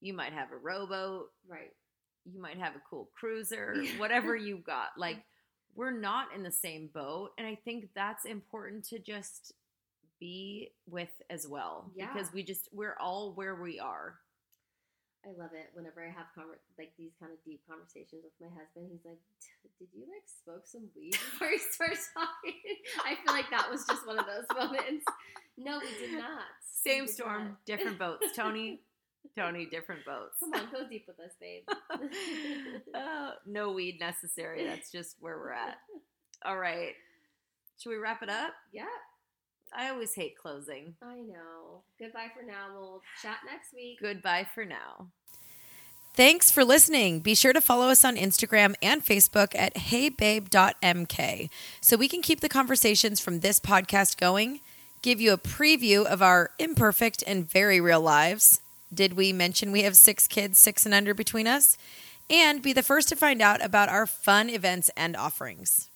you 0.00 0.12
might 0.12 0.32
have 0.32 0.50
a 0.50 0.56
rowboat, 0.56 1.30
right. 1.48 1.70
you 2.24 2.40
might 2.42 2.58
have 2.58 2.74
a 2.74 2.82
cool 2.90 3.10
cruiser, 3.14 3.76
whatever 3.98 4.34
you've 4.34 4.64
got. 4.64 4.88
Like 4.98 5.18
we're 5.76 5.96
not 5.96 6.34
in 6.34 6.42
the 6.42 6.50
same 6.50 6.88
boat, 6.92 7.30
and 7.38 7.46
I 7.46 7.54
think 7.54 7.90
that's 7.94 8.24
important 8.24 8.84
to 8.88 8.98
just 8.98 9.52
be 10.20 10.70
with 10.88 11.10
as 11.30 11.46
well 11.48 11.90
Yeah. 11.94 12.12
because 12.12 12.32
we 12.32 12.42
just 12.42 12.68
we're 12.72 12.96
all 13.00 13.32
where 13.34 13.54
we 13.54 13.78
are. 13.80 14.14
I 15.24 15.30
love 15.36 15.50
it 15.54 15.70
whenever 15.74 16.04
I 16.04 16.08
have 16.10 16.26
conver- 16.38 16.62
like 16.78 16.92
these 16.96 17.10
kind 17.18 17.32
of 17.32 17.38
deep 17.44 17.60
conversations 17.68 18.22
with 18.22 18.32
my 18.40 18.46
husband. 18.56 18.88
He's 18.92 19.04
like, 19.04 19.18
"Did 19.80 19.88
you 19.92 20.02
like 20.06 20.22
smoke 20.44 20.62
some 20.66 20.88
weed 20.94 21.12
before 21.12 21.48
you 21.48 21.58
start 21.58 21.98
talking?" 22.14 22.54
I 23.04 23.16
feel 23.24 23.34
like 23.34 23.50
that 23.50 23.68
was 23.68 23.84
just 23.88 24.06
one 24.06 24.18
of 24.20 24.26
those 24.26 24.46
moments. 24.54 25.04
No, 25.58 25.80
we 25.80 26.06
did 26.06 26.16
not. 26.18 26.46
We 26.86 26.90
Same 26.92 27.06
did 27.06 27.14
storm, 27.14 27.44
not. 27.48 27.64
different 27.66 27.98
boats. 27.98 28.26
Tony, 28.36 28.80
Tony, 29.36 29.66
different 29.66 30.04
boats. 30.04 30.38
Come 30.38 30.54
on, 30.54 30.68
go 30.70 30.86
deep 30.88 31.06
with 31.08 31.18
us, 31.18 31.32
babe. 31.40 31.64
Uh, 32.94 33.30
no 33.46 33.72
weed 33.72 33.98
necessary. 33.98 34.64
That's 34.64 34.90
just 34.92 35.16
where 35.20 35.36
we're 35.38 35.52
at. 35.52 35.78
All 36.44 36.56
right. 36.58 36.92
Should 37.78 37.90
we 37.90 37.96
wrap 37.96 38.22
it 38.22 38.30
up? 38.30 38.52
yeah, 38.72 38.84
I 39.74 39.90
always 39.90 40.14
hate 40.14 40.36
closing. 40.36 40.94
I 41.02 41.16
know. 41.16 41.82
Goodbye 41.98 42.28
for 42.34 42.42
now. 42.42 42.68
We'll 42.74 43.02
chat 43.22 43.38
next 43.44 43.74
week. 43.74 44.00
Goodbye 44.00 44.46
for 44.54 44.64
now. 44.64 45.08
Thanks 46.14 46.50
for 46.50 46.64
listening. 46.64 47.20
Be 47.20 47.34
sure 47.34 47.52
to 47.52 47.60
follow 47.60 47.88
us 47.88 48.02
on 48.02 48.16
Instagram 48.16 48.74
and 48.80 49.04
Facebook 49.04 49.54
at 49.54 49.74
heybabe.mk 49.74 51.50
so 51.82 51.96
we 51.98 52.08
can 52.08 52.22
keep 52.22 52.40
the 52.40 52.48
conversations 52.48 53.20
from 53.20 53.40
this 53.40 53.60
podcast 53.60 54.16
going, 54.16 54.60
give 55.02 55.20
you 55.20 55.34
a 55.34 55.38
preview 55.38 56.06
of 56.06 56.22
our 56.22 56.52
imperfect 56.58 57.22
and 57.26 57.46
very 57.50 57.82
real 57.82 58.00
lives. 58.00 58.62
Did 58.94 59.12
we 59.12 59.30
mention 59.34 59.72
we 59.72 59.82
have 59.82 59.94
six 59.94 60.26
kids, 60.26 60.58
six 60.58 60.86
and 60.86 60.94
under 60.94 61.12
between 61.12 61.46
us? 61.46 61.76
And 62.30 62.62
be 62.62 62.72
the 62.72 62.82
first 62.82 63.10
to 63.10 63.16
find 63.16 63.42
out 63.42 63.62
about 63.62 63.90
our 63.90 64.06
fun 64.06 64.48
events 64.48 64.90
and 64.96 65.16
offerings. 65.16 65.90